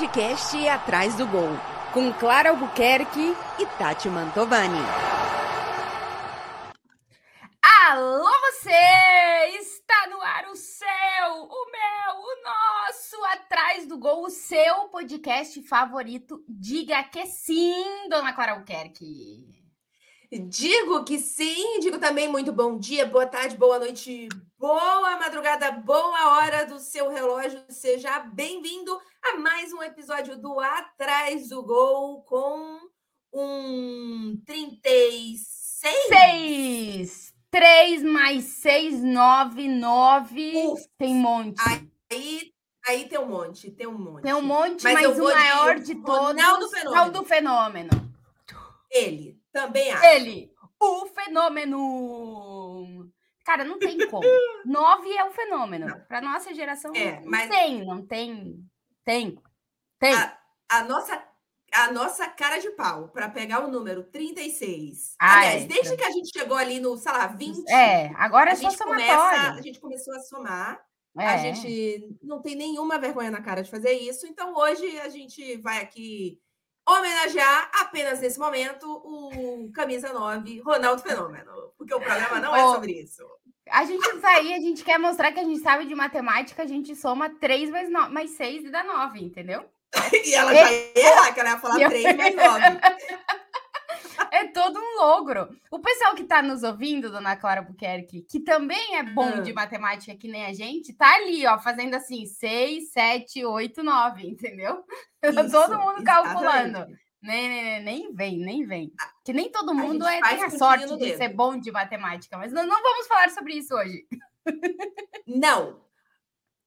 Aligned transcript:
podcast 0.00 0.66
Atrás 0.66 1.14
do 1.14 1.26
Gol, 1.26 1.50
com 1.92 2.10
Clara 2.14 2.48
Albuquerque 2.48 3.36
e 3.58 3.66
Tati 3.76 4.08
Mantovani. 4.08 4.80
Alô, 7.62 8.30
você! 8.40 8.70
Está 9.58 10.06
no 10.08 10.22
ar 10.22 10.46
o 10.50 10.56
seu, 10.56 10.86
o 11.34 11.66
meu, 11.70 12.16
o 12.16 12.42
nosso 12.42 13.22
Atrás 13.26 13.86
do 13.86 13.98
Gol, 13.98 14.24
o 14.24 14.30
seu 14.30 14.88
podcast 14.88 15.62
favorito. 15.64 16.42
Diga 16.48 17.04
que 17.04 17.26
sim, 17.26 18.08
dona 18.08 18.32
Clara 18.32 18.52
Albuquerque. 18.52 19.60
Digo 20.48 21.04
que 21.04 21.18
sim, 21.18 21.78
digo 21.80 21.98
também 21.98 22.26
muito 22.26 22.52
bom 22.52 22.78
dia, 22.78 23.04
boa 23.04 23.26
tarde, 23.26 23.54
boa 23.54 23.78
noite, 23.78 24.28
boa 24.58 25.18
madrugada, 25.18 25.70
boa 25.72 26.38
hora 26.38 26.64
do 26.64 26.78
seu 26.78 27.10
relógio. 27.10 27.62
Seja 27.68 28.20
bem-vindo 28.20 28.98
a 29.22 29.36
mais 29.38 29.72
um 29.72 29.82
episódio 29.82 30.36
do 30.40 30.58
Atrás 30.60 31.48
do 31.48 31.62
Gol 31.62 32.22
com 32.22 32.78
um 33.32 34.40
36. 34.46 35.40
6! 36.08 37.34
3 37.50 38.02
mais 38.02 38.44
6, 38.44 39.02
9, 39.02 39.68
9. 39.68 40.52
Uf. 40.56 40.82
Tem 40.98 41.14
um 41.14 41.20
monte. 41.20 41.60
Aí, 42.10 42.52
aí 42.86 43.08
tem 43.08 43.18
um 43.18 43.26
monte, 43.26 43.70
tem 43.72 43.86
um 43.86 43.98
monte. 43.98 44.22
Tem 44.22 44.34
um 44.34 44.42
monte, 44.42 44.82
Mas 44.84 44.94
mas, 44.94 45.06
o 45.06 45.14
vou 45.14 45.28
de 45.30 45.34
maior 45.34 45.78
de, 45.80 45.94
todos 45.96 46.42
Ronaldo 46.42 46.64
é 46.64 46.66
o 46.66 46.70
Fenômeno. 46.70 47.12
do 47.12 47.24
fenômeno. 47.24 47.90
Ele, 48.90 49.38
também 49.52 49.90
acho. 49.92 50.04
Ele, 50.04 50.52
o 50.80 51.06
fenômeno. 51.06 53.08
Cara, 53.44 53.64
não 53.64 53.78
tem 53.78 54.06
como. 54.08 54.22
Nove 54.66 55.10
é 55.16 55.24
o 55.24 55.30
fenômeno. 55.32 56.00
Para 56.08 56.20
nossa 56.20 56.52
geração, 56.54 56.92
É, 56.94 57.20
não 57.20 57.30
mas- 57.30 57.48
tem, 57.50 57.84
não 57.84 58.04
tem. 58.06 58.64
Tem. 59.10 59.36
Tem. 59.98 60.14
A, 60.14 60.38
a 60.68 60.84
nossa, 60.84 61.20
a 61.74 61.90
nossa 61.90 62.28
cara 62.28 62.58
de 62.58 62.70
pau 62.70 63.08
para 63.08 63.28
pegar 63.28 63.58
o 63.64 63.68
número 63.68 64.04
36. 64.04 65.16
Ah, 65.20 65.38
Aliás, 65.38 65.64
é. 65.64 65.66
desde 65.66 65.96
que 65.96 66.04
a 66.04 66.10
gente 66.12 66.30
chegou 66.32 66.56
ali 66.56 66.78
no, 66.78 66.96
sei 66.96 67.10
lá, 67.10 67.26
20. 67.26 67.68
é, 67.68 68.12
agora 68.14 68.50
a 68.50 68.52
é 68.52 68.56
só 68.56 68.70
gente 68.70 68.78
começa, 68.78 69.12
somatório. 69.12 69.58
a 69.58 69.62
gente 69.62 69.80
começou 69.80 70.14
a 70.14 70.20
somar. 70.20 70.80
É. 71.18 71.26
A 71.26 71.36
gente 71.38 72.16
não 72.22 72.40
tem 72.40 72.54
nenhuma 72.54 73.00
vergonha 73.00 73.32
na 73.32 73.42
cara 73.42 73.64
de 73.64 73.70
fazer 73.70 73.94
isso. 73.94 74.28
Então, 74.28 74.54
hoje 74.54 75.00
a 75.00 75.08
gente 75.08 75.56
vai 75.56 75.82
aqui 75.82 76.40
homenagear 76.88 77.68
apenas 77.80 78.20
nesse 78.20 78.38
momento 78.38 78.86
o 78.86 79.72
camisa 79.72 80.12
9, 80.12 80.60
Ronaldo 80.60 81.02
Fenômeno. 81.02 81.72
Porque 81.76 81.92
o 81.92 82.00
programa 82.00 82.38
não 82.38 82.54
é 82.54 82.62
sobre 82.74 82.92
isso. 82.92 83.24
A 83.70 83.84
gente 83.84 84.02
aí, 84.24 84.54
a 84.54 84.60
gente 84.60 84.84
quer 84.84 84.98
mostrar 84.98 85.32
que 85.32 85.40
a 85.40 85.44
gente 85.44 85.60
sabe 85.60 85.86
de 85.86 85.94
matemática, 85.94 86.62
a 86.62 86.66
gente 86.66 86.94
soma 86.96 87.30
3 87.30 87.70
mais, 87.70 87.90
no... 87.90 88.10
mais 88.10 88.30
6 88.32 88.64
e 88.64 88.70
dá 88.70 88.82
9, 88.82 89.20
entendeu? 89.20 89.64
E 90.24 90.34
ela 90.34 90.54
já 90.54 90.70
ia 90.72 90.92
errar, 90.98 91.32
que 91.34 91.40
ela 91.40 91.50
ia 91.50 91.58
falar 91.58 91.80
Eu- 91.80 91.88
3 91.90 92.16
mais 92.16 92.34
9. 92.34 92.60
É 94.32 94.46
todo 94.46 94.78
um 94.78 94.96
logro. 95.00 95.48
O 95.70 95.80
pessoal 95.80 96.14
que 96.14 96.22
tá 96.24 96.40
nos 96.40 96.62
ouvindo, 96.62 97.10
dona 97.10 97.36
Clara 97.36 97.62
Buquerque, 97.62 98.22
que 98.22 98.38
também 98.40 98.96
é 98.96 99.02
bom 99.02 99.28
Ah. 99.36 99.40
de 99.40 99.52
matemática 99.52 100.14
que 100.16 100.28
nem 100.28 100.46
a 100.46 100.52
gente, 100.52 100.92
tá 100.94 101.14
ali, 101.16 101.44
ó, 101.46 101.58
fazendo 101.58 101.94
assim, 101.94 102.24
6, 102.26 102.92
7, 102.92 103.44
8, 103.44 103.82
9, 103.82 104.26
entendeu? 104.28 104.84
todo 105.52 105.78
mundo 105.80 106.04
calculando. 106.04 106.86
Nem, 107.22 107.48
nem, 107.48 107.82
nem 107.82 108.14
vem, 108.14 108.38
nem 108.38 108.66
vem. 108.66 108.92
Que 109.24 109.32
nem 109.32 109.50
todo 109.50 109.70
a 109.70 109.74
mundo 109.74 110.04
gente 110.06 110.24
é, 110.24 110.28
tem 110.28 110.44
a 110.44 110.50
sorte 110.50 110.96
de 110.96 111.16
ser 111.16 111.28
bom 111.28 111.58
de 111.58 111.70
matemática, 111.70 112.38
mas 112.38 112.52
não, 112.52 112.66
não 112.66 112.82
vamos 112.82 113.06
falar 113.06 113.30
sobre 113.30 113.54
isso 113.54 113.74
hoje. 113.74 114.06
Não. 115.26 115.80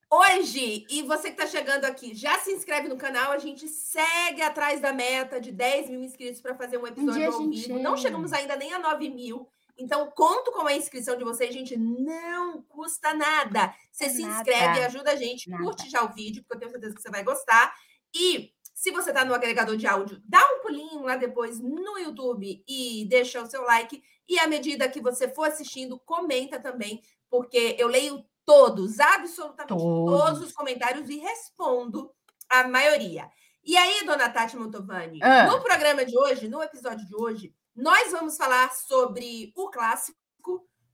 Hoje, 0.09 0.85
e 0.91 1.01
você 1.01 1.31
que 1.31 1.41
está 1.41 1.47
chegando 1.47 1.85
aqui, 1.85 2.13
já 2.13 2.37
se 2.37 2.51
inscreve 2.51 2.87
no 2.87 2.95
canal, 2.95 3.31
a 3.31 3.39
gente 3.39 3.67
segue 3.67 4.43
atrás 4.43 4.79
da 4.79 4.93
meta 4.93 5.41
de 5.41 5.51
10 5.51 5.89
mil 5.89 6.03
inscritos 6.03 6.39
para 6.39 6.53
fazer 6.53 6.77
um 6.77 6.85
episódio 6.85 7.23
a 7.23 7.33
ao 7.33 7.49
vivo. 7.49 7.79
Não 7.79 7.97
chega. 7.97 8.09
chegamos 8.09 8.31
ainda 8.31 8.55
nem 8.55 8.71
a 8.73 8.79
9 8.79 9.09
mil. 9.09 9.49
Então, 9.75 10.11
conto 10.11 10.51
com 10.51 10.67
a 10.67 10.75
inscrição 10.75 11.17
de 11.17 11.23
vocês, 11.23 11.51
gente. 11.51 11.75
Não 11.75 12.61
custa 12.61 13.11
nada. 13.15 13.73
Você 13.91 14.07
se 14.07 14.21
Nada. 14.21 14.37
inscreve, 14.37 14.83
ajuda 14.83 15.13
a 15.13 15.15
gente, 15.15 15.49
Nada. 15.49 15.63
curte 15.63 15.89
já 15.89 16.03
o 16.03 16.13
vídeo, 16.13 16.43
porque 16.43 16.55
eu 16.55 16.59
tenho 16.59 16.71
certeza 16.71 16.95
que 16.95 17.01
você 17.01 17.09
vai 17.09 17.23
gostar. 17.23 17.73
E 18.13 18.52
se 18.73 18.91
você 18.91 19.09
está 19.11 19.23
no 19.23 19.33
agregador 19.33 19.77
de 19.77 19.85
áudio, 19.87 20.21
dá 20.25 20.39
um 20.55 20.61
pulinho 20.61 21.03
lá 21.03 21.15
depois 21.15 21.59
no 21.59 21.97
YouTube 21.99 22.63
e 22.67 23.05
deixa 23.09 23.41
o 23.41 23.49
seu 23.49 23.63
like. 23.63 24.01
E 24.27 24.39
à 24.39 24.47
medida 24.47 24.89
que 24.89 25.01
você 25.01 25.27
for 25.27 25.47
assistindo, 25.47 25.99
comenta 25.99 26.59
também, 26.59 27.01
porque 27.29 27.75
eu 27.79 27.87
leio 27.87 28.25
todos, 28.45 28.99
absolutamente 28.99 29.69
Todos. 29.69 30.19
todos 30.21 30.41
os 30.41 30.51
comentários 30.53 31.09
e 31.09 31.17
respondo 31.17 32.11
a 32.49 32.67
maioria. 32.67 33.29
E 33.63 33.77
aí, 33.77 34.05
dona 34.05 34.29
Tati 34.29 34.57
Montovani, 34.57 35.19
Ah. 35.23 35.47
no 35.47 35.61
programa 35.61 36.03
de 36.03 36.17
hoje, 36.17 36.49
no 36.49 36.61
episódio 36.61 37.05
de 37.07 37.15
hoje, 37.15 37.53
nós 37.75 38.11
vamos 38.11 38.35
falar 38.35 38.71
sobre 38.73 39.53
o 39.55 39.69
clássico 39.69 40.17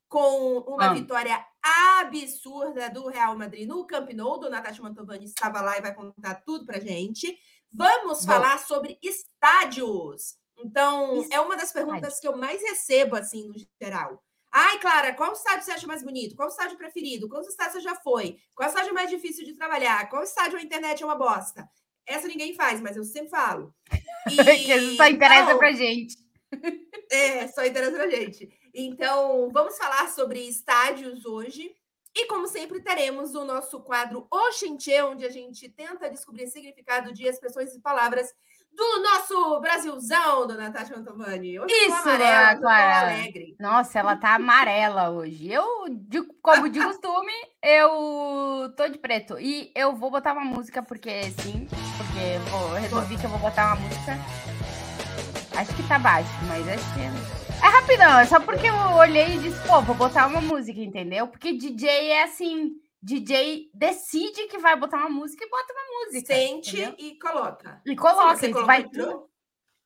com 0.08 0.58
uma 0.68 0.92
Ah. 0.92 0.94
vitória 0.94 1.44
absurda 2.04 2.90
do 2.90 3.08
Real 3.08 3.36
Madrid 3.38 3.68
no 3.68 3.86
Camp 3.86 4.10
Nou. 4.12 4.40
Dona 4.40 4.62
Tati 4.62 4.82
Mantovani 4.82 5.26
estava 5.26 5.62
lá 5.62 5.78
e 5.78 5.82
vai 5.82 5.94
contar 5.94 6.36
tudo 6.46 6.66
pra 6.66 6.80
gente. 6.80 7.38
Vamos 7.72 8.26
Vou. 8.26 8.34
falar 8.36 8.58
sobre 8.60 8.98
estádios. 9.02 10.36
Então, 10.58 11.22
Es- 11.22 11.30
é 11.32 11.40
uma 11.40 11.56
das 11.56 11.72
perguntas 11.72 12.20
que 12.20 12.28
eu 12.28 12.36
mais 12.36 12.62
recebo, 12.62 13.16
assim, 13.16 13.48
no 13.48 13.54
geral. 13.82 14.22
Ai, 14.52 14.80
Clara, 14.80 15.14
qual 15.14 15.32
estádio 15.34 15.64
você 15.64 15.72
acha 15.72 15.86
mais 15.88 16.04
bonito? 16.04 16.36
Qual 16.36 16.50
estádio 16.50 16.78
preferido? 16.78 17.30
Quantos 17.30 17.50
estádios 17.50 17.76
você 17.76 17.82
já 17.82 17.96
foi? 17.96 18.38
Qual 18.56 18.68
estádio 18.68 18.94
mais 18.94 19.10
difícil 19.10 19.46
de 19.46 19.54
trabalhar? 19.54 20.10
Qual 20.10 20.24
estádio 20.24 20.58
a 20.58 20.62
internet 20.62 21.04
é 21.04 21.06
uma 21.06 21.16
bosta? 21.16 21.70
Essa 22.06 22.28
ninguém 22.28 22.56
faz, 22.56 22.82
mas 22.82 22.98
eu 22.98 23.04
sempre 23.04 23.30
falo. 23.30 23.74
que 24.28 24.74
isso 24.74 24.96
só 24.98 25.06
interessa 25.08 25.44
então, 25.44 25.58
pra 25.60 25.72
gente. 25.72 26.16
é, 27.12 27.48
só 27.50 27.64
interessa 27.64 27.92
pra 27.96 28.10
gente. 28.10 28.50
Então, 28.74 29.50
vamos 29.52 29.78
falar 29.78 30.10
sobre 30.10 30.40
estádios 30.48 31.26
hoje. 31.26 31.72
E, 32.16 32.26
como 32.28 32.48
sempre, 32.48 32.82
teremos 32.82 33.36
o 33.36 33.46
nosso 33.46 33.80
quadro 33.82 34.28
Oxenche, 34.32 35.02
onde 35.04 35.26
a 35.26 35.30
gente 35.30 35.70
tenta 35.70 36.10
descobrir 36.10 36.48
significado 36.48 37.14
de 37.14 37.26
expressões 37.26 37.74
e 37.74 37.80
palavras 37.80 38.34
do 38.72 39.02
nosso 39.02 39.60
Brasilzão, 39.60 40.48
dona 40.48 40.72
Tati 40.72 40.92
Mantovani. 40.92 41.60
Hoje 41.60 41.74
Isso, 41.74 42.10
amarela, 42.10 42.56
tô 42.56 42.62
Clara. 42.62 43.00
alegre. 43.02 43.56
Nossa, 43.60 44.00
ela 44.00 44.16
tá 44.16 44.36
amarela 44.36 45.10
hoje. 45.10 45.52
Eu, 45.52 45.66
como 46.42 46.70
de 46.70 46.80
costume, 46.84 47.34
eu 47.64 48.74
tô 48.76 48.88
de 48.88 48.98
preto. 48.98 49.40
E 49.40 49.72
eu 49.76 49.96
vou 49.96 50.10
botar 50.10 50.34
uma 50.34 50.46
música, 50.46 50.82
porque 50.82 51.24
sim, 51.42 51.68
porque 51.98 52.36
eu, 52.36 52.42
vou, 52.42 52.70
eu 52.70 52.82
resolvi 52.82 53.18
que 53.18 53.26
eu 53.26 53.30
vou 53.30 53.40
botar 53.40 53.74
uma 53.74 53.88
música. 53.88 54.59
Acho 55.60 55.76
que 55.76 55.86
tá 55.90 56.00
baixo, 56.00 56.30
mas 56.48 56.66
acho 56.70 56.94
que. 56.94 57.02
É 57.02 57.68
rapidão, 57.68 58.18
é 58.18 58.26
só 58.26 58.40
porque 58.40 58.68
eu 58.68 58.74
olhei 58.96 59.36
e 59.36 59.40
disse, 59.40 59.68
pô, 59.68 59.82
vou 59.82 59.94
botar 59.94 60.26
uma 60.26 60.40
música, 60.40 60.80
entendeu? 60.80 61.28
Porque 61.28 61.52
DJ 61.52 61.90
é 61.90 62.24
assim, 62.24 62.76
DJ 63.04 63.70
decide 63.74 64.48
que 64.48 64.58
vai 64.58 64.80
botar 64.80 65.00
uma 65.00 65.10
música 65.10 65.44
e 65.44 65.50
bota 65.50 65.74
uma 65.74 66.06
música. 66.06 66.34
Sente 66.34 66.78
entendeu? 66.78 66.96
e 66.98 67.20
coloca. 67.20 67.82
E 67.86 67.94
coloca, 67.94 68.38
você 68.38 68.46
isso 68.46 68.54
colocou 68.54 68.66
vai 68.68 68.84
tudo. 68.86 69.30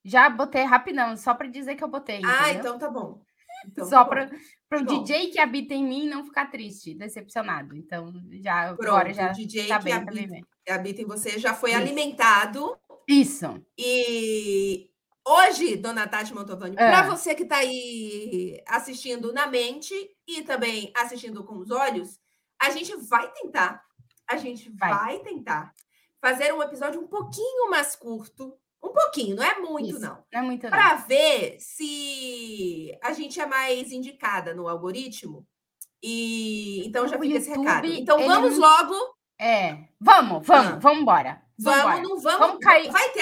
Já 0.05 0.29
botei 0.29 0.63
rapidão, 0.63 1.17
só 1.17 1.33
pra 1.33 1.47
dizer 1.47 1.73
que 1.73 1.83
eu 1.83 1.87
botei. 1.87 2.21
Ah, 2.23 2.51
entendeu? 2.51 2.59
então 2.59 2.77
tá 2.77 2.89
bom. 2.91 3.19
Então 3.65 3.87
Só 3.87 4.05
tá 4.05 4.29
para 4.69 4.79
o. 4.79 4.85
DJ 4.85 5.31
que 5.31 5.39
habita 5.39 5.73
em 5.73 5.83
mim 5.83 6.07
não 6.07 6.23
ficar 6.23 6.51
triste, 6.51 6.93
decepcionado. 6.93 7.75
Então, 7.75 8.13
já 8.33 8.69
agora 8.69 9.05
Pronto, 9.05 9.15
já 9.15 9.31
o 9.31 9.33
DJ 9.33 9.67
tá 9.67 9.79
que 9.79 9.85
bem, 9.85 9.93
habita, 9.93 10.47
habita 10.69 11.01
em 11.01 11.05
você 11.05 11.39
já 11.39 11.55
foi 11.55 11.71
Isso. 11.71 11.79
alimentado. 11.79 12.77
Isso. 13.07 13.59
E 13.75 14.92
hoje, 15.25 15.75
dona 15.77 16.07
Tati 16.07 16.33
Mantovani, 16.33 16.75
É. 16.77 16.89
para 16.89 17.03
você 17.09 17.33
que 17.35 17.43
está 17.43 17.57
aí 17.57 18.61
assistindo 18.67 19.31
na 19.33 19.47
mente 19.47 19.93
e 20.27 20.41
também 20.43 20.91
assistindo 20.95 21.43
com 21.43 21.57
os 21.57 21.71
olhos, 21.71 22.19
a 22.61 22.69
gente 22.69 22.95
vai 22.97 23.31
tentar, 23.31 23.83
a 24.27 24.37
gente 24.37 24.69
Vai. 24.71 24.89
vai, 24.93 25.19
tentar 25.19 25.73
fazer 26.21 26.53
um 26.53 26.61
episódio 26.63 27.01
um 27.01 27.07
pouquinho 27.07 27.69
mais 27.69 27.95
curto, 27.95 28.57
um 28.81 28.89
pouquinho, 28.93 29.35
não 29.35 29.43
é 29.43 29.59
muito 29.59 29.91
Isso. 29.91 29.99
não, 30.01 30.23
Não 30.31 30.39
é 30.39 30.41
muito 30.41 30.67
para 30.69 30.95
ver 30.95 31.57
se 31.59 32.97
a 33.03 33.13
gente 33.13 33.39
é 33.39 33.45
mais 33.45 33.91
indicada 33.91 34.53
no 34.53 34.67
algoritmo. 34.67 35.45
E 36.01 36.85
então 36.85 37.07
já 37.07 37.17
O 37.17 37.21
fica 37.21 37.37
esse 37.37 37.49
YouTube, 37.49 37.65
recado. 37.65 37.87
Então 37.87 38.19
ele 38.19 38.27
vamos 38.27 38.57
logo 38.57 38.93
É. 39.39 39.87
Vamos, 39.99 40.45
vamos, 40.45 40.73
Ah. 40.73 40.79
vamos 40.79 41.01
embora. 41.01 41.41
Vamos, 41.59 42.01
não 42.09 42.19
vamos. 42.19 42.39
Vamos 42.39 42.59
cair. 42.59 42.91
Vai 42.91 43.09
ter 43.11 43.21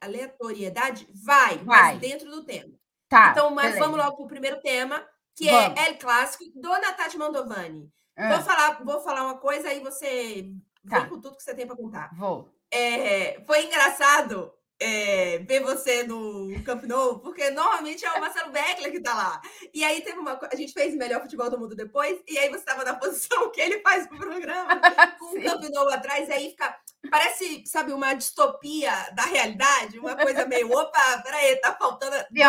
aleatoriedade? 0.00 1.08
Vai, 1.24 1.58
Vai. 1.58 1.64
mas 1.92 1.98
dentro 2.00 2.30
do 2.30 2.44
tema. 2.44 2.72
Tá. 3.08 3.30
então, 3.32 3.50
mas 3.50 3.72
beleza. 3.72 3.80
vamos 3.84 3.98
logo 3.98 4.16
para 4.16 4.24
o 4.24 4.28
primeiro 4.28 4.60
tema, 4.60 5.04
que 5.34 5.50
Vamos. 5.50 5.80
é 5.80 5.88
El 5.88 5.98
Clássico, 5.98 6.44
Dona 6.54 6.92
Tati 6.92 7.18
Mandovani. 7.18 7.90
Ah, 8.16 8.34
Vou, 8.36 8.44
falar, 8.44 8.84
vou 8.84 9.00
falar 9.00 9.24
uma 9.24 9.38
coisa, 9.38 9.68
aí 9.68 9.80
você 9.80 10.48
Tá. 10.88 11.00
vem 11.00 11.08
com 11.08 11.20
tudo 11.20 11.36
que 11.36 11.42
você 11.42 11.54
tem 11.54 11.66
para 11.66 11.76
contar. 11.76 12.10
vou. 12.16 12.48
É, 12.72 13.42
foi 13.46 13.64
engraçado 13.66 14.52
é, 14.80 15.38
ver 15.40 15.60
você 15.60 16.02
no 16.04 16.48
Camp 16.64 16.84
Nou, 16.84 17.18
porque 17.20 17.50
normalmente 17.50 18.04
é 18.04 18.12
o 18.12 18.20
Marcelo 18.20 18.50
Beckler 18.50 18.90
que 18.90 18.96
está 18.96 19.14
lá. 19.14 19.40
E 19.74 19.84
aí 19.84 20.00
teve 20.00 20.18
uma 20.18 20.38
a 20.50 20.56
gente 20.56 20.72
fez 20.72 20.94
o 20.94 20.98
melhor 20.98 21.20
futebol 21.20 21.50
do 21.50 21.58
mundo 21.58 21.76
depois, 21.76 22.18
e 22.26 22.38
aí 22.38 22.48
você 22.48 22.60
estava 22.60 22.82
na 22.82 22.94
posição 22.94 23.50
que 23.50 23.60
ele 23.60 23.80
faz 23.80 24.06
o 24.06 24.16
programa, 24.16 24.80
com 25.20 25.38
o 25.38 25.42
Camp 25.42 25.62
Nou 25.70 25.88
atrás, 25.90 26.28
e 26.28 26.32
aí 26.32 26.50
fica. 26.50 26.74
Parece, 27.10 27.64
sabe, 27.66 27.92
uma 27.92 28.14
distopia 28.14 28.92
da 29.14 29.22
realidade, 29.22 29.98
uma 29.98 30.16
coisa 30.16 30.46
meio, 30.46 30.70
opa, 30.70 31.22
peraí, 31.22 31.56
tá 31.56 31.74
faltando. 31.74 32.16
Tem, 32.32 32.42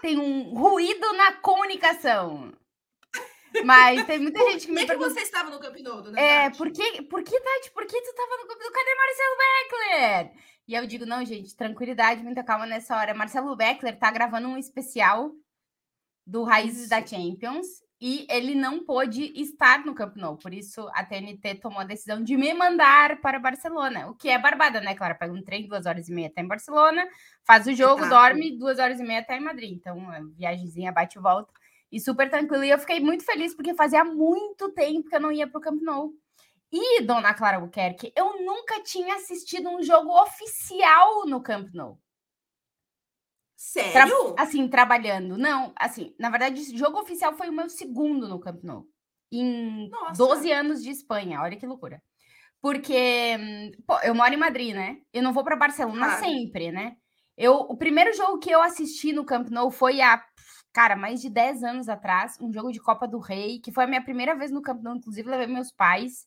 tem 0.00 0.18
um 0.18 0.54
ruído 0.54 1.12
na 1.14 1.32
comunicação. 1.34 2.52
Mas 3.64 4.06
tem 4.06 4.18
muita 4.18 4.40
gente 4.50 4.66
que 4.66 4.72
me 4.72 4.86
pergunta. 4.86 5.08
Por 5.08 5.14
que 5.14 5.20
você 5.20 5.26
estava 5.26 5.50
no 5.50 5.60
Camp 5.60 5.76
Nou, 5.80 6.16
É, 6.16 6.50
por 6.50 6.70
que, 6.70 7.02
por 7.02 7.22
que, 7.22 7.38
Tati, 7.38 7.70
por 7.72 7.84
que 7.84 8.00
tu 8.00 8.08
estava 8.10 8.36
no 8.38 8.46
Camp 8.46 8.60
Nou? 8.60 8.72
Cadê 8.72 8.94
Marcelo 8.94 9.36
Beckler? 9.38 10.51
E 10.66 10.74
eu 10.74 10.86
digo, 10.86 11.04
não, 11.04 11.24
gente, 11.24 11.56
tranquilidade, 11.56 12.22
muita 12.22 12.44
calma 12.44 12.66
nessa 12.66 12.96
hora. 12.96 13.14
Marcelo 13.14 13.56
Beckler 13.56 13.98
tá 13.98 14.10
gravando 14.10 14.48
um 14.48 14.56
especial 14.56 15.32
do 16.26 16.44
Raízes 16.44 16.82
isso. 16.82 16.90
da 16.90 17.04
Champions 17.04 17.66
e 18.00 18.26
ele 18.28 18.54
não 18.54 18.84
pôde 18.84 19.32
estar 19.40 19.84
no 19.84 19.94
Camp 19.94 20.16
Nou. 20.16 20.36
Por 20.36 20.52
isso, 20.52 20.88
a 20.92 21.04
TNT 21.04 21.56
tomou 21.56 21.78
a 21.78 21.84
decisão 21.84 22.20
de 22.20 22.36
me 22.36 22.52
mandar 22.52 23.20
para 23.20 23.38
Barcelona, 23.38 24.08
o 24.08 24.14
que 24.14 24.28
é 24.28 24.36
barbada, 24.36 24.80
né? 24.80 24.92
Claro, 24.94 25.16
pega 25.16 25.32
um 25.32 25.42
trem, 25.42 25.68
duas 25.68 25.86
horas 25.86 26.08
e 26.08 26.12
meia 26.12 26.26
até 26.26 26.42
em 26.42 26.48
Barcelona, 26.48 27.06
faz 27.46 27.66
o 27.68 27.72
jogo, 27.72 28.04
dorme, 28.08 28.58
duas 28.58 28.80
horas 28.80 28.98
e 28.98 29.04
meia 29.04 29.20
até 29.20 29.36
em 29.36 29.40
Madrid. 29.40 29.72
Então, 29.72 30.00
viagemzinha 30.36 30.90
bate 30.90 31.16
e 31.16 31.22
volta. 31.22 31.52
E 31.92 32.00
super 32.00 32.28
tranquilo. 32.28 32.64
E 32.64 32.70
eu 32.70 32.78
fiquei 32.78 32.98
muito 32.98 33.24
feliz, 33.24 33.54
porque 33.54 33.74
fazia 33.74 34.02
muito 34.02 34.72
tempo 34.72 35.08
que 35.08 35.14
eu 35.14 35.20
não 35.20 35.30
ia 35.30 35.46
para 35.46 35.58
o 35.58 35.60
Camp 35.60 35.80
Nou. 35.80 36.12
E, 36.72 37.02
dona 37.02 37.34
Clara 37.34 37.58
Albuquerque, 37.58 38.12
eu 38.16 38.42
nunca 38.42 38.82
tinha 38.82 39.16
assistido 39.16 39.68
um 39.68 39.82
jogo 39.82 40.10
oficial 40.22 41.26
no 41.26 41.42
Camp 41.42 41.68
Nou. 41.74 42.00
Sério? 43.54 44.32
Tra 44.32 44.42
assim, 44.42 44.66
trabalhando. 44.66 45.36
Não, 45.36 45.72
assim, 45.76 46.14
na 46.18 46.30
verdade, 46.30 46.76
jogo 46.76 46.98
oficial 46.98 47.34
foi 47.34 47.50
o 47.50 47.52
meu 47.52 47.68
segundo 47.68 48.26
no 48.26 48.40
Camp 48.40 48.62
Nou. 48.64 48.86
Em 49.30 49.88
Nossa. 49.90 50.16
12 50.16 50.50
anos 50.50 50.82
de 50.82 50.90
Espanha. 50.90 51.42
Olha 51.42 51.56
que 51.56 51.66
loucura. 51.66 52.02
Porque, 52.60 53.36
pô, 53.86 53.98
eu 54.00 54.14
moro 54.14 54.32
em 54.32 54.38
Madrid, 54.38 54.74
né? 54.74 54.98
Eu 55.12 55.22
não 55.22 55.32
vou 55.32 55.44
para 55.44 55.56
Barcelona 55.56 56.06
claro. 56.06 56.24
sempre, 56.24 56.72
né? 56.72 56.96
Eu, 57.36 57.54
o 57.54 57.76
primeiro 57.76 58.14
jogo 58.16 58.38
que 58.38 58.50
eu 58.50 58.62
assisti 58.62 59.12
no 59.12 59.24
Camp 59.24 59.48
Nou 59.48 59.70
foi 59.70 60.00
há, 60.00 60.24
cara, 60.72 60.96
mais 60.96 61.20
de 61.20 61.28
10 61.28 61.62
anos 61.64 61.88
atrás, 61.88 62.38
um 62.40 62.52
jogo 62.52 62.72
de 62.72 62.80
Copa 62.80 63.06
do 63.06 63.18
Rei, 63.18 63.60
que 63.60 63.72
foi 63.72 63.84
a 63.84 63.86
minha 63.86 64.02
primeira 64.02 64.34
vez 64.34 64.50
no 64.50 64.62
Camp 64.62 64.80
Nou, 64.82 64.96
inclusive 64.96 65.28
levei 65.28 65.46
meus 65.46 65.70
pais. 65.70 66.26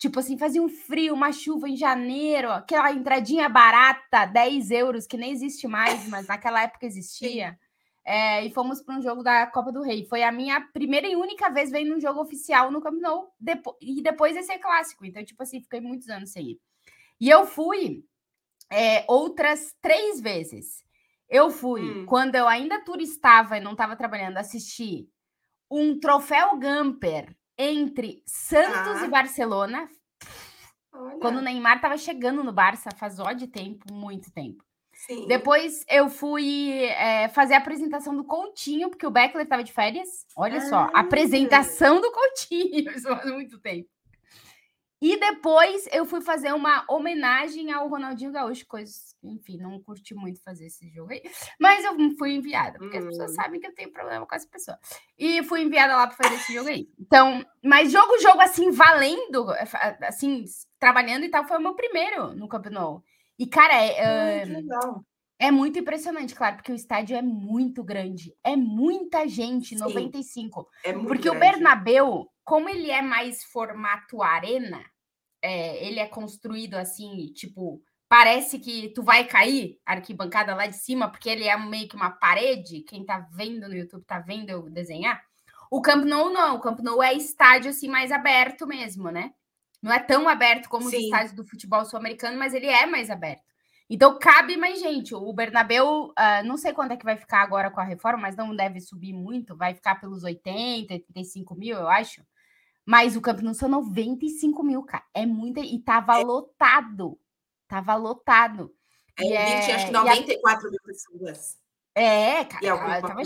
Tipo 0.00 0.18
assim, 0.18 0.38
fazia 0.38 0.62
um 0.62 0.68
frio, 0.70 1.12
uma 1.12 1.30
chuva 1.30 1.68
em 1.68 1.76
janeiro, 1.76 2.50
aquela 2.50 2.90
entradinha 2.90 3.50
barata, 3.50 4.24
10 4.24 4.70
euros, 4.70 5.06
que 5.06 5.18
nem 5.18 5.30
existe 5.30 5.68
mais, 5.68 6.08
mas 6.08 6.26
naquela 6.26 6.62
época 6.62 6.86
existia. 6.86 7.58
É, 8.02 8.42
e 8.42 8.50
fomos 8.50 8.80
para 8.80 8.96
um 8.96 9.02
jogo 9.02 9.22
da 9.22 9.46
Copa 9.48 9.70
do 9.70 9.82
Rei. 9.82 10.06
Foi 10.06 10.22
a 10.22 10.32
minha 10.32 10.58
primeira 10.72 11.06
e 11.06 11.14
única 11.14 11.50
vez 11.50 11.70
vendo 11.70 11.94
um 11.94 12.00
jogo 12.00 12.18
oficial 12.18 12.70
no 12.70 12.80
Camp 12.80 12.98
Nou, 12.98 13.30
depo 13.38 13.76
e 13.78 14.00
depois 14.00 14.34
esse 14.34 14.50
é 14.50 14.58
clássico. 14.58 15.04
Então, 15.04 15.22
tipo 15.22 15.42
assim, 15.42 15.60
fiquei 15.60 15.82
muitos 15.82 16.08
anos 16.08 16.32
sem 16.32 16.52
ir. 16.52 16.60
E 17.20 17.28
eu 17.28 17.46
fui 17.46 18.02
é, 18.72 19.04
outras 19.06 19.76
três 19.82 20.18
vezes. 20.18 20.82
Eu 21.28 21.50
fui 21.50 21.82
hum. 21.82 22.06
quando 22.06 22.36
eu 22.36 22.48
ainda 22.48 22.82
turistava 22.82 23.58
e 23.58 23.60
não 23.60 23.72
estava 23.72 23.94
trabalhando, 23.96 24.38
assistir 24.38 25.10
um 25.70 26.00
troféu 26.00 26.58
Gamper 26.58 27.36
entre 27.60 28.22
Santos 28.26 29.02
ah. 29.02 29.04
e 29.04 29.08
Barcelona. 29.08 29.88
Olha. 30.92 31.18
Quando 31.18 31.36
o 31.36 31.42
Neymar 31.42 31.76
estava 31.76 31.96
chegando 31.98 32.42
no 32.42 32.52
Barça, 32.52 32.90
faz 32.96 33.20
ó 33.20 33.32
de 33.32 33.46
tempo, 33.46 33.92
muito 33.92 34.32
tempo. 34.32 34.64
Sim. 34.94 35.26
Depois 35.26 35.84
eu 35.88 36.08
fui 36.08 36.84
é, 36.84 37.28
fazer 37.28 37.54
a 37.54 37.58
apresentação 37.58 38.14
do 38.16 38.24
Coutinho, 38.24 38.90
porque 38.90 39.06
o 39.06 39.10
Beckler 39.10 39.44
estava 39.44 39.62
de 39.62 39.72
férias. 39.72 40.26
Olha 40.36 40.58
ah. 40.58 40.68
só, 40.68 40.90
apresentação 40.94 42.00
do 42.00 42.10
Coutinho, 42.10 42.90
isso 42.96 43.08
faz 43.08 43.30
muito 43.30 43.58
tempo. 43.58 43.88
E 45.00 45.18
depois 45.18 45.88
eu 45.92 46.04
fui 46.04 46.20
fazer 46.20 46.52
uma 46.52 46.84
homenagem 46.88 47.72
ao 47.72 47.88
Ronaldinho 47.88 48.32
Gaúcho, 48.32 48.66
coisas, 48.66 49.14
enfim, 49.22 49.56
não 49.56 49.80
curti 49.80 50.14
muito 50.14 50.42
fazer 50.42 50.66
esse 50.66 50.88
jogo 50.90 51.12
aí, 51.12 51.22
mas 51.58 51.84
eu 51.84 51.94
fui 52.18 52.32
enviada, 52.32 52.78
porque 52.78 52.98
hum. 52.98 53.00
as 53.00 53.06
pessoas 53.06 53.30
hum. 53.32 53.34
sabem 53.34 53.60
que 53.60 53.66
eu 53.66 53.74
tenho 53.74 53.90
problema 53.90 54.26
com 54.26 54.34
essa 54.34 54.48
pessoa. 54.48 54.78
E 55.18 55.42
fui 55.44 55.62
enviada 55.62 55.96
lá 55.96 56.06
para 56.06 56.16
fazer 56.16 56.34
esse 56.34 56.52
jogo 56.52 56.68
aí. 56.68 56.88
Então, 56.98 57.44
mas 57.64 57.90
jogo, 57.90 58.18
jogo 58.20 58.40
assim, 58.40 58.70
valendo, 58.70 59.50
é, 59.54 59.64
assim, 60.02 60.44
trabalhando 60.78 61.24
e 61.24 61.30
tal, 61.30 61.46
foi 61.46 61.56
o 61.56 61.62
meu 61.62 61.74
primeiro 61.74 62.34
no 62.34 62.48
Camp 62.48 62.66
Nou. 62.66 63.02
E, 63.38 63.46
cara, 63.46 63.72
é, 63.74 64.44
hum, 64.44 65.02
é 65.40 65.50
muito 65.50 65.78
impressionante, 65.78 66.34
claro, 66.34 66.56
porque 66.56 66.70
o 66.70 66.76
estádio 66.76 67.16
é 67.16 67.22
muito 67.22 67.82
grande, 67.82 68.32
é 68.44 68.54
muita 68.54 69.26
gente, 69.26 69.70
Sim, 69.70 69.80
95. 69.80 70.68
É 70.84 70.92
muito 70.92 71.08
porque 71.08 71.30
grande. 71.30 71.36
o 71.36 71.40
Bernabeu 71.40 72.30
como 72.50 72.68
ele 72.68 72.90
é 72.90 73.00
mais 73.00 73.44
formato 73.44 74.24
arena, 74.24 74.84
é, 75.40 75.86
ele 75.86 76.00
é 76.00 76.06
construído 76.08 76.74
assim, 76.74 77.32
tipo, 77.32 77.80
parece 78.08 78.58
que 78.58 78.88
tu 78.88 79.04
vai 79.04 79.24
cair 79.24 79.78
arquibancada 79.86 80.52
lá 80.52 80.66
de 80.66 80.74
cima, 80.74 81.08
porque 81.08 81.30
ele 81.30 81.44
é 81.44 81.56
meio 81.56 81.88
que 81.88 81.94
uma 81.94 82.10
parede. 82.10 82.80
Quem 82.80 83.04
tá 83.04 83.24
vendo 83.30 83.68
no 83.68 83.76
YouTube 83.76 84.02
tá 84.04 84.18
vendo 84.18 84.50
eu 84.50 84.68
desenhar. 84.68 85.22
O 85.70 85.80
Camp 85.80 86.04
Nou 86.04 86.28
não, 86.28 86.56
o 86.56 86.60
Camp 86.60 86.80
Nou 86.80 87.00
é 87.00 87.14
estádio 87.14 87.70
assim 87.70 87.86
mais 87.86 88.10
aberto 88.10 88.66
mesmo, 88.66 89.12
né? 89.12 89.32
Não 89.80 89.92
é 89.92 90.00
tão 90.00 90.28
aberto 90.28 90.68
como 90.68 90.90
Sim. 90.90 90.96
os 90.96 91.02
estádios 91.04 91.32
do 91.32 91.46
futebol 91.46 91.84
sul-americano, 91.84 92.36
mas 92.36 92.52
ele 92.52 92.66
é 92.66 92.84
mais 92.84 93.10
aberto. 93.10 93.49
Então 93.90 94.16
cabe 94.20 94.56
mais 94.56 94.78
gente. 94.78 95.16
O 95.16 95.32
Bernabeu, 95.32 96.10
uh, 96.10 96.46
não 96.46 96.56
sei 96.56 96.72
quanto 96.72 96.92
é 96.92 96.96
que 96.96 97.04
vai 97.04 97.16
ficar 97.16 97.42
agora 97.42 97.72
com 97.72 97.80
a 97.80 97.84
reforma, 97.84 98.22
mas 98.22 98.36
não 98.36 98.54
deve 98.54 98.80
subir 98.80 99.12
muito, 99.12 99.56
vai 99.56 99.74
ficar 99.74 99.96
pelos 99.96 100.22
80, 100.22 100.94
85 100.94 101.56
mil, 101.56 101.76
eu 101.76 101.88
acho. 101.88 102.24
Mas 102.86 103.16
o 103.16 103.20
Camp 103.20 103.40
Nou 103.40 103.52
são 103.52 103.68
95 103.68 104.62
mil, 104.62 104.84
cara. 104.84 105.04
É 105.12 105.26
muita. 105.26 105.58
E 105.60 105.78
tava 105.80 106.20
é. 106.20 106.24
lotado. 106.24 107.18
Tava 107.66 107.96
lotado. 107.96 108.72
É, 109.18 109.24
e 109.24 109.60
20, 109.60 109.70
é, 109.70 109.74
acho 109.74 109.86
que 109.86 109.92
94 109.92 110.66
a... 110.66 110.70
mil 110.70 110.80
pessoas. 110.84 111.58
É, 111.94 112.44
cara. 112.44 112.66
Tava, 112.66 113.08
tava, 113.08 113.22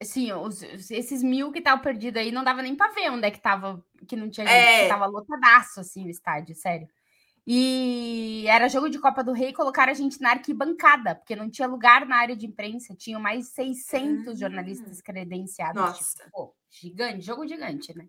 assim, 0.00 0.32
os, 0.32 0.62
esses 0.90 1.22
mil 1.22 1.52
que 1.52 1.58
estavam 1.58 1.82
perdidos 1.82 2.20
aí, 2.20 2.32
não 2.32 2.42
dava 2.42 2.62
nem 2.62 2.74
para 2.74 2.92
ver 2.92 3.10
onde 3.10 3.26
é 3.26 3.30
que 3.30 3.40
tava, 3.40 3.84
que 4.06 4.16
não 4.16 4.30
tinha 4.30 4.46
gente, 4.46 4.56
é. 4.56 4.88
tava 4.88 5.06
lotadaço, 5.06 5.80
assim, 5.80 6.06
o 6.06 6.10
estádio, 6.10 6.54
sério. 6.54 6.88
E 7.50 8.44
era 8.46 8.68
jogo 8.68 8.90
de 8.90 8.98
Copa 8.98 9.24
do 9.24 9.32
Rei, 9.32 9.54
colocaram 9.54 9.90
a 9.90 9.94
gente 9.94 10.20
na 10.20 10.32
arquibancada, 10.32 11.14
porque 11.14 11.34
não 11.34 11.48
tinha 11.48 11.66
lugar 11.66 12.04
na 12.04 12.16
área 12.16 12.36
de 12.36 12.44
imprensa, 12.44 12.94
tinham 12.94 13.18
mais 13.18 13.48
600 13.54 14.34
hum. 14.34 14.36
jornalistas 14.36 15.00
credenciados. 15.00 15.80
Nossa. 15.80 16.18
Tipo, 16.18 16.30
pô, 16.30 16.54
gigante, 16.70 17.24
jogo 17.24 17.48
gigante, 17.48 17.96
né? 17.96 18.06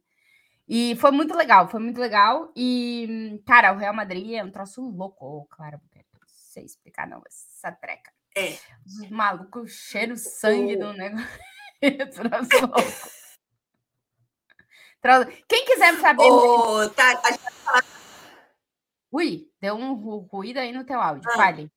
E 0.67 0.93
foi 0.97 1.11
muito 1.11 1.33
legal, 1.37 1.69
foi 1.69 1.79
muito 1.79 2.01
legal. 2.01 2.51
E, 2.53 3.41
cara, 3.47 3.71
o 3.71 3.77
Real 3.77 3.93
Madrid 3.93 4.33
é 4.33 4.43
um 4.43 4.51
troço 4.51 4.81
louco, 4.81 5.47
claro, 5.49 5.79
não 5.95 6.01
sei 6.27 6.65
explicar, 6.65 7.07
não, 7.07 7.23
essa 7.25 7.71
treca. 7.71 8.11
É. 8.35 8.57
Os 8.85 9.09
malucos 9.09 9.71
cheiram 9.71 10.17
sangue 10.17 10.75
oh. 10.75 10.79
do 10.79 10.93
negócio. 10.93 11.27
troço 12.11 12.67
louco. 12.67 13.09
Quem 15.47 15.65
quiser 15.65 15.95
saber. 16.01 16.23
Oh, 16.23 16.89
tá, 16.89 17.21
a 17.23 17.31
gente 17.31 17.98
Ui, 19.11 19.47
deu 19.59 19.75
um 19.75 19.93
ruído 20.31 20.57
aí 20.57 20.71
no 20.71 20.83
teu 20.83 20.99
áudio. 21.01 21.29
Ah. 21.31 21.35
Fale. 21.35 21.71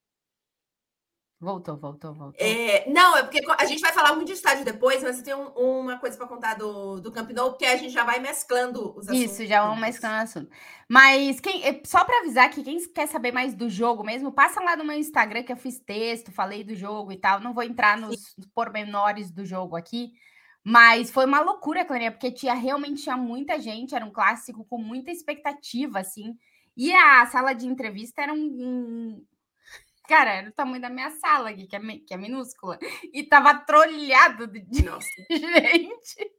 Voltou, 1.43 1.77
voltou, 1.77 2.15
voltou. 2.15 2.37
É, 2.39 2.89
não, 2.89 3.17
é 3.17 3.25
porque 3.25 3.41
a 3.59 3.65
gente 3.65 3.81
vai 3.81 3.93
falar 3.93 4.15
muito 4.15 4.29
de 4.29 4.35
estádio 4.35 4.65
depois, 4.65 5.03
mas 5.03 5.21
tem 5.23 5.35
um, 5.35 5.49
uma 5.81 5.99
coisa 5.99 6.17
para 6.17 6.29
contar 6.29 6.55
do, 6.55 7.01
do 7.01 7.11
Camp 7.11 7.29
Nou, 7.31 7.51
porque 7.51 7.67
a 7.67 7.77
gente 7.77 7.93
já 7.93 8.05
vai 8.05 8.21
mesclando 8.21 8.97
os 8.97 9.09
assuntos. 9.09 9.33
Isso, 9.33 9.45
já 9.45 9.67
vamos 9.67 9.81
mesclando 9.81 10.19
o 10.19 10.23
assunto. 10.23 10.49
Mas 10.89 11.41
quem, 11.41 11.65
é, 11.65 11.83
só 11.85 12.05
para 12.05 12.21
avisar 12.21 12.49
que 12.49 12.63
quem 12.63 12.79
quer 12.93 13.09
saber 13.09 13.33
mais 13.33 13.55
do 13.55 13.69
jogo 13.69 14.05
mesmo, 14.05 14.31
passa 14.31 14.61
lá 14.61 14.77
no 14.77 14.85
meu 14.85 14.97
Instagram 14.97 15.43
que 15.43 15.53
eu 15.53 15.57
fiz 15.57 15.81
texto, 15.81 16.31
falei 16.31 16.63
do 16.63 16.77
jogo 16.77 17.11
e 17.11 17.17
tal. 17.17 17.41
Não 17.41 17.53
vou 17.53 17.65
entrar 17.65 17.99
nos, 17.99 18.37
nos 18.39 18.47
pormenores 18.55 19.33
do 19.33 19.45
jogo 19.45 19.75
aqui, 19.75 20.13
mas 20.63 21.11
foi 21.11 21.27
uma 21.27 21.41
loucura, 21.41 21.85
Clarinha, 21.85 22.13
porque 22.13 22.31
tinha 22.31 22.55
realmente 22.55 23.03
tinha 23.03 23.17
muita 23.17 23.61
gente, 23.61 23.97
era 23.97 24.05
um 24.05 24.13
clássico 24.13 24.65
com 24.65 24.79
muita 24.79 25.11
expectativa, 25.11 25.99
assim. 25.99 26.37
E 26.77 26.93
a 26.93 27.27
sala 27.27 27.53
de 27.53 27.67
entrevista 27.67 28.23
era 28.23 28.33
um, 28.33 28.39
um 28.39 29.27
Cara, 30.09 30.33
era 30.33 30.49
o 30.49 30.53
tamanho 30.53 30.83
da 30.83 30.91
minha 30.91 31.11
sala 31.11 31.51
aqui, 31.51 31.67
que 31.67 31.77
é, 31.77 31.81
que 32.07 32.15
é 32.15 32.17
minúscula. 32.17 32.79
E 33.13 33.23
tava 33.23 33.55
trolhado 33.55 34.47
de 34.47 34.85
Nossa. 34.85 35.07
gente. 35.31 36.33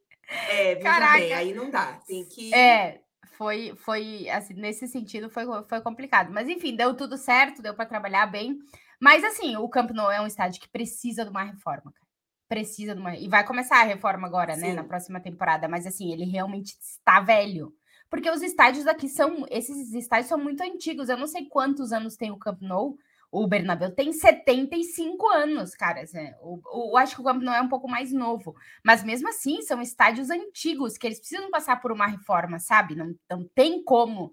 É, 0.50 0.76
Caraca. 0.76 1.20
Bem, 1.20 1.34
aí 1.34 1.54
não 1.54 1.70
dá. 1.70 2.00
Tem 2.06 2.26
que. 2.26 2.54
É, 2.54 3.02
foi, 3.38 3.74
foi 3.78 4.30
assim, 4.30 4.54
nesse 4.54 4.88
sentido 4.88 5.30
foi, 5.30 5.46
foi 5.68 5.82
complicado. 5.82 6.32
Mas 6.32 6.50
enfim, 6.50 6.76
deu 6.76 6.96
tudo 6.96 7.18
certo, 7.18 7.62
deu 7.62 7.74
para 7.74 7.86
trabalhar 7.86 8.26
bem. 8.28 8.60
Mas 9.00 9.24
assim, 9.24 9.56
o 9.58 9.68
Camp 9.70 9.92
Nou 9.92 10.12
é 10.12 10.22
um 10.22 10.28
estádio 10.28 10.62
que 10.62 10.70
precisa 10.70 11.24
de 11.24 11.30
uma 11.30 11.44
reforma, 11.44 11.92
cara. 11.92 12.08
Precisa 12.48 12.94
de 12.94 13.02
uma. 13.02 13.16
E 13.16 13.28
vai 13.28 13.46
começar 13.46 13.78
a 13.78 13.84
reforma 13.84 14.28
agora, 14.28 14.56
Sim. 14.56 14.62
né? 14.62 14.74
Na 14.74 14.84
próxima 14.84 15.20
temporada. 15.20 15.68
Mas 15.68 15.88
assim, 15.88 16.12
ele 16.12 16.26
realmente 16.26 16.76
está 16.80 17.20
velho. 17.22 17.74
Porque 18.14 18.30
os 18.30 18.44
estádios 18.44 18.86
aqui 18.86 19.10
são. 19.10 19.44
Esses 19.50 19.92
estádios 19.92 20.28
são 20.28 20.38
muito 20.38 20.62
antigos. 20.62 21.10
Eu 21.10 21.18
não 21.18 21.26
sei 21.26 21.48
quantos 21.48 21.92
anos 21.92 22.16
tem 22.16 22.30
o 22.30 22.38
Camp 22.38 22.62
Nou 22.62 22.96
O 23.32 23.48
Bernabéu 23.48 23.90
tem 23.90 24.14
75 24.14 25.28
anos, 25.30 25.74
cara. 25.74 26.06
O, 26.40 26.92
eu 26.92 26.96
acho 26.96 27.16
que 27.16 27.22
o 27.22 27.24
Camp 27.24 27.42
não 27.42 27.52
é 27.52 27.60
um 27.60 27.68
pouco 27.68 27.88
mais 27.88 28.14
novo, 28.14 28.56
mas 28.86 29.04
mesmo 29.04 29.28
assim 29.30 29.64
são 29.64 29.82
estádios 29.82 30.30
antigos 30.30 30.96
que 30.96 31.08
eles 31.08 31.18
precisam 31.18 31.50
passar 31.50 31.82
por 31.82 31.92
uma 31.92 32.06
reforma, 32.06 32.60
sabe? 32.60 32.94
Não, 32.94 33.16
não 33.28 33.50
tem 33.56 33.84
como 33.84 34.32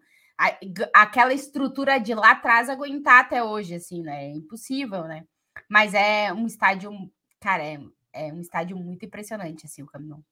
aquela 0.93 1.33
estrutura 1.33 1.99
de 1.99 2.15
lá 2.15 2.33
atrás 2.33 2.69
aguentar 2.69 3.21
até 3.21 3.43
hoje, 3.43 3.77
assim, 3.77 4.03
né? 4.03 4.27
É 4.27 4.31
impossível, 4.31 5.05
né? 5.05 5.25
Mas 5.71 5.95
é 5.95 6.31
um 6.35 6.47
estádio, 6.47 6.93
cara, 7.41 7.65
é, 7.65 7.81
é 8.13 8.31
um 8.31 8.43
estádio 8.43 8.77
muito 8.77 9.07
impressionante, 9.07 9.65
assim, 9.65 9.83
o 9.83 9.87
Camp 9.87 10.03
Nou. 10.03 10.23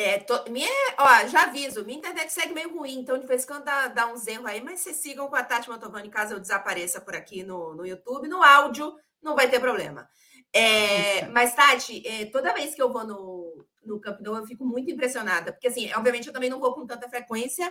É, 0.00 0.24
minha, 0.48 0.70
ó, 0.96 1.26
já 1.26 1.42
aviso, 1.42 1.84
minha 1.84 1.98
internet 1.98 2.32
segue 2.32 2.54
meio 2.54 2.72
ruim, 2.72 3.00
então 3.00 3.18
de 3.18 3.26
vez 3.26 3.42
em 3.42 3.48
quando 3.48 3.64
dá, 3.64 3.88
dá 3.88 4.06
uns 4.06 4.28
erros 4.28 4.46
aí, 4.46 4.62
mas 4.62 4.78
vocês 4.78 4.94
sigam 4.98 5.26
com 5.26 5.34
a 5.34 5.42
Tati 5.42 5.68
Mantovani 5.68 6.08
caso 6.08 6.34
eu 6.34 6.38
desapareça 6.38 7.00
por 7.00 7.16
aqui 7.16 7.42
no, 7.42 7.74
no 7.74 7.84
YouTube. 7.84 8.28
No 8.28 8.40
áudio, 8.40 8.94
não 9.20 9.34
vai 9.34 9.50
ter 9.50 9.58
problema. 9.58 10.08
É, 10.52 11.26
mas, 11.30 11.52
Tati, 11.52 12.06
é, 12.06 12.26
toda 12.26 12.54
vez 12.54 12.76
que 12.76 12.80
eu 12.80 12.92
vou 12.92 13.04
no, 13.04 13.66
no 13.84 14.00
Camp 14.00 14.20
Nou, 14.20 14.36
eu 14.36 14.46
fico 14.46 14.64
muito 14.64 14.88
impressionada, 14.88 15.50
porque, 15.50 15.66
assim, 15.66 15.92
obviamente 15.92 16.28
eu 16.28 16.32
também 16.32 16.48
não 16.48 16.60
vou 16.60 16.74
com 16.74 16.86
tanta 16.86 17.08
frequência, 17.08 17.68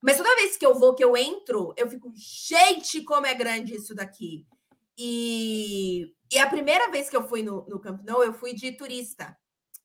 mas 0.00 0.16
toda 0.16 0.36
vez 0.36 0.56
que 0.56 0.64
eu 0.64 0.78
vou, 0.78 0.94
que 0.94 1.02
eu 1.02 1.16
entro, 1.16 1.74
eu 1.76 1.90
fico, 1.90 2.12
gente, 2.14 3.02
como 3.02 3.26
é 3.26 3.34
grande 3.34 3.74
isso 3.74 3.92
daqui. 3.92 4.46
E, 4.96 6.14
e 6.32 6.38
a 6.38 6.48
primeira 6.48 6.92
vez 6.92 7.10
que 7.10 7.16
eu 7.16 7.26
fui 7.26 7.42
no, 7.42 7.66
no 7.66 7.80
Camp 7.80 8.04
Nou, 8.04 8.22
eu 8.22 8.32
fui 8.32 8.54
de 8.54 8.70
turista 8.70 9.36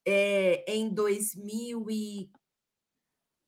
é, 0.06 0.64
em 0.68 0.90
2000 0.90 1.86
e... 1.90 2.30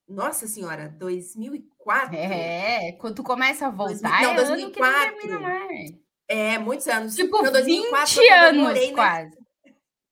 Nossa 0.08 0.48
Senhora, 0.48 0.90
2004? 1.00 2.16
É, 2.16 2.92
quando 2.94 3.16
tu 3.16 3.24
começa 3.24 3.68
a 3.68 3.70
voltar, 3.70 4.22
2000, 4.22 4.22
não, 4.22 4.32
é 4.32 4.46
2004. 4.46 6.04
É, 6.28 6.58
muitos 6.58 6.88
anos. 6.88 7.16
Tipo, 7.16 7.42
não, 7.42 7.52
2004, 7.52 8.22
20 8.22 8.30
anos 8.30 8.92
quase. 8.92 9.38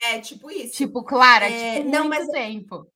É, 0.01 0.19
tipo 0.19 0.49
isso. 0.49 0.77
Tipo, 0.77 1.03
Clara, 1.03 1.45
é, 1.45 1.77
tipo, 1.77 1.89
não, 1.89 2.07
muito 2.07 2.25
mas... 2.25 2.27
tempo. 2.27 2.87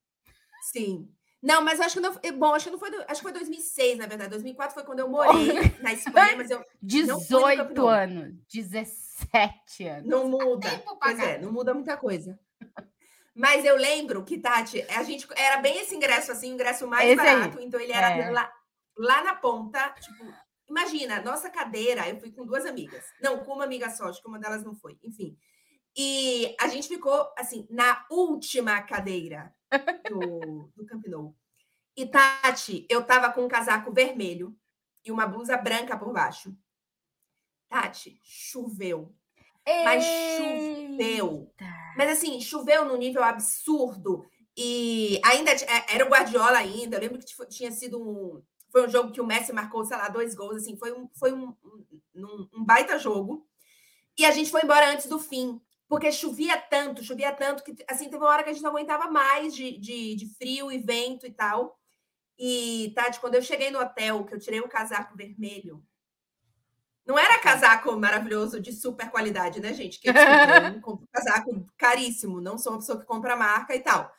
Sim. 0.71 1.07
Não, 1.41 1.61
mas 1.61 1.79
acho 1.79 1.95
que 1.95 1.99
não. 2.01 2.15
Bom, 2.39 2.55
acho 2.55 2.65
que 2.65 2.71
não 2.71 2.79
foi. 2.79 2.89
Acho 3.07 3.21
que 3.21 3.21
foi 3.21 3.31
2006, 3.31 3.99
na 3.99 4.07
verdade. 4.07 4.31
2004 4.31 4.73
foi 4.73 4.83
quando 4.83 4.99
eu 4.99 5.09
morei 5.09 5.53
na 5.79 5.93
Espanha, 5.93 6.35
mas 6.37 6.49
eu. 6.49 6.63
18 6.81 7.87
anos, 7.87 8.33
17 8.51 9.83
anos. 9.87 10.09
Não 10.09 10.27
muda. 10.27 10.83
Pois 10.99 11.19
é, 11.19 11.37
não 11.37 11.51
muda 11.51 11.73
muita 11.75 11.95
coisa. 11.97 12.39
Mas 13.35 13.65
eu 13.65 13.75
lembro 13.75 14.23
que, 14.23 14.39
Tati, 14.39 14.81
a 14.83 15.03
gente 15.03 15.27
era 15.35 15.57
bem 15.57 15.79
esse 15.79 15.93
ingresso 15.93 16.31
assim, 16.31 16.51
o 16.51 16.53
ingresso 16.53 16.87
mais 16.87 17.09
esse 17.09 17.17
barato. 17.17 17.59
Aí. 17.59 17.65
Então 17.65 17.79
ele 17.79 17.91
era 17.91 18.09
é. 18.11 18.31
lá, 18.31 18.49
lá 18.97 19.23
na 19.25 19.35
ponta, 19.35 19.89
tipo, 19.99 20.23
imagina, 20.69 21.21
nossa 21.21 21.49
cadeira, 21.49 22.07
eu 22.07 22.17
fui 22.17 22.31
com 22.31 22.45
duas 22.45 22.65
amigas. 22.65 23.03
Não, 23.21 23.43
com 23.43 23.53
uma 23.53 23.65
amiga 23.65 23.89
só, 23.89 24.05
acho 24.05 24.21
que 24.21 24.27
uma 24.27 24.39
delas 24.39 24.63
não 24.63 24.73
foi. 24.73 24.97
Enfim. 25.03 25.37
E 25.97 26.55
a 26.59 26.69
gente 26.69 26.87
ficou 26.87 27.29
assim, 27.37 27.67
na 27.69 28.05
última 28.09 28.81
cadeira 28.81 29.53
do, 30.09 30.71
do 30.73 30.85
Camp 30.85 31.05
Nou. 31.07 31.35
E, 31.97 32.05
Tati, 32.05 32.85
eu 32.89 33.05
tava 33.05 33.31
com 33.31 33.43
um 33.43 33.49
casaco 33.49 33.91
vermelho 33.91 34.57
e 35.03 35.11
uma 35.11 35.27
blusa 35.27 35.57
branca 35.57 35.97
por 35.97 36.11
baixo. 36.13 36.57
Tati, 37.67 38.17
choveu. 38.23 39.13
Mas 39.83 40.05
choveu. 40.05 41.51
Mas 41.97 42.11
assim, 42.11 42.39
choveu 42.41 42.85
num 42.85 42.97
nível 42.97 43.23
absurdo. 43.23 44.25
E 44.57 45.19
ainda 45.23 45.51
é, 45.51 45.95
era 45.95 46.05
o 46.05 46.09
Guardiola 46.09 46.57
ainda. 46.57 46.97
Eu 46.97 47.01
lembro 47.01 47.19
que 47.19 47.47
tinha 47.47 47.71
sido 47.71 48.01
um. 48.01 48.41
Foi 48.71 48.85
um 48.85 48.89
jogo 48.89 49.11
que 49.11 49.21
o 49.21 49.25
Messi 49.25 49.53
marcou, 49.53 49.85
sei 49.85 49.97
lá, 49.97 50.07
dois 50.09 50.35
gols. 50.35 50.57
Assim, 50.57 50.77
foi 50.77 50.93
um, 50.93 51.09
foi 51.17 51.33
um, 51.33 51.53
um, 52.15 52.49
um 52.53 52.65
baita 52.65 52.99
jogo. 52.99 53.47
E 54.17 54.25
a 54.25 54.31
gente 54.31 54.51
foi 54.51 54.61
embora 54.63 54.91
antes 54.91 55.07
do 55.07 55.19
fim. 55.19 55.59
Porque 55.87 56.11
chovia 56.11 56.57
tanto, 56.57 57.03
chovia 57.03 57.31
tanto, 57.31 57.63
que 57.63 57.75
assim, 57.87 58.05
teve 58.05 58.17
uma 58.17 58.27
hora 58.27 58.43
que 58.43 58.49
a 58.49 58.53
gente 58.53 58.63
não 58.63 58.71
aguentava 58.71 59.09
mais 59.09 59.53
de, 59.53 59.77
de, 59.77 60.15
de 60.15 60.27
frio 60.35 60.71
e 60.71 60.79
vento 60.79 61.27
e 61.27 61.31
tal. 61.31 61.79
E, 62.37 62.91
Tati, 62.95 63.19
quando 63.19 63.35
eu 63.35 63.41
cheguei 63.41 63.69
no 63.69 63.79
hotel, 63.79 64.25
que 64.25 64.33
eu 64.33 64.39
tirei 64.39 64.59
o 64.59 64.67
casaco 64.67 65.15
vermelho, 65.15 65.83
não 67.05 67.19
era 67.19 67.39
casaco 67.39 67.95
maravilhoso 67.97 68.59
de 68.59 68.73
super 68.73 69.09
qualidade, 69.11 69.61
né, 69.61 69.73
gente? 69.73 69.99
Que 69.99 70.09
eu 70.09 70.81
compro 70.81 71.07
casaco 71.13 71.65
caríssimo, 71.77 72.41
não 72.41 72.57
sou 72.57 72.73
uma 72.73 72.79
pessoa 72.79 72.99
que 72.99 73.05
compra 73.05 73.35
marca 73.35 73.75
e 73.75 73.79
tal. 73.79 74.11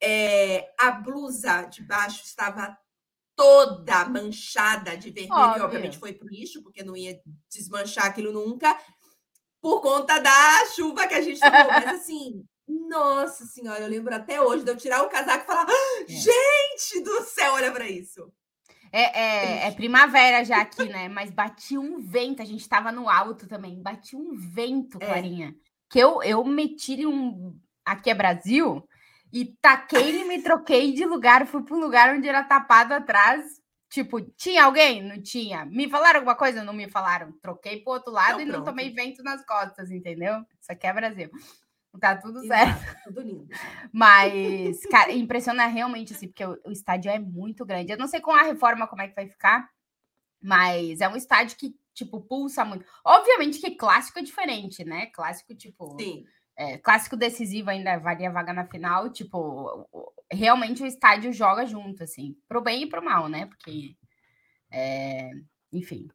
É, 0.00 0.72
a 0.78 0.90
blusa 0.90 1.62
de 1.62 1.82
baixo 1.82 2.24
estava 2.24 2.76
toda 3.36 4.04
manchada 4.06 4.96
de 4.96 5.10
vermelho, 5.10 5.34
Óbvio. 5.34 5.64
obviamente 5.64 5.98
foi 5.98 6.12
pro 6.12 6.28
lixo, 6.28 6.62
porque 6.62 6.82
não 6.82 6.96
ia 6.96 7.20
desmanchar 7.50 8.06
aquilo 8.06 8.32
nunca, 8.32 8.76
por 9.60 9.80
conta 9.80 10.18
da 10.18 10.66
chuva 10.74 11.06
que 11.06 11.14
a 11.14 11.20
gente 11.20 11.38
tomou. 11.40 11.66
Mas 11.66 11.86
assim, 12.00 12.44
nossa 12.66 13.44
senhora, 13.44 13.80
eu 13.80 13.88
lembro 13.88 14.14
até 14.14 14.40
hoje 14.40 14.64
de 14.64 14.70
eu 14.70 14.76
tirar 14.76 15.02
o 15.02 15.08
casaco 15.08 15.44
e 15.44 15.46
falar: 15.46 15.66
ah, 15.68 16.04
gente 16.08 17.00
do 17.02 17.22
céu, 17.24 17.52
olha 17.52 17.70
para 17.70 17.88
isso. 17.88 18.32
É, 18.92 19.20
é, 19.20 19.68
é, 19.68 19.70
primavera 19.70 20.44
já 20.44 20.60
aqui, 20.60 20.84
né? 20.84 21.08
Mas 21.08 21.30
batia 21.30 21.80
um 21.80 21.98
vento, 21.98 22.42
a 22.42 22.44
gente 22.44 22.60
estava 22.60 22.92
no 22.92 23.08
alto 23.08 23.48
também, 23.48 23.80
batia 23.80 24.18
um 24.18 24.34
vento, 24.34 24.98
é. 25.00 25.06
Clarinha. 25.06 25.54
Que 25.88 25.98
eu, 25.98 26.22
eu 26.22 26.44
meti 26.44 27.06
um. 27.06 27.58
Aqui 27.84 28.10
é 28.10 28.14
Brasil, 28.14 28.86
e 29.32 29.46
taquei 29.60 30.20
e 30.20 30.24
me 30.24 30.42
troquei 30.42 30.92
de 30.92 31.06
lugar, 31.06 31.46
fui 31.46 31.62
para 31.62 31.74
um 31.74 31.80
lugar 31.80 32.14
onde 32.14 32.28
era 32.28 32.44
tapado 32.44 32.92
atrás. 32.92 33.60
Tipo, 33.88 34.20
tinha 34.20 34.64
alguém? 34.64 35.02
Não 35.02 35.20
tinha. 35.20 35.64
Me 35.64 35.88
falaram 35.88 36.20
alguma 36.20 36.36
coisa? 36.36 36.62
Não 36.62 36.72
me 36.72 36.88
falaram. 36.88 37.32
Troquei 37.42 37.80
para 37.80 37.92
outro 37.92 38.12
lado 38.12 38.40
então, 38.40 38.54
e 38.54 38.58
não 38.58 38.64
tomei 38.64 38.90
vento 38.90 39.22
nas 39.22 39.44
costas, 39.44 39.90
entendeu? 39.90 40.36
Isso 40.60 40.70
aqui 40.70 40.86
é 40.86 40.92
Brasil. 40.92 41.30
Tá 42.00 42.16
tudo 42.16 42.42
Exato, 42.42 42.80
certo. 42.80 43.04
Tudo 43.04 43.20
lindo. 43.20 43.48
Mas, 43.92 44.80
cara, 44.86 45.12
impressiona 45.12 45.66
realmente, 45.66 46.12
assim, 46.12 46.26
porque 46.26 46.44
o, 46.44 46.58
o, 46.64 46.70
estádio 46.70 47.10
é 47.10 47.18
muito 47.18 47.64
grande. 47.64 47.92
Eu 47.92 47.98
não 47.98 48.06
sei 48.06 48.20
com 48.20 48.32
a 48.32 48.42
reforma 48.42 48.86
como 48.86 49.02
é 49.02 49.08
que 49.08 49.14
vai 49.14 49.28
ficar, 49.28 49.68
mas 50.42 51.00
é 51.00 51.08
um 51.08 51.16
estádio 51.16 51.56
que, 51.56 51.76
tipo, 51.92 52.20
pulsa 52.20 52.64
muito. 52.64 52.84
Obviamente 53.04 53.60
que 53.60 53.72
clássico 53.72 54.18
é 54.18 54.22
diferente, 54.22 54.84
né? 54.84 55.06
Clássico, 55.06 55.54
tipo. 55.54 55.96
Sim. 56.00 56.24
É, 56.56 56.76
clássico 56.78 57.16
decisivo 57.16 57.70
ainda 57.70 57.98
valia 57.98 58.30
vaga 58.30 58.52
na 58.52 58.66
final, 58.66 59.10
tipo, 59.10 59.88
realmente 60.30 60.82
o 60.82 60.86
estádio 60.86 61.32
joga 61.32 61.64
junto, 61.64 62.02
assim, 62.02 62.36
pro 62.46 62.60
bem 62.60 62.82
e 62.82 62.86
pro 62.86 63.02
mal, 63.02 63.26
né? 63.26 63.46
Porque, 63.46 63.96
é, 64.70 65.30
enfim, 65.72 66.08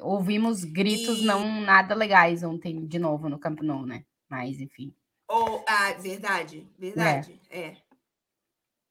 ouvimos 0.00 0.64
gritos 0.64 1.20
e... 1.20 1.24
não 1.24 1.62
nada 1.62 1.94
legais 1.94 2.42
ontem 2.42 2.86
de 2.86 2.98
novo 2.98 3.28
no 3.28 3.38
Campo 3.38 3.64
Nou, 3.64 3.86
né? 3.86 4.04
Mas, 4.28 4.60
enfim. 4.60 4.94
Ou, 5.30 5.64
ah, 5.64 5.92
verdade, 5.92 6.66
verdade, 6.76 7.40
é. 7.50 7.60
é. 7.60 7.76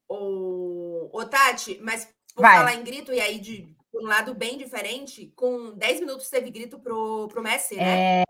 Ou, 0.08 1.10
ô, 1.14 1.26
Tati, 1.26 1.78
mas 1.82 2.06
por 2.34 2.44
Vai. 2.44 2.58
falar 2.58 2.76
em 2.76 2.84
grito, 2.84 3.14
e 3.14 3.20
aí 3.20 3.40
de 3.40 3.76
um 3.94 4.06
lado 4.06 4.34
bem 4.34 4.58
diferente, 4.58 5.34
com 5.36 5.72
10 5.72 6.00
minutos 6.00 6.30
teve 6.30 6.50
grito 6.50 6.80
pro, 6.80 7.28
pro 7.28 7.44
Messi, 7.44 7.76
né? 7.76 8.22
É, 8.22 8.24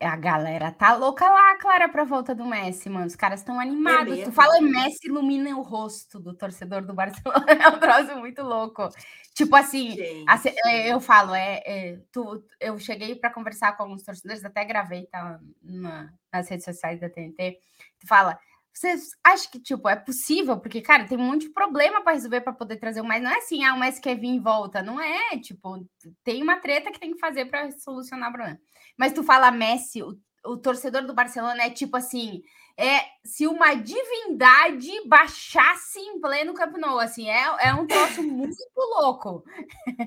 a 0.00 0.16
galera 0.16 0.70
tá 0.70 0.94
louca 0.94 1.28
lá, 1.28 1.56
Clara, 1.56 1.88
pra 1.88 2.04
volta 2.04 2.34
do 2.34 2.44
Messi, 2.44 2.88
mano. 2.88 3.06
Os 3.06 3.16
caras 3.16 3.40
estão 3.40 3.58
animados. 3.58 4.18
É 4.18 4.24
tu 4.24 4.32
fala 4.32 4.60
Messi, 4.60 5.08
ilumina 5.08 5.56
o 5.56 5.62
rosto 5.62 6.20
do 6.20 6.34
torcedor 6.34 6.84
do 6.84 6.94
Barcelona. 6.94 7.46
É 7.58 7.68
um 7.68 7.80
troço 7.80 8.16
muito 8.16 8.42
louco. 8.42 8.88
Tipo 9.34 9.56
assim, 9.56 9.96
assim 10.26 10.50
eu 10.84 11.00
falo, 11.00 11.34
é, 11.34 11.62
é, 11.66 12.00
tu, 12.12 12.44
eu 12.60 12.78
cheguei 12.78 13.16
para 13.16 13.32
conversar 13.32 13.76
com 13.76 13.82
alguns 13.82 14.02
torcedores, 14.02 14.44
até 14.44 14.64
gravei, 14.64 15.06
tá? 15.06 15.40
Na, 15.62 16.12
nas 16.32 16.48
redes 16.48 16.64
sociais 16.64 17.00
da 17.00 17.10
TNT. 17.10 17.58
Tu 17.98 18.06
fala, 18.06 18.38
vocês 18.72 19.10
acham 19.24 19.50
que, 19.50 19.60
tipo, 19.60 19.88
é 19.88 19.96
possível? 19.96 20.56
Porque, 20.58 20.80
cara, 20.80 21.04
tem 21.04 21.18
um 21.18 21.22
monte 21.22 21.48
de 21.48 21.52
problema 21.52 22.00
para 22.00 22.12
resolver 22.12 22.40
para 22.42 22.52
poder 22.52 22.76
trazer 22.76 23.00
o 23.00 23.04
mais. 23.04 23.20
Não 23.20 23.30
é 23.30 23.38
assim, 23.38 23.64
ah, 23.64 23.74
o 23.74 23.78
Messi 23.80 24.00
quer 24.00 24.16
vir 24.16 24.28
em 24.28 24.40
volta. 24.40 24.80
Não 24.80 25.00
é, 25.00 25.36
tipo, 25.38 25.84
tem 26.22 26.40
uma 26.40 26.60
treta 26.60 26.92
que 26.92 27.00
tem 27.00 27.12
que 27.12 27.18
fazer 27.18 27.46
para 27.46 27.72
solucionar 27.72 28.28
o 28.30 28.32
problema. 28.32 28.60
Mas 28.98 29.12
tu 29.12 29.22
fala 29.22 29.52
Messi, 29.52 30.02
o, 30.02 30.18
o 30.44 30.56
torcedor 30.56 31.06
do 31.06 31.14
Barcelona 31.14 31.62
é 31.62 31.70
tipo 31.70 31.96
assim, 31.96 32.42
é 32.76 33.00
se 33.24 33.46
uma 33.46 33.74
divindade 33.74 34.90
baixasse 35.06 35.98
em 35.98 36.20
pleno 36.20 36.52
Camp 36.52 36.76
Nou, 36.76 36.98
assim, 36.98 37.30
é, 37.30 37.44
é 37.60 37.74
um 37.74 37.86
troço 37.86 38.22
muito 38.26 38.58
louco. 38.76 39.44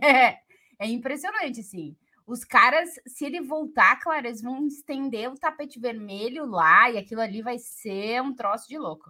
É, 0.01 0.39
é 0.77 0.87
impressionante, 0.87 1.61
assim. 1.61 1.95
Os 2.27 2.43
caras, 2.43 2.89
se 3.07 3.25
ele 3.25 3.41
voltar, 3.41 3.99
claro, 3.99 4.27
eles 4.27 4.41
vão 4.41 4.65
estender 4.67 5.29
o 5.29 5.37
tapete 5.37 5.79
vermelho 5.79 6.45
lá 6.45 6.89
e 6.89 6.97
aquilo 6.97 7.21
ali 7.21 7.41
vai 7.41 7.57
ser 7.57 8.21
um 8.21 8.33
troço 8.33 8.67
de 8.67 8.77
louco. 8.77 9.09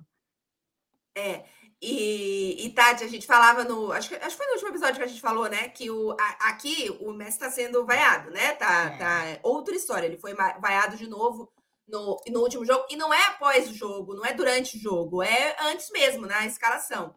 É, 1.16 1.44
e, 1.82 2.64
e 2.64 2.70
Tati, 2.74 3.04
a 3.04 3.08
gente 3.08 3.26
falava 3.26 3.64
no. 3.64 3.92
Acho 3.92 4.10
que, 4.10 4.16
acho 4.16 4.30
que 4.30 4.38
foi 4.38 4.46
no 4.46 4.54
último 4.54 4.70
episódio 4.70 4.98
que 4.98 5.04
a 5.04 5.08
gente 5.08 5.22
falou, 5.22 5.50
né? 5.50 5.70
Que 5.70 5.90
o, 5.90 6.12
a, 6.12 6.50
aqui 6.50 6.96
o 7.02 7.12
Messi 7.12 7.32
está 7.32 7.50
sendo 7.50 7.84
vaiado, 7.84 8.30
né? 8.30 8.54
Tá, 8.54 8.84
é. 8.84 8.98
tá 8.98 9.40
outra 9.42 9.76
história. 9.76 10.06
Ele 10.06 10.20
foi 10.20 10.36
vaiado 10.36 10.96
de 10.96 11.08
novo 11.08 11.52
no, 11.88 12.22
no 12.30 12.42
último 12.42 12.64
jogo. 12.64 12.86
E 12.88 12.96
não 12.96 13.12
é 13.12 13.26
após 13.28 13.68
o 13.68 13.74
jogo, 13.74 14.14
não 14.14 14.24
é 14.24 14.32
durante 14.32 14.78
o 14.78 14.80
jogo, 14.80 15.24
é 15.24 15.56
antes 15.60 15.90
mesmo, 15.90 16.28
na 16.28 16.46
escalação. 16.46 17.16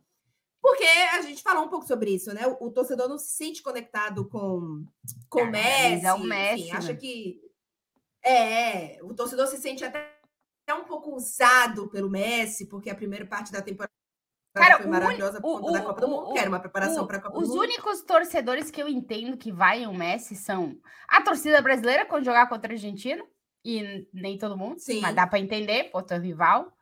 Porque 0.62 0.85
a 1.12 1.21
gente 1.21 1.42
falou 1.42 1.64
um 1.64 1.68
pouco 1.68 1.87
sobre 1.87 2.14
isso, 2.14 2.33
né? 2.33 2.47
O, 2.47 2.68
o 2.68 2.71
torcedor 2.71 3.06
não 3.06 3.18
se 3.18 3.33
sente 3.37 3.62
conectado 3.62 4.26
com, 4.30 4.87
com 5.28 5.42
o 5.42 5.50
Messi, 5.50 6.06
é 6.06 6.14
o 6.14 6.21
Messi, 6.21 6.62
enfim, 6.62 6.73
né? 6.73 6.78
acha 6.78 6.97
que. 6.97 7.40
É, 8.25 8.99
o 9.02 9.12
torcedor 9.12 9.47
se 9.47 9.59
sente 9.59 9.85
até, 9.85 10.18
até 10.66 10.80
um 10.80 10.85
pouco 10.85 11.14
usado 11.14 11.90
pelo 11.90 12.09
Messi, 12.09 12.64
porque 12.66 12.88
a 12.88 12.94
primeira 12.94 13.26
parte 13.26 13.52
da 13.52 13.61
temporada 13.61 13.92
Cara, 14.54 14.76
foi 14.78 14.87
o 14.87 14.90
maravilhosa 14.90 15.40
por 15.40 15.56
o- 15.56 15.61
conta 15.61 15.73
da 15.73 15.80
o- 15.80 15.87
Copa 15.87 16.00
do 16.00 16.08
Mundo, 16.08 16.32
que 16.32 16.38
era 16.38 16.49
uma 16.49 16.61
preparação 16.61 17.06
para 17.06 17.16
a 17.18 17.20
Copa 17.20 17.38
Os 17.38 17.49
do 17.49 17.54
Mundo. 17.54 17.62
únicos 17.64 18.02
torcedores 18.02 18.70
que 18.70 18.80
eu 18.82 18.88
entendo 18.88 19.37
que 19.37 19.50
vai 19.52 19.84
o 19.87 19.92
Messi 19.92 20.37
são 20.37 20.78
a 21.08 21.20
torcida 21.23 21.61
brasileira 21.61 22.06
quando 22.06 22.25
jogar 22.25 22.49
contra 22.49 22.73
a 22.73 22.75
Argentina, 22.75 23.25
e 23.64 24.06
nem 24.12 24.38
todo 24.38 24.56
mundo, 24.56 24.78
Sim. 24.78 25.00
mas 25.00 25.14
dá 25.14 25.26
para 25.26 25.38
entender, 25.40 25.90
pô, 25.90 26.02
teu 26.02 26.20
rival. 26.20 26.73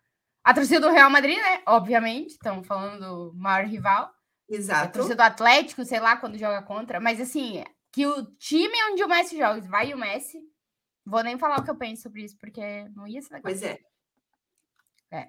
A 0.45 0.52
torcida 0.52 0.81
do 0.81 0.91
Real 0.91 1.09
Madrid, 1.09 1.38
né? 1.38 1.62
Obviamente, 1.67 2.31
estamos 2.33 2.67
falando 2.67 3.00
do 3.31 3.35
maior 3.38 3.64
rival. 3.67 4.07
A 4.07 4.55
Exato. 4.55 4.93
torcida 4.93 5.14
do 5.14 5.21
Atlético, 5.23 5.85
sei 5.85 6.00
lá, 6.00 6.17
quando 6.17 6.37
joga 6.37 6.61
contra. 6.62 6.99
Mas 7.00 7.21
assim, 7.21 7.64
que 7.93 8.05
o 8.07 8.25
time 8.37 8.75
onde 8.91 9.02
o 9.05 9.09
Messi 9.09 9.38
joga, 9.38 9.61
vai 9.62 9.95
o 9.95 9.99
Messi. 9.99 10.41
Vou 11.07 11.23
nem 11.23 11.38
falar 11.38 11.61
o 11.61 11.64
que 11.64 11.71
eu 11.71 11.76
penso 11.76 12.02
sobre 12.02 12.25
isso, 12.25 12.37
porque 12.38 12.61
não 12.95 13.07
ia 13.07 13.23
ser 13.23 13.35
legal. 13.35 13.43
Pois 13.45 13.62
é. 13.62 13.79
É. 15.12 15.29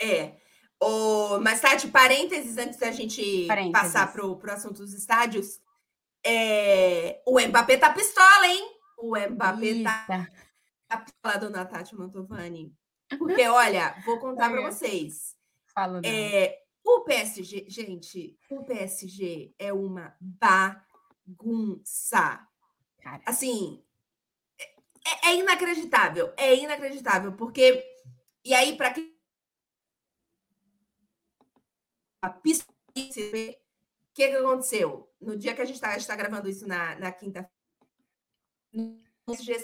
É. 0.00 0.36
O, 0.84 1.40
mas, 1.40 1.60
Tati, 1.60 1.88
parênteses 1.88 2.58
antes 2.58 2.78
da 2.78 2.90
gente 2.90 3.46
Parênteses. 3.46 3.72
passar 3.72 4.12
para 4.12 4.24
o 4.26 4.40
assunto 4.50 4.78
dos 4.78 4.92
estádios. 4.92 5.60
É, 6.24 7.20
o 7.26 7.40
Mbappé 7.40 7.76
tá 7.76 7.92
pistola, 7.92 8.46
hein? 8.46 8.70
O 8.98 9.16
Mbappé 9.16 9.82
tá 9.82 10.06
Eita. 10.08 10.32
a 10.88 10.96
pistola, 10.98 11.38
dona 11.38 11.64
Tati 11.64 11.94
Mantovani. 11.94 12.74
Porque, 13.18 13.46
olha, 13.46 13.94
vou 14.04 14.18
contar 14.18 14.50
para 14.50 14.62
vocês. 14.62 15.36
Fala. 15.74 16.00
É, 16.04 16.62
o 16.84 17.00
PSG, 17.00 17.64
gente, 17.68 18.38
o 18.50 18.62
PSG 18.64 19.54
é 19.58 19.72
uma 19.72 20.14
bagunça. 21.26 22.46
Cara. 23.02 23.22
Assim, 23.26 23.82
é, 25.06 25.30
é 25.30 25.36
inacreditável, 25.36 26.32
é 26.36 26.54
inacreditável, 26.54 27.32
porque. 27.32 27.84
E 28.44 28.52
aí, 28.54 28.76
para 28.76 28.92
quem. 28.92 29.13
A 32.24 32.30
pista. 32.30 32.72
O 32.88 32.92
que, 32.94 33.58
que 34.14 34.24
aconteceu? 34.24 35.12
No 35.20 35.36
dia 35.36 35.54
que 35.54 35.60
a 35.60 35.64
gente 35.64 35.76
está 35.76 36.16
gravando 36.16 36.48
isso 36.48 36.66
na, 36.66 36.94
na 36.98 37.12
quinta. 37.12 37.50
O 38.72 38.98
PSG 39.26 39.58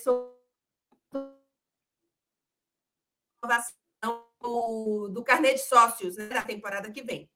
do, 4.41 5.09
do 5.09 5.25
carnê 5.25 5.55
de 5.55 5.61
sócios 5.61 6.17
né, 6.17 6.29
da 6.29 6.43
temporada 6.43 6.91
que 6.91 7.03
vem. 7.03 7.31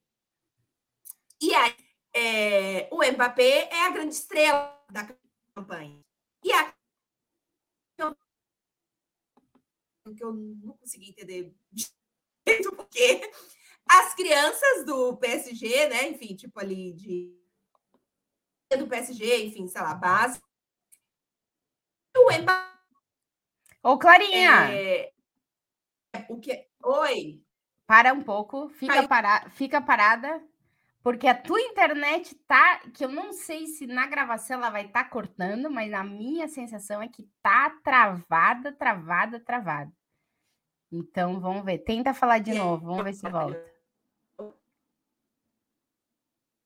E 1.41 1.55
aí, 1.55 1.75
é, 2.13 2.89
o 2.91 2.97
Mbappé 2.97 3.69
é 3.71 3.85
a 3.87 3.91
grande 3.91 4.13
estrela 4.13 4.85
da 4.91 5.07
campanha. 5.55 5.99
E 6.43 6.51
a 6.53 6.71
que 10.15 10.23
eu 10.23 10.33
não 10.33 10.77
consegui 10.77 11.09
entender 11.09 11.51
direito 11.71 12.75
porque 12.75 13.21
as 13.89 14.13
crianças 14.13 14.85
do 14.85 15.15
PSG, 15.17 15.89
né, 15.89 16.09
enfim, 16.09 16.35
tipo 16.35 16.59
ali 16.59 16.93
de 16.93 17.35
do 18.77 18.87
PSG, 18.87 19.45
enfim, 19.45 19.67
sei 19.67 19.81
lá, 19.81 19.93
base. 19.93 20.41
O 22.17 22.31
Mbappé 22.31 22.75
Ô, 23.85 23.99
Clarinha, 23.99 24.73
é, 24.73 25.13
o 26.27 26.39
que 26.39 26.67
Oi. 26.83 27.39
para 27.85 28.13
um 28.13 28.23
pouco, 28.23 28.67
fica, 28.69 29.07
para, 29.07 29.47
fica 29.51 29.79
parada, 29.79 30.43
porque 31.03 31.27
a 31.27 31.39
tua 31.39 31.61
internet 31.61 32.33
tá, 32.47 32.79
que 32.91 33.05
eu 33.05 33.09
não 33.09 33.31
sei 33.31 33.67
se 33.67 33.85
na 33.85 34.07
gravação 34.07 34.57
ela 34.57 34.71
vai 34.71 34.87
estar 34.87 35.07
cortando, 35.07 35.69
mas 35.69 35.93
a 35.93 36.03
minha 36.03 36.47
sensação 36.47 36.99
é 36.99 37.07
que 37.07 37.29
tá 37.43 37.69
travada, 37.83 38.73
travada, 38.73 39.39
travada. 39.39 39.91
Então, 40.91 41.39
vamos 41.39 41.63
ver. 41.63 41.77
Tenta 41.77 42.11
falar 42.11 42.39
de 42.39 42.55
novo, 42.55 42.87
vamos 42.87 43.03
ver 43.03 43.13
se 43.13 43.29
volta. 43.29 43.74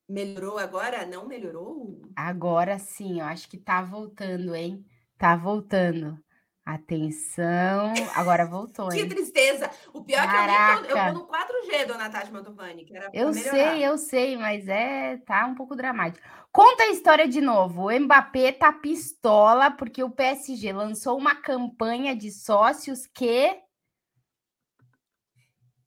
Melhorou 0.10 0.58
agora? 0.58 1.06
Não 1.06 1.26
melhorou? 1.26 2.02
Agora 2.16 2.78
sim, 2.78 3.20
eu 3.20 3.26
acho 3.26 3.50
que 3.50 3.58
tá 3.58 3.82
voltando, 3.82 4.54
hein? 4.56 4.86
Tá 5.18 5.36
voltando. 5.36 6.18
Atenção, 6.66 7.94
agora 8.14 8.46
voltou, 8.46 8.92
Que 8.92 9.02
hein? 9.02 9.08
tristeza! 9.08 9.70
O 9.94 10.04
pior 10.04 10.24
é 10.24 10.60
que 10.60 10.70
eu, 10.72 10.84
eu 10.86 11.00
Caraca. 11.00 11.04
tô 11.04 11.12
no 11.12 11.28
4G, 11.28 11.86
dona 11.86 12.10
Tati 12.10 12.32
Mantovani, 12.32 12.86
que 12.86 12.96
era 12.96 13.14
Eu 13.14 13.34
melhorar. 13.34 13.76
sei, 13.76 13.86
eu 13.86 13.98
sei, 13.98 14.38
mas 14.38 14.68
é, 14.68 15.18
tá 15.18 15.46
um 15.48 15.56
pouco 15.56 15.76
dramático. 15.76 16.26
Conta 16.52 16.84
a 16.84 16.90
história 16.90 17.28
de 17.28 17.42
novo. 17.42 17.88
O 17.88 18.00
Mbappé 18.00 18.52
tá 18.52 18.72
pistola 18.72 19.72
porque 19.72 20.04
o 20.04 20.12
PSG 20.12 20.72
lançou 20.74 21.18
uma 21.18 21.36
campanha 21.36 22.16
de 22.16 22.32
sócios 22.32 23.08
que 23.08 23.58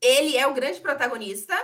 Ele 0.03 0.37
é 0.37 0.47
o 0.47 0.53
grande 0.55 0.81
protagonista. 0.81 1.55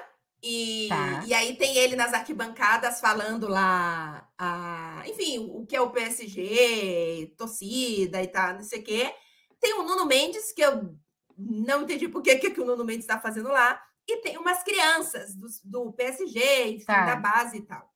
E, 0.42 0.87
Tá. 0.88 1.24
e 1.27 1.35
aí 1.35 1.57
tem 1.57 1.77
ele 1.77 1.96
nas 1.96 2.12
arquibancadas 2.12 3.01
falando 3.01 3.48
lá, 3.48 4.29
a, 4.38 5.03
enfim, 5.07 5.51
o 5.53 5.66
que 5.66 5.74
é 5.74 5.81
o 5.81 5.90
PSG, 5.90 7.35
torcida 7.37 8.22
e 8.22 8.29
tal, 8.29 8.55
não 8.55 8.62
sei 8.62 8.81
o 8.81 8.85
quê. 8.85 9.12
Tem 9.61 9.74
o 9.74 9.83
Nuno 9.83 10.07
Mendes, 10.07 10.53
que 10.53 10.62
eu 10.62 10.94
não 11.37 11.83
entendi 11.83 12.09
por 12.09 12.22
que, 12.22 12.37
que 12.37 12.61
o 12.61 12.64
Nuno 12.64 12.85
Mendes 12.85 13.05
está 13.05 13.18
fazendo 13.20 13.48
lá. 13.48 13.83
E 14.07 14.18
tem 14.18 14.38
umas 14.38 14.62
crianças 14.62 15.35
do, 15.35 15.46
do 15.64 15.92
PSG, 15.92 16.68
enfim, 16.70 16.85
Tá. 16.87 17.05
da 17.05 17.16
base 17.16 17.59
e 17.59 17.62
tal. 17.62 17.92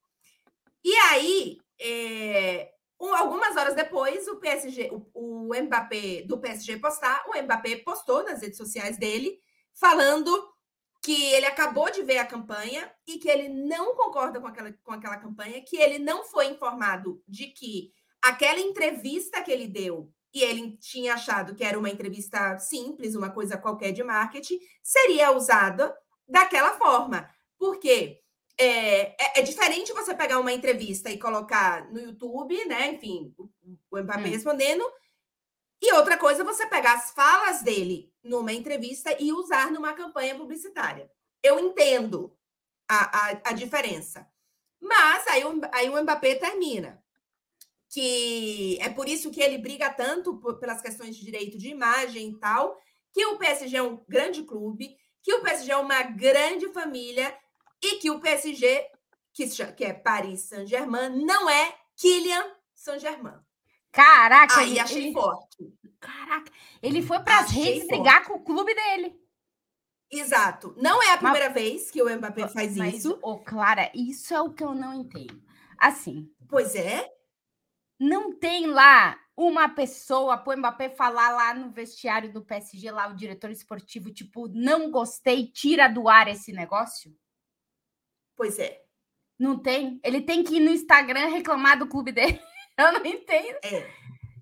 E 0.85 0.92
aí, 0.94 1.59
é, 1.81 2.72
um- 3.00 3.14
algumas 3.14 3.57
horas 3.57 3.74
depois, 3.74 4.26
o 4.28 4.37
PSG, 4.37 4.90
o, 5.14 5.48
o 5.48 5.55
Mbappé 5.62 6.22
do 6.26 6.38
PSG 6.38 6.76
postar, 6.78 7.24
o 7.28 7.40
Mbappé 7.40 7.76
postou 7.76 8.24
nas 8.24 8.42
redes 8.42 8.57
sociais 8.59 8.98
dele, 8.98 9.38
falando 9.72 10.52
que 11.03 11.25
ele 11.33 11.47
acabou 11.47 11.91
de 11.91 12.03
ver 12.03 12.19
a 12.19 12.27
campanha 12.27 12.91
e 13.07 13.19
que 13.19 13.29
ele 13.29 13.49
não 13.49 13.97
concorda 13.97 14.41
com 14.41 14.47
aquela, 14.47 14.73
com 14.85 14.93
aquela 14.93 15.17
campanha, 15.17 15.62
que 15.62 15.77
ele 15.77 15.99
não 15.99 16.25
foi 16.25 16.47
informado 16.47 17.21
de 17.27 17.49
que 17.49 17.93
aquela 18.23 18.61
entrevista 18.61 19.43
que 19.43 19.51
ele 19.51 19.67
deu 19.67 20.12
e 20.33 20.43
ele 20.43 20.77
tinha 20.79 21.15
achado 21.15 21.55
que 21.55 21.65
era 21.65 21.79
uma 21.79 21.91
entrevista 21.91 22.57
simples, 22.59 23.17
uma 23.17 23.31
coisa 23.31 23.59
qualquer 23.59 23.93
de 23.93 24.03
marketing, 24.03 24.59
seria 24.83 25.33
usada 25.33 25.95
daquela 26.27 26.79
forma. 26.79 27.29
Porque 27.59 28.21
é, 28.57 29.01
é, 29.21 29.41
é 29.41 29.43
diferente 29.43 29.93
você 29.93 30.15
pegar 30.15 30.38
uma 30.38 30.53
entrevista 30.53 31.11
e 31.11 31.19
colocar 31.19 31.91
no 31.91 31.99
YouTube, 31.99 32.65
né? 32.67 32.93
Enfim, 32.93 33.35
o, 33.37 33.49
o 33.91 34.03
Mbappé 34.03 34.29
Hum. 34.29 34.31
respondendo. 34.31 34.85
E 35.83 35.92
outra 35.95 36.16
coisa, 36.16 36.45
você 36.45 36.64
pegar 36.64 36.95
as 36.95 37.11
falas 37.11 37.61
dele 37.61 38.14
numa 38.23 38.53
entrevista 38.53 39.16
e 39.18 39.33
usar 39.33 39.73
numa 39.73 39.92
campanha 39.95 40.37
publicitária. 40.37 41.11
Eu 41.42 41.59
entendo 41.59 42.33
a, 42.88 43.31
a, 43.31 43.31
a 43.47 43.53
diferença. 43.53 44.25
Mas 44.81 45.27
aí, 45.27 45.42
aí 45.73 45.90
o 45.90 46.01
Mbappé 46.01 46.37
termina. 46.37 47.03
Que 47.90 48.79
é 48.81 48.88
por 48.88 49.09
isso 49.09 49.33
que 49.33 49.42
ele 49.42 49.59
briga 49.59 49.90
tanto 49.90 50.40
pelas 50.61 50.81
questões 50.81 51.16
de 51.16 51.25
direito 51.25 51.59
de 51.59 51.68
imagem 51.68 52.31
e 52.31 52.38
tal, 52.38 52.81
que 53.12 53.27
o 53.27 53.37
PSG 53.37 53.77
é 53.77 53.83
um 53.83 54.03
grande 54.09 54.45
clube, 54.45 54.97
que 55.21 55.35
o 55.35 55.42
PSG 55.42 55.73
é 55.73 55.77
uma 55.77 56.03
grande 56.03 56.73
família 56.73 57.37
e 57.83 57.97
que 57.97 58.09
o 58.09 58.21
PSG, 58.21 58.87
que, 59.35 59.47
que 59.75 59.85
é 59.85 59.92
Paris 59.92 60.42
Saint-Germain, 60.42 61.25
não 61.25 61.51
é 61.51 61.77
Kylian 61.97 62.55
Saint-Germain. 62.73 63.41
Caraca, 63.92 64.61
Aí 64.61 64.70
ele, 64.70 64.81
achei 64.81 65.05
ele- 65.05 65.12
forte. 65.12 65.72
caraca, 66.00 66.50
ele 66.83 67.02
foi 67.02 67.20
para 67.20 67.40
as 67.40 67.50
redes 67.50 67.81
forte. 67.83 67.87
brigar 67.88 68.24
com 68.24 68.35
o 68.35 68.42
clube 68.42 68.74
dele. 68.74 69.14
Exato. 70.11 70.74
Não 70.76 71.02
é 71.02 71.12
a 71.12 71.18
primeira 71.18 71.48
vez 71.50 71.90
que 71.90 72.02
o 72.02 72.09
Mbappé 72.16 72.48
faz 72.48 72.76
Mas, 72.76 72.96
isso. 72.96 73.18
ô, 73.22 73.38
Clara, 73.38 73.90
isso 73.94 74.35
é 74.35 74.40
o 74.40 74.52
que 74.52 74.62
eu 74.64 74.74
não 74.74 74.92
entendo. 74.94 75.42
Assim, 75.78 76.31
Pois 76.48 76.74
é. 76.74 77.11
não 77.98 78.33
tem 78.38 78.66
lá 78.66 79.18
uma 79.37 79.68
pessoa 79.70 80.37
pro 80.37 80.57
Mbappé 80.57 80.90
falar 80.90 81.31
lá 81.31 81.55
no 81.55 81.70
vestiário 81.70 82.31
do 82.33 82.44
PSG, 82.44 82.90
lá 82.90 83.09
o 83.09 83.14
diretor 83.16 83.50
esportivo, 83.50 84.12
tipo, 84.12 84.48
não 84.48 84.90
gostei, 84.90 85.46
tira 85.50 85.88
do 85.88 86.09
ar 86.09 86.28
esse 86.28 86.52
negócio? 86.52 87.14
Pois 88.37 88.59
é. 88.59 88.83
Não 89.38 89.59
tem? 89.59 89.98
Ele 90.05 90.20
tem 90.20 90.44
que 90.44 90.57
ir 90.57 90.61
no 90.61 90.70
Instagram 90.70 91.28
reclamar 91.28 91.78
do 91.78 91.87
clube 91.88 92.12
dele. 92.12 92.38
Eu 92.79 92.93
não 92.93 93.05
entendo. 93.05 93.59
É. 93.63 93.91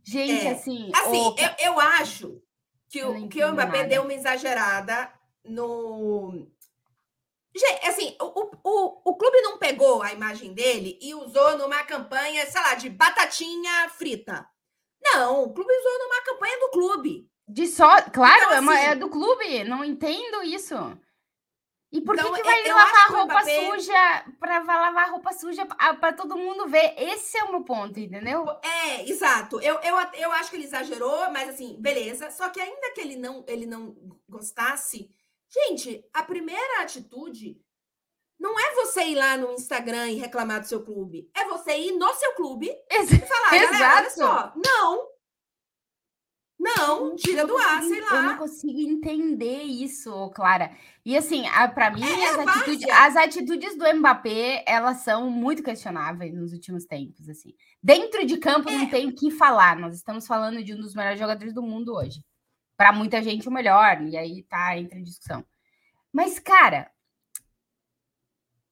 Gente, 0.05 0.47
É. 0.47 0.51
assim. 0.53 0.91
Assim, 0.95 1.35
eu, 1.39 1.73
eu 1.73 1.81
acho 1.81 2.41
que 2.89 3.03
o, 3.05 3.29
que 3.29 3.45
o 3.45 3.53
Mbappé 3.53 3.79
nada. 3.79 3.89
deu 3.89 4.03
uma 4.03 4.15
exagerada 4.15 5.13
no. 5.45 6.47
Gente, 7.55 7.87
assim, 7.87 8.17
o, 8.21 8.51
o, 8.65 9.01
o, 9.11 9.17
clube 9.17 9.41
não 9.43 9.59
pegou 9.59 10.03
a 10.03 10.13
imagem 10.13 10.55
dele 10.55 10.99
e 11.03 11.15
usou 11.15 11.59
numa 11.59 11.83
campanha, 11.85 12.47
sei 12.47 12.61
lá, 12.61 12.75
de 12.75 12.89
batatinha 12.89 13.89
frita. 13.91 14.47
Não, 15.03 15.45
o 15.45 15.53
clube 15.53 15.73
usou 15.73 15.99
numa 15.99 16.23
campanha 16.23 16.59
do 16.61 16.71
clube. 16.71 17.29
de 17.49 17.67
só. 17.67 18.01
Claro, 18.03 18.43
Então, 18.45 18.53
é, 18.53 18.61
uma- 18.61 18.75
assim- 18.75 18.85
é 18.85 18.95
do 18.95 19.09
clube. 19.11 19.65
Não 19.65 19.85
entendo 19.85 20.43
isso. 20.45 20.75
E 21.93 22.01
por 22.01 22.15
então, 22.15 22.33
que, 22.33 22.41
que 22.41 22.47
vai 22.47 22.69
lavar 22.69 23.09
roupa 23.09 23.35
Mbappé... 23.35 23.69
suja 23.69 24.25
para 24.39 24.63
lavar 24.63 25.11
roupa 25.11 25.33
suja 25.33 25.67
para 25.67 26.13
todo 26.13 26.37
mundo 26.37 26.69
ver? 26.69 26.95
Esse 26.97 27.37
é 27.37 27.45
o 27.45 27.51
meu 27.51 27.65
ponto, 27.65 27.99
entendeu? 27.99 28.47
É, 28.63 29.09
exato. 29.09 29.61
Eu, 29.61 29.75
eu, 29.81 29.97
eu 30.15 30.33
acho 30.33 30.51
que 30.51 30.57
ele 30.57 30.65
exagerou, 30.65 31.31
mas 31.33 31.49
assim, 31.49 31.77
beleza. 31.81 32.31
Só 32.31 32.49
que 32.49 32.61
ainda 32.61 32.93
que 32.95 33.01
ele 33.01 33.17
não, 33.17 33.45
ele 33.49 33.67
não 33.67 33.97
gostasse, 34.29 35.11
gente, 35.49 36.05
a 36.15 36.23
primeira 36.23 36.83
atitude 36.83 37.61
não 38.39 38.59
é 38.59 38.75
você 38.77 39.03
ir 39.09 39.17
lá 39.17 39.37
no 39.37 39.53
Instagram 39.53 40.11
e 40.11 40.19
reclamar 40.19 40.61
do 40.61 40.69
seu 40.69 40.85
clube. 40.85 41.29
É 41.35 41.45
você 41.47 41.77
ir 41.77 41.93
no 41.93 42.15
seu 42.15 42.33
clube 42.35 42.71
e 42.91 43.07
falar, 43.07 43.55
Exato. 43.55 43.99
olha 43.99 44.11
só, 44.11 44.53
não, 44.57 45.10
não, 46.61 47.17
tira 47.17 47.47
do 47.47 47.57
ar, 47.57 47.83
sei 47.83 48.03
lá. 48.03 48.17
Eu 48.17 48.23
não 48.25 48.37
consigo 48.37 48.79
entender 48.79 49.63
isso, 49.63 50.31
Clara. 50.35 50.71
E 51.03 51.17
assim, 51.17 51.45
para 51.75 51.91
mim, 51.91 52.03
é, 52.03 52.29
as, 52.29 52.39
atitudes, 52.39 52.89
as, 52.91 53.17
atitudes, 53.17 53.79
do 53.79 53.95
Mbappé, 53.97 54.63
elas 54.67 54.99
são 54.99 55.31
muito 55.31 55.63
questionáveis 55.63 56.35
nos 56.35 56.53
últimos 56.53 56.85
tempos, 56.85 57.31
assim. 57.31 57.55
Dentro 57.83 58.27
de 58.27 58.37
campo 58.37 58.69
é. 58.69 58.77
não 58.77 58.91
tem 58.91 59.09
o 59.09 59.15
que 59.15 59.31
falar. 59.31 59.75
Nós 59.79 59.97
estamos 59.97 60.27
falando 60.27 60.63
de 60.63 60.75
um 60.75 60.77
dos 60.77 60.95
melhores 60.95 61.19
jogadores 61.19 61.55
do 61.55 61.63
mundo 61.63 61.95
hoje. 61.95 62.23
Para 62.77 62.93
muita 62.93 63.23
gente 63.23 63.49
o 63.49 63.53
melhor, 63.53 64.03
e 64.03 64.15
aí 64.19 64.43
tá 64.43 64.77
entre 64.77 65.03
discussão. 65.03 65.43
Mas 66.13 66.39
cara, 66.39 66.91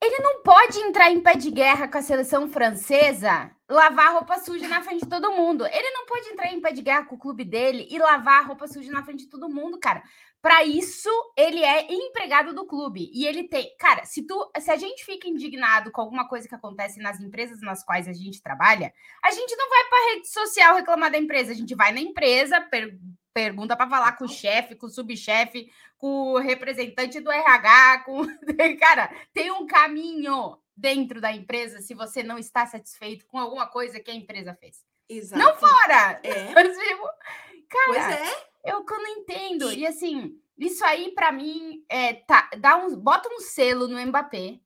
ele 0.02 0.18
não 0.18 0.42
pode 0.42 0.78
entrar 0.78 1.10
em 1.10 1.22
pé 1.22 1.36
de 1.36 1.50
guerra 1.50 1.88
com 1.88 1.96
a 1.96 2.02
seleção 2.02 2.50
francesa, 2.50 3.50
lavar 3.68 4.14
roupa 4.14 4.38
suja 4.38 4.66
na 4.66 4.82
frente 4.82 5.02
de 5.02 5.08
todo 5.08 5.32
mundo. 5.32 5.66
Ele 5.66 5.90
não 5.90 6.06
pode 6.06 6.28
entrar 6.28 6.50
em 6.52 6.60
pé 6.60 6.72
de 6.72 6.80
guerra 6.80 7.04
com 7.04 7.16
o 7.16 7.18
clube 7.18 7.44
dele 7.44 7.86
e 7.90 7.98
lavar 7.98 8.46
roupa 8.46 8.66
suja 8.66 8.90
na 8.90 9.04
frente 9.04 9.24
de 9.24 9.30
todo 9.30 9.48
mundo, 9.48 9.78
cara. 9.78 10.02
Para 10.40 10.64
isso, 10.64 11.10
ele 11.36 11.62
é 11.62 11.92
empregado 11.92 12.54
do 12.54 12.64
clube 12.64 13.10
e 13.12 13.26
ele 13.26 13.44
tem, 13.44 13.76
cara, 13.76 14.04
se 14.04 14.24
tu, 14.24 14.50
se 14.58 14.70
a 14.70 14.76
gente 14.76 15.04
fica 15.04 15.28
indignado 15.28 15.90
com 15.90 16.00
alguma 16.00 16.28
coisa 16.28 16.48
que 16.48 16.54
acontece 16.54 17.00
nas 17.00 17.20
empresas 17.20 17.60
nas 17.60 17.84
quais 17.84 18.08
a 18.08 18.12
gente 18.12 18.40
trabalha, 18.40 18.92
a 19.22 19.30
gente 19.32 19.54
não 19.56 19.68
vai 19.68 19.84
para 19.88 20.14
rede 20.14 20.28
social 20.28 20.76
reclamar 20.76 21.10
da 21.10 21.18
empresa, 21.18 21.52
a 21.52 21.56
gente 21.56 21.74
vai 21.74 21.92
na 21.92 22.00
empresa, 22.00 22.60
per 22.60 22.96
pergunta 23.34 23.76
para 23.76 23.88
falar 23.88 24.12
com 24.16 24.24
o 24.24 24.28
chefe, 24.28 24.74
com 24.74 24.86
o 24.86 24.90
subchefe, 24.90 25.70
com 25.96 26.32
o 26.32 26.38
representante 26.38 27.20
do 27.20 27.30
RH, 27.30 28.02
com 28.04 28.26
cara, 28.80 29.12
tem 29.32 29.52
um 29.52 29.64
caminho 29.64 30.58
dentro 30.78 31.20
da 31.20 31.32
empresa 31.32 31.80
se 31.80 31.92
você 31.92 32.22
não 32.22 32.38
está 32.38 32.64
satisfeito 32.64 33.26
com 33.26 33.38
alguma 33.38 33.66
coisa 33.66 33.98
que 33.98 34.10
a 34.10 34.14
empresa 34.14 34.54
fez. 34.54 34.84
Exato. 35.08 35.42
Não 35.42 35.56
fora. 35.56 36.20
É. 36.22 36.52
cara, 37.68 38.14
é. 38.14 38.48
eu 38.64 38.84
que 38.84 38.94
não 38.94 39.08
entendo. 39.08 39.72
E, 39.72 39.80
e 39.80 39.86
assim, 39.86 40.40
isso 40.56 40.84
aí 40.84 41.10
para 41.12 41.32
mim 41.32 41.84
é 41.88 42.14
tá, 42.14 42.48
dá 42.58 42.76
um, 42.76 42.96
bota 42.96 43.28
um 43.28 43.40
selo 43.40 43.88
no 43.88 44.00
Mbappé 44.06 44.60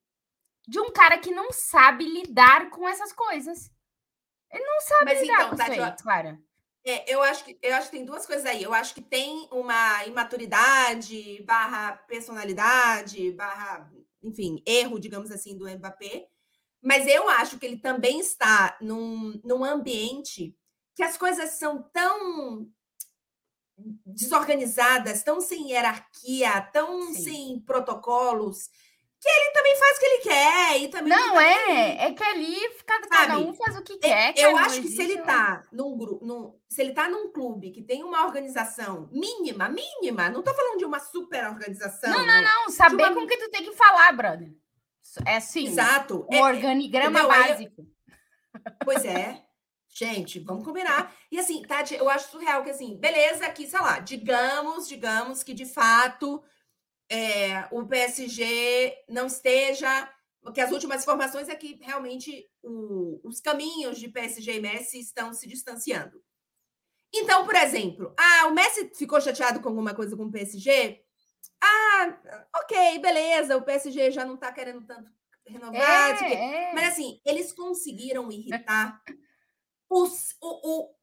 de 0.68 0.78
um 0.78 0.92
cara 0.92 1.18
que 1.18 1.30
não 1.30 1.50
sabe 1.50 2.04
lidar 2.04 2.68
com 2.70 2.86
essas 2.86 3.12
coisas. 3.12 3.70
Ele 4.50 4.64
não 4.64 4.80
sabe 4.80 5.04
Mas 5.06 5.22
lidar 5.22 5.34
então, 5.34 5.50
com 5.50 5.56
Tati, 5.56 5.72
isso 5.72 5.82
aí, 5.82 5.96
Clara. 6.02 6.38
É, 6.84 7.14
eu 7.14 7.22
acho 7.22 7.44
que 7.44 7.58
eu 7.62 7.74
acho 7.74 7.90
que 7.90 7.96
tem 7.96 8.04
duas 8.04 8.26
coisas 8.26 8.44
aí. 8.44 8.62
Eu 8.62 8.74
acho 8.74 8.92
que 8.92 9.00
tem 9.00 9.48
uma 9.50 10.04
imaturidade 10.04 11.42
barra 11.44 11.92
personalidade 12.08 13.30
barra, 13.32 13.90
enfim, 14.22 14.62
erro, 14.66 14.98
digamos 14.98 15.30
assim, 15.30 15.56
do 15.56 15.68
Mbappé. 15.68 16.28
Mas 16.82 17.06
eu 17.06 17.28
acho 17.28 17.58
que 17.58 17.66
ele 17.66 17.78
também 17.78 18.18
está 18.18 18.76
num, 18.80 19.40
num 19.44 19.64
ambiente 19.64 20.56
que 20.94 21.02
as 21.02 21.16
coisas 21.16 21.50
são 21.50 21.82
tão 21.92 22.68
desorganizadas, 24.06 25.22
tão 25.22 25.40
sem 25.40 25.70
hierarquia, 25.70 26.60
tão 26.72 27.12
Sim. 27.14 27.22
sem 27.22 27.60
protocolos, 27.60 28.68
que 29.22 29.28
ele 29.28 29.50
também 29.52 29.76
faz 29.76 29.96
o 29.96 30.00
que 30.00 30.06
ele 30.06 30.22
quer. 30.22 30.80
E 30.80 30.88
também 30.88 31.16
não, 31.16 31.40
é. 31.40 32.06
É 32.06 32.12
que 32.12 32.24
ali 32.24 32.56
cada, 32.84 33.08
cada 33.08 33.38
um 33.38 33.54
faz 33.54 33.76
o 33.76 33.82
que 33.82 33.96
quer. 33.98 34.34
Eu 34.36 34.56
acho 34.56 34.82
que 34.82 34.88
se 34.88 35.00
ele 35.00 35.18
tá 35.18 35.62
num 35.70 35.96
grupo, 35.96 36.26
num, 36.26 36.58
se 36.68 36.82
ele 36.82 36.92
tá 36.92 37.08
num 37.08 37.30
clube 37.30 37.70
que 37.70 37.80
tem 37.80 38.02
uma 38.02 38.26
organização 38.26 39.08
mínima, 39.12 39.68
mínima, 39.68 40.28
não 40.28 40.42
tô 40.42 40.52
falando 40.52 40.76
de 40.76 40.84
uma 40.84 40.98
super 40.98 41.46
organização. 41.46 42.10
Não, 42.10 42.26
não, 42.26 42.42
não. 42.42 42.70
Saber 42.70 43.04
uma... 43.04 43.14
com 43.14 43.26
que 43.28 43.36
tu 43.36 43.48
tem 43.48 43.62
que 43.62 43.76
falar, 43.76 44.12
brother. 44.12 44.52
É 45.24 45.36
assim. 45.36 45.68
Exato. 45.68 46.26
Um 46.28 46.34
é, 46.34 46.42
organigrama 46.42 47.20
entendeu? 47.20 47.28
básico. 47.28 47.86
Pois 48.84 49.04
é. 49.04 49.40
Gente, 49.94 50.40
vamos 50.40 50.64
combinar. 50.64 51.14
E 51.30 51.38
assim, 51.38 51.62
Tati, 51.62 51.94
eu 51.94 52.08
acho 52.10 52.30
surreal 52.30 52.64
que 52.64 52.70
assim, 52.70 52.96
beleza, 52.96 53.48
que, 53.50 53.68
sei 53.68 53.80
lá, 53.80 54.00
digamos, 54.00 54.88
digamos 54.88 55.42
que 55.44 55.54
de 55.54 55.66
fato 55.66 56.42
é, 57.12 57.68
o 57.70 57.86
PSG 57.86 59.04
não 59.08 59.26
esteja. 59.26 60.10
Porque 60.40 60.60
as 60.60 60.72
últimas 60.72 61.02
informações 61.02 61.48
é 61.48 61.54
que 61.54 61.78
realmente 61.80 62.50
o, 62.62 63.20
os 63.22 63.40
caminhos 63.40 63.98
de 63.98 64.08
PSG 64.08 64.56
e 64.56 64.60
Messi 64.60 64.98
estão 64.98 65.32
se 65.32 65.46
distanciando. 65.46 66.20
Então, 67.14 67.44
por 67.44 67.54
exemplo, 67.54 68.12
ah, 68.18 68.48
o 68.48 68.54
Messi 68.54 68.90
ficou 68.96 69.20
chateado 69.20 69.60
com 69.60 69.68
alguma 69.68 69.94
coisa 69.94 70.16
com 70.16 70.24
o 70.24 70.32
PSG? 70.32 71.04
Ah, 71.62 72.18
ok, 72.56 72.98
beleza, 72.98 73.56
o 73.56 73.62
PSG 73.62 74.10
já 74.10 74.24
não 74.24 74.34
está 74.34 74.50
querendo 74.50 74.84
tanto 74.84 75.12
renovar. 75.46 76.24
É, 76.24 76.70
é. 76.70 76.72
Mas 76.74 76.88
assim, 76.88 77.20
eles 77.24 77.52
conseguiram 77.52 78.32
irritar 78.32 79.00
os, 79.88 80.34
o, 80.40 80.70
o, 80.70 80.94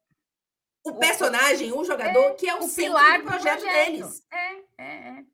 o 0.90 0.98
personagem, 0.98 1.72
o 1.72 1.84
jogador, 1.84 2.32
é, 2.32 2.34
que 2.34 2.48
é 2.48 2.54
o, 2.54 2.58
o 2.58 2.68
centro 2.68 2.98
do 2.98 3.22
projeto, 3.22 3.60
projeto, 3.60 3.62
deles. 3.62 4.26
É, 4.30 4.52
é, 4.76 5.08
é. 5.08 5.24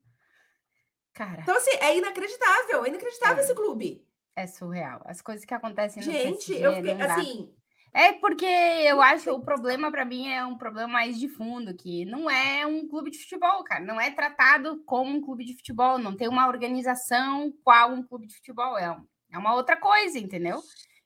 Cara. 1.17 1.41
Então, 1.41 1.57
assim, 1.57 1.71
é 1.81 1.97
inacreditável. 1.97 2.85
É 2.85 2.89
inacreditável 2.89 3.39
é. 3.39 3.41
esse 3.41 3.55
clube. 3.55 4.07
É 4.37 4.47
surreal. 4.47 5.01
As 5.07 5.23
coisas 5.23 5.47
que 5.47 5.55
acontecem 5.55 6.05
no 6.05 6.13
Gente, 6.13 6.53
eu 6.53 6.75
fiquei, 6.75 6.93
assim. 6.93 7.51
É 7.95 8.13
porque 8.13 8.45
eu 8.45 9.01
acho 9.01 9.31
o 9.31 9.41
problema 9.41 9.91
para 9.91 10.05
mim 10.05 10.29
é 10.29 10.45
um 10.45 10.59
problema 10.59 10.87
mais 10.87 11.19
de 11.19 11.27
fundo, 11.27 11.75
que 11.75 12.05
não 12.05 12.29
é 12.29 12.67
um 12.67 12.87
clube 12.87 13.11
de 13.11 13.19
futebol, 13.19 13.65
cara. 13.65 13.83
Não 13.83 13.99
é 13.99 14.11
tratado 14.11 14.83
como 14.85 15.11
um 15.11 15.23
clube 15.23 15.47
de 15.47 15.57
futebol, 15.57 15.97
não 15.97 16.15
tem 16.15 16.29
uma 16.29 16.47
organização 16.47 17.51
qual 17.65 17.93
um 17.93 18.03
clube 18.03 18.27
de 18.27 18.35
futebol. 18.35 18.77
É, 18.77 18.95
é 19.33 19.39
uma 19.39 19.55
outra 19.55 19.79
coisa, 19.79 20.19
entendeu? 20.19 20.61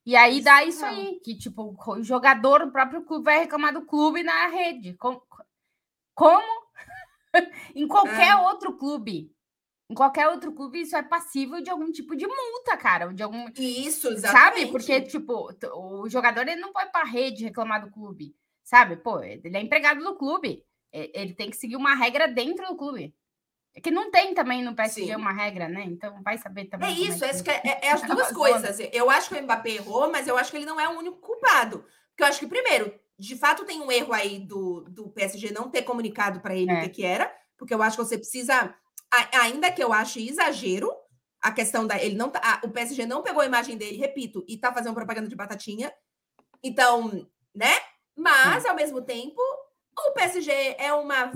E 0.05 0.17
aí 0.17 0.41
dá 0.41 0.65
isso 0.65 0.85
aí, 0.85 1.21
que 1.23 1.39
tipo, 1.39 1.77
o 1.87 2.03
jogador 2.03 2.67
do 2.67 2.73
próprio 2.73 3.05
clube 3.05 3.27
vai 3.27 3.39
reclamar 3.39 3.73
do 3.73 3.87
clube 3.87 4.25
na 4.25 4.49
rede. 4.49 4.95
Como? 4.95 5.23
como? 6.13 6.67
em 7.77 7.87
qualquer 7.87 8.31
é. 8.31 8.37
outro 8.37 8.77
clube. 8.77 9.31
Em 9.91 9.95
qualquer 9.95 10.29
outro 10.29 10.53
clube, 10.53 10.81
isso 10.81 10.95
é 10.95 11.03
passível 11.03 11.61
de 11.61 11.69
algum 11.69 11.91
tipo 11.91 12.15
de 12.15 12.25
multa, 12.25 12.77
cara. 12.77 13.13
De 13.13 13.25
algum... 13.25 13.47
Isso, 13.59 14.07
exatamente. 14.07 14.61
Sabe? 14.61 14.67
Porque, 14.71 15.01
tipo, 15.01 15.51
o 15.75 16.09
jogador 16.09 16.43
ele 16.43 16.61
não 16.61 16.73
pode 16.73 16.91
ir 16.91 16.93
pra 16.93 17.03
rede 17.03 17.43
reclamar 17.43 17.85
do 17.85 17.91
clube. 17.91 18.33
Sabe? 18.63 18.97
Pô, 18.97 19.21
ele 19.21 19.57
é 19.57 19.61
empregado 19.61 20.01
do 20.01 20.15
clube. 20.15 20.65
Ele 20.93 21.35
tem 21.35 21.51
que 21.51 21.57
seguir 21.57 21.75
uma 21.75 21.97
regra 21.97 22.29
dentro 22.29 22.69
do 22.69 22.77
clube. 22.77 23.13
É 23.75 23.81
que 23.81 23.91
não 23.91 24.13
tem 24.13 24.33
também 24.33 24.63
no 24.63 24.77
PSG 24.77 25.07
Sim. 25.07 25.17
uma 25.17 25.33
regra, 25.33 25.69
né? 25.69 25.83
Então 25.85 26.23
vai 26.23 26.39
saber 26.39 26.67
também. 26.67 26.89
É 26.89 26.93
isso, 26.93 27.25
é, 27.25 27.43
que... 27.43 27.51
é, 27.51 27.87
é, 27.87 27.91
as 27.93 28.03
duas 28.03 28.31
coisas. 28.31 28.79
Eu 28.93 29.11
acho 29.11 29.29
que 29.29 29.35
o 29.35 29.43
Mbappé 29.43 29.71
errou, 29.71 30.09
mas 30.09 30.29
eu 30.29 30.39
acho 30.39 30.53
que 30.53 30.57
ele 30.57 30.67
não 30.67 30.81
é 30.81 30.89
o 30.89 30.99
único 30.99 31.17
culpado. 31.17 31.85
Porque 32.11 32.23
eu 32.23 32.27
acho 32.27 32.39
que, 32.39 32.47
primeiro, 32.47 32.95
de 33.19 33.37
fato 33.37 33.65
tem 33.65 33.81
um 33.81 33.91
erro 33.91 34.13
aí 34.13 34.39
do, 34.39 34.83
do 34.89 35.11
PSG 35.11 35.53
não 35.53 35.69
ter 35.69 35.83
comunicado 35.83 36.39
para 36.39 36.55
ele 36.55 36.71
é. 36.71 36.79
o 36.79 36.83
que, 36.83 36.89
que 36.91 37.05
era, 37.05 37.29
porque 37.59 37.75
eu 37.75 37.83
acho 37.83 37.97
que 37.97 38.05
você 38.05 38.17
precisa 38.17 38.73
ainda 39.33 39.71
que 39.71 39.83
eu 39.83 39.93
ache 39.93 40.29
exagero, 40.29 40.93
a 41.41 41.51
questão 41.51 41.87
da. 41.87 42.03
Ele 42.03 42.15
não 42.15 42.31
tá, 42.31 42.41
a, 42.43 42.67
o 42.67 42.71
PSG 42.71 43.07
não 43.07 43.23
pegou 43.23 43.43
a 43.43 43.47
imagem 43.47 43.77
dele, 43.77 43.97
repito, 43.97 44.45
e 44.47 44.57
tá 44.57 44.73
fazendo 44.73 44.95
propaganda 44.95 45.29
de 45.29 45.37
batatinha. 45.37 45.93
Então, 46.63 47.27
né? 47.55 47.73
Mas, 48.17 48.67
ao 48.67 48.77
mesmo 48.77 49.01
tempo, 49.01 49.41
o 49.97 50.13
PSG 50.13 50.77
é 50.79 50.93
uma. 50.93 51.33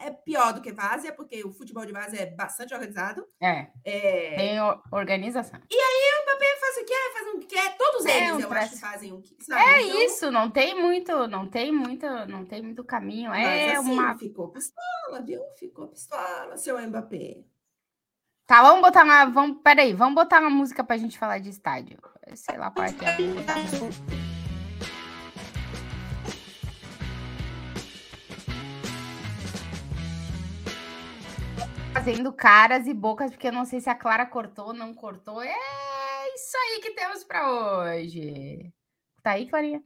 É, 0.00 0.08
é 0.08 0.10
pior 0.10 0.52
do 0.52 0.60
que 0.60 0.72
Várzea, 0.72 1.12
porque 1.12 1.44
o 1.44 1.52
futebol 1.52 1.84
de 1.86 1.92
Várzea 1.92 2.22
é 2.22 2.26
bastante 2.26 2.74
organizado. 2.74 3.26
É. 3.40 3.68
é... 3.84 4.36
Tem 4.36 4.58
organização. 4.92 5.60
E 5.70 5.74
aí 5.74 6.20
o 6.20 6.22
Mbappé 6.24 6.56
faz 6.60 6.76
o 6.76 6.80
que 6.80 6.84
quer, 6.84 7.12
faz 7.12 7.26
o 7.26 7.38
que 7.38 7.46
quer. 7.46 7.76
Todos 7.76 8.06
é, 8.06 8.18
eles, 8.18 8.32
um 8.32 8.40
eu 8.40 8.52
acho 8.52 8.70
que 8.70 8.80
fazem 8.80 9.12
o 9.12 9.22
que. 9.22 9.36
Sabe? 9.42 9.62
É 9.62 9.82
então... 9.82 10.02
isso, 10.02 10.30
não 10.30 10.50
tem 10.50 10.80
muito, 10.80 11.28
não 11.28 11.48
tem 11.48 11.72
muito, 11.72 12.06
não 12.26 12.44
tem 12.44 12.62
muito 12.62 12.84
caminho. 12.84 13.32
É 13.32 13.76
assim, 13.76 13.90
uma. 13.90 14.16
Ficou 14.18 14.48
pistola, 14.48 15.22
viu? 15.24 15.40
Ficou 15.58 15.88
pistola, 15.88 16.56
seu 16.56 16.78
Mbappé. 16.80 17.44
Tá, 18.46 18.62
vamos 18.62 18.82
botar 18.82 19.04
uma. 19.04 19.24
Vamos, 19.26 19.62
peraí, 19.62 19.94
vamos 19.94 20.14
botar 20.14 20.40
uma 20.40 20.50
música 20.50 20.82
pra 20.82 20.96
gente 20.96 21.18
falar 21.18 21.38
de 21.38 21.50
estádio. 21.50 21.98
Sei 22.34 22.56
lá 22.56 22.70
qual 22.70 22.86
é 22.86 22.92
que 22.92 23.04
é. 23.04 24.29
Fazendo 32.10 32.32
caras 32.32 32.86
e 32.86 32.94
bocas, 32.94 33.30
porque 33.30 33.46
eu 33.46 33.52
não 33.52 33.64
sei 33.64 33.80
se 33.80 33.88
a 33.88 33.94
Clara 33.94 34.26
cortou 34.26 34.68
ou 34.68 34.72
não 34.72 34.92
cortou. 34.92 35.40
É 35.42 36.34
isso 36.34 36.56
aí 36.56 36.80
que 36.80 36.90
temos 36.92 37.22
para 37.22 37.50
hoje. 37.50 38.72
Tá 39.22 39.32
aí, 39.32 39.48
Clarinha? 39.48 39.82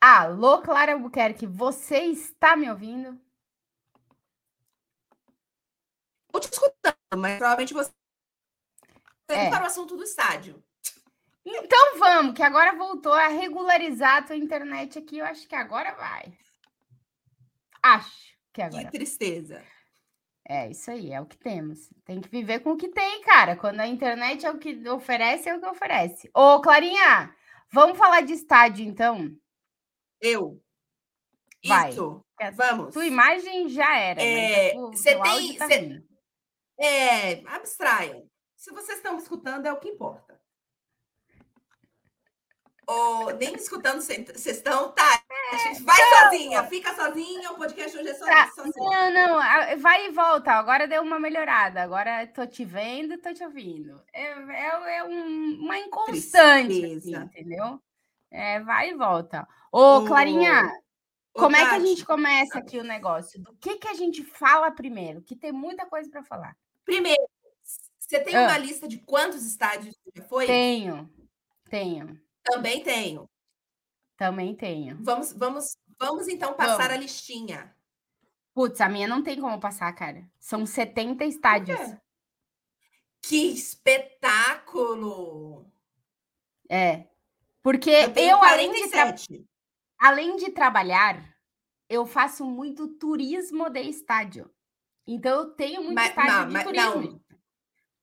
Alô, 0.00 0.60
Clara 0.60 0.92
Albuquerque, 0.92 1.46
você 1.46 1.98
está 2.06 2.56
me 2.56 2.68
ouvindo? 2.68 3.18
te 6.40 6.50
escutando, 6.50 6.96
mas 7.16 7.36
provavelmente 7.36 7.72
você 7.74 7.92
É. 9.28 9.48
para 9.48 9.62
o 9.64 9.66
assunto 9.66 9.96
do 9.96 10.02
estádio. 10.02 10.62
Então 11.44 11.98
vamos, 11.98 12.34
que 12.34 12.42
agora 12.42 12.76
voltou 12.76 13.12
a 13.12 13.28
regularizar 13.28 14.16
a 14.16 14.22
tua 14.22 14.36
internet 14.36 14.98
aqui. 14.98 15.18
Eu 15.18 15.26
acho 15.26 15.46
que 15.46 15.54
agora 15.54 15.94
vai. 15.94 16.36
Acho 17.82 18.10
que 18.52 18.54
Que 18.54 18.62
agora. 18.62 18.90
tristeza. 18.90 19.62
É 20.48 20.68
isso 20.70 20.90
aí, 20.90 21.12
é 21.12 21.20
o 21.20 21.26
que 21.26 21.36
temos. 21.36 21.88
Tem 22.04 22.20
que 22.20 22.28
viver 22.28 22.60
com 22.60 22.72
o 22.72 22.76
que 22.76 22.88
tem, 22.88 23.22
cara. 23.22 23.56
Quando 23.56 23.80
a 23.80 23.86
internet 23.86 24.44
é 24.44 24.50
o 24.50 24.58
que 24.58 24.88
oferece, 24.88 25.48
é 25.48 25.54
o 25.56 25.60
que 25.60 25.66
oferece. 25.66 26.28
Ô, 26.34 26.60
Clarinha, 26.60 27.34
vamos 27.72 27.96
falar 27.96 28.22
de 28.22 28.32
estádio, 28.32 28.84
então? 28.84 29.30
Eu. 30.20 30.60
Vai. 31.64 31.90
Isso. 31.90 32.24
Vamos. 32.54 32.92
Tua 32.92 33.06
imagem 33.06 33.68
já 33.68 33.96
era. 33.96 34.16
mas 34.20 34.26
É, 34.26 34.68
é 34.70 35.22
tem- 35.22 35.56
tá 35.56 35.66
cê-. 35.68 36.02
É, 36.78 37.42
abstraiam. 37.46 38.28
Se 38.56 38.72
vocês 38.72 38.98
estão 38.98 39.12
me 39.14 39.22
escutando, 39.22 39.66
é 39.66 39.72
o 39.72 39.78
que 39.78 39.88
importa. 39.88 40.31
Ou 42.92 43.34
nem 43.36 43.54
escutando, 43.54 44.00
vocês 44.00 44.46
estão? 44.46 44.92
Tá. 44.92 45.22
Vai 45.82 45.96
sozinha, 46.20 46.64
fica 46.64 46.94
sozinha. 46.94 47.52
O 47.52 47.56
podcast 47.56 47.96
hoje 47.98 48.08
é 48.08 48.14
só 48.14 48.24
Tá, 48.24 48.48
sozinha. 48.54 49.10
Não, 49.10 49.38
não, 49.40 49.78
vai 49.80 50.06
e 50.06 50.10
volta. 50.10 50.52
Agora 50.52 50.86
deu 50.88 51.02
uma 51.02 51.18
melhorada. 51.20 51.82
Agora 51.82 52.26
tô 52.26 52.46
te 52.46 52.64
vendo, 52.64 53.18
tô 53.18 53.32
te 53.34 53.44
ouvindo. 53.44 54.02
É, 54.12 54.22
é, 54.32 54.96
é 54.98 55.04
um- 55.04 55.58
uma 55.60 55.78
inconstante, 55.78 56.84
assim, 56.96 57.14
entendeu? 57.16 57.80
É, 58.30 58.60
vai 58.60 58.90
e 58.90 58.94
volta. 58.94 59.46
Ô, 59.70 59.98
Ô, 59.98 60.04
Clarinha, 60.06 60.72
Ô, 61.34 61.40
como 61.40 61.56
é 61.56 61.60
que 61.60 61.66
a 61.66 61.70
Tati, 61.70 61.86
gente 61.86 62.04
começa 62.06 62.58
aqui 62.58 62.78
o 62.78 62.84
negócio? 62.84 63.40
Do 63.40 63.54
que 63.56 63.76
que 63.76 63.88
a 63.88 63.94
gente 63.94 64.22
fala 64.24 64.70
primeiro? 64.70 65.20
Que 65.22 65.36
tem 65.36 65.52
muita 65.52 65.84
coisa 65.86 66.10
para 66.10 66.22
falar. 66.22 66.56
Primeiro, 66.84 67.22
você 67.98 68.20
tem 68.20 68.34
Ah. 68.36 68.42
uma 68.48 68.58
lista 68.58 68.88
de 68.88 68.98
quantos 68.98 69.44
estádios 69.44 69.94
você 70.02 70.10
já 70.16 70.24
foi? 70.28 70.46
Tenho, 70.46 71.10
tenho, 71.68 72.18
Também 72.44 72.82
tenho. 72.82 73.28
também 74.16 74.54
tenho. 74.54 74.96
Vamos, 75.02 75.32
vamos, 75.32 75.76
vamos 75.98 76.28
então 76.28 76.54
passar 76.54 76.76
Vamos. 76.88 76.94
a 76.94 76.96
listinha. 76.96 77.74
Putz, 78.54 78.80
a 78.80 78.88
minha 78.88 79.08
não 79.08 79.22
tem 79.22 79.40
como 79.40 79.58
passar, 79.58 79.92
cara. 79.94 80.28
São 80.38 80.64
70 80.66 81.24
estádios. 81.24 81.78
Que 83.22 83.52
espetáculo! 83.52 85.70
É. 86.68 87.08
Porque 87.62 87.90
Eu 87.90 88.12
eu, 88.16 88.42
além 88.42 88.72
de, 88.72 88.90
tra- 88.90 89.04
47. 89.12 89.46
além 89.98 90.36
de 90.36 90.50
trabalhar, 90.50 91.34
eu 91.88 92.04
faço 92.06 92.44
muito 92.44 92.88
turismo 92.98 93.70
de 93.70 93.80
estádio. 93.82 94.50
Então 95.06 95.40
eu 95.40 95.50
tenho 95.54 95.82
muito 95.82 95.94
Mas- 95.94 96.08
estádio 96.10 96.32
não, 96.32 96.46
de 96.46 96.52
mas- 96.52 96.64
turismo. 96.64 97.24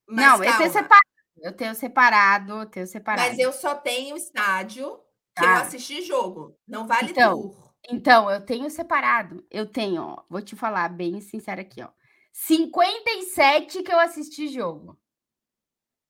Mas 0.08 0.26
Não, 0.26 0.40
tenho 0.40 0.52
calma. 0.54 0.70
separado. 0.70 1.09
Eu 1.42 1.56
tenho 1.56 1.74
separado, 1.76 2.54
eu 2.62 2.66
tenho 2.66 2.88
separado. 2.88 3.28
Mas 3.30 3.40
eu 3.40 3.52
só 3.54 3.76
tenho 3.76 4.16
estádio 4.18 4.98
que 5.36 5.44
eu 5.44 5.48
Tá. 5.48 5.62
assisti 5.62 6.02
jogo. 6.02 6.58
Não 6.68 6.86
vale 6.88 7.12
Então, 7.12 7.42
tour. 7.42 7.74
Então, 7.90 8.30
eu 8.30 8.46
tenho 8.46 8.70
separado. 8.70 9.46
Eu 9.50 9.66
tenho, 9.66 10.02
ó, 10.04 10.24
vou 10.30 10.42
te 10.42 10.56
falar 10.56 10.90
bem 10.90 11.22
sincero 11.22 11.62
aqui, 11.62 11.82
ó. 11.82 11.90
57 12.34 13.84
que 13.84 13.92
eu 13.92 14.00
assisti 14.00 14.48
jogo. 14.50 14.98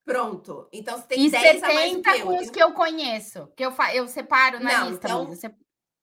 Pronto. 0.06 0.68
Então 0.74 0.98
você 0.98 1.08
tem 1.08 1.26
E 1.26 1.30
10 1.30 1.63
a 1.63 1.68
mais 1.68 1.92
do 1.92 1.98
70 2.04 2.13
que 2.13 2.20
eu. 2.22 2.26
com 2.26 2.38
os 2.39 2.50
que 2.50 2.63
eu 2.63 2.74
conheço. 2.74 3.48
Que 3.56 3.65
eu, 3.65 3.72
fa 3.72 3.94
eu 3.94 4.08
separo 4.08 4.60
na 4.60 4.80
Não, 4.80 4.89
lista. 4.89 5.08
então, 5.08 5.28
eu 5.28 5.52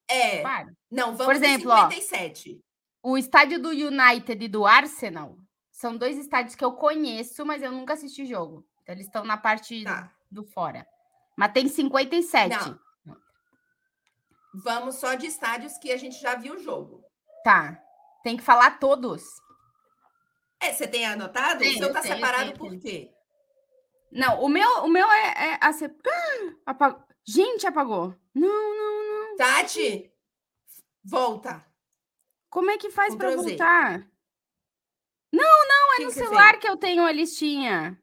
É. 0.09 0.37
separo. 0.37 0.69
Não, 0.89 1.15
vamos 1.15 1.35
exemplo, 1.35 1.69
em 1.71 1.73
ó, 1.73 1.89
57. 1.89 2.61
O 3.03 3.17
estádio 3.17 3.59
do 3.61 3.69
United 3.69 4.43
e 4.43 4.47
do 4.47 4.65
Arsenal 4.65 5.37
são 5.71 5.97
dois 5.97 6.17
estádios 6.17 6.55
que 6.55 6.63
eu 6.63 6.73
conheço, 6.73 7.45
mas 7.45 7.61
eu 7.61 7.71
nunca 7.71 7.93
assisti 7.93 8.25
jogo. 8.25 8.65
Então, 8.87 8.95
eles 8.95 9.07
estão 9.07 9.25
na 9.25 9.35
parte 9.35 9.83
Tá. 9.83 10.09
do 10.31 10.45
fora. 10.45 10.87
Mas 11.35 11.51
tem 11.51 11.67
57. 11.67 12.55
Não. 13.05 13.19
Vamos 14.63 14.95
só 14.95 15.13
de 15.13 15.27
estádios 15.27 15.77
que 15.77 15.91
a 15.91 15.97
gente 15.97 16.17
já 16.21 16.35
viu 16.35 16.53
o 16.55 16.57
jogo. 16.63 17.03
Tá. 17.43 17.77
Tem 18.23 18.37
que 18.37 18.43
falar 18.43 18.79
todos. 18.79 19.23
É, 20.61 20.71
você 20.71 20.87
tem 20.87 21.05
anotado? 21.05 21.59
Tenho, 21.59 21.75
o 21.75 21.77
seu 21.77 21.91
tá 21.93 22.01
tenho, 22.01 22.15
separado 22.15 22.45
tenho, 22.45 22.57
por 22.57 22.69
tenho. 22.69 22.81
quê? 22.81 23.11
Não, 24.09 24.41
o 24.41 24.47
meu, 24.47 24.85
o 24.85 24.87
meu 24.87 25.05
é, 25.11 25.51
é 25.51 25.59
a 25.61 25.73
se- 25.73 25.85
Ah, 25.85 26.53
apagou. 26.65 27.03
Gente, 27.27 27.67
apagou. 27.67 28.15
Não, 28.33 28.47
não, 28.47 29.27
não. 29.29 29.35
Tati, 29.35 30.09
volta. 31.03 31.63
Como 32.49 32.71
é 32.71 32.77
que 32.77 32.89
faz 32.89 33.13
para 33.15 33.35
voltar? 33.35 34.09
Não, 35.31 35.45
é 35.93 35.97
Que 35.97 36.03
no 36.05 36.09
que 36.09 36.15
celular 36.15 36.57
que 36.57 36.67
eu 36.69 36.77
tenho 36.77 37.05
a 37.05 37.11
listinha. 37.11 38.01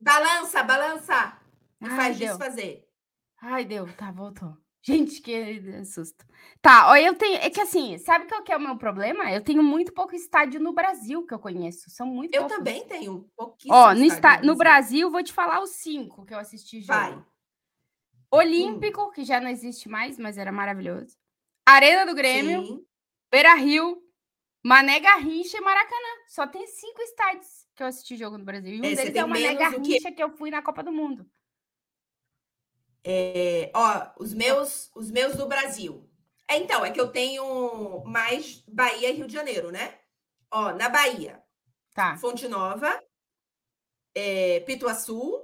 Balança, 0.00 0.62
balança. 0.62 1.38
Ai, 1.80 1.96
faz 1.96 2.18
deu. 2.18 2.28
desfazer. 2.28 2.88
Ai, 3.40 3.64
deu. 3.64 3.92
Tá, 3.94 4.10
voltou. 4.10 4.56
Gente, 4.84 5.20
que 5.20 5.84
susto. 5.84 6.24
Tá, 6.60 6.90
ó, 6.90 6.96
eu 6.96 7.14
tenho. 7.14 7.36
É 7.36 7.48
que 7.48 7.60
assim, 7.60 7.98
sabe 7.98 8.26
qual 8.26 8.42
que 8.42 8.52
é 8.52 8.56
o 8.56 8.60
meu 8.60 8.76
problema? 8.76 9.30
Eu 9.30 9.42
tenho 9.42 9.62
muito 9.62 9.92
pouco 9.92 10.14
estádio 10.14 10.60
no 10.60 10.72
Brasil 10.72 11.24
que 11.24 11.32
eu 11.32 11.38
conheço. 11.38 11.88
São 11.88 12.06
muito 12.06 12.34
Eu 12.34 12.42
poucos. 12.42 12.56
também 12.56 12.84
tenho 12.86 13.30
pouquíssimo. 13.36 13.74
Ó, 13.74 13.94
no, 13.94 14.04
esta... 14.04 14.42
no 14.42 14.56
Brasil, 14.56 15.08
vou 15.08 15.22
te 15.22 15.32
falar 15.32 15.62
os 15.62 15.70
cinco 15.70 16.24
que 16.24 16.34
eu 16.34 16.38
assisti 16.38 16.80
jogo. 16.80 16.98
Vai. 16.98 17.24
Olímpico, 18.32 19.12
que 19.12 19.24
já 19.24 19.40
não 19.40 19.48
existe 19.48 19.88
mais, 19.88 20.18
mas 20.18 20.36
era 20.36 20.50
maravilhoso. 20.50 21.16
Arena 21.64 22.04
do 22.04 22.14
Grêmio, 22.14 22.64
Sim. 22.64 22.86
Beira 23.30 23.54
Rio, 23.54 24.02
Mané 24.64 24.98
Garrincha 24.98 25.58
e 25.58 25.60
Maracanã. 25.60 26.08
Só 26.28 26.46
tem 26.46 26.66
cinco 26.66 27.00
estádios 27.02 27.61
que 27.74 27.82
eu 27.82 27.86
assisti 27.86 28.16
jogo 28.16 28.38
no 28.38 28.44
Brasil. 28.44 28.74
E 28.74 28.80
um 28.80 28.84
É, 28.84 28.94
deles 28.94 29.14
é 29.14 29.24
o 29.24 29.28
menos 29.28 29.72
do 29.72 29.82
que- 29.82 30.12
que 30.12 30.22
eu 30.22 30.30
fui 30.36 30.50
na 30.50 30.62
Copa 30.62 30.82
do 30.82 30.92
Mundo. 30.92 31.28
É, 33.04 33.70
ó, 33.74 34.10
os 34.18 34.32
meus, 34.32 34.90
os 34.94 35.10
meus 35.10 35.34
do 35.36 35.46
Brasil. 35.46 36.08
É, 36.48 36.56
então, 36.56 36.84
é 36.84 36.90
que 36.90 37.00
eu 37.00 37.08
tenho 37.10 38.02
mais 38.04 38.62
Bahia 38.68 39.08
e 39.10 39.12
Rio 39.12 39.26
de 39.26 39.32
Janeiro, 39.32 39.70
né? 39.70 39.98
Ó, 40.50 40.72
na 40.72 40.88
Bahia, 40.88 41.42
Tá. 41.94 42.16
Fonte 42.18 42.46
Nova, 42.48 43.02
é, 44.14 44.60
Pituaçu, 44.60 45.42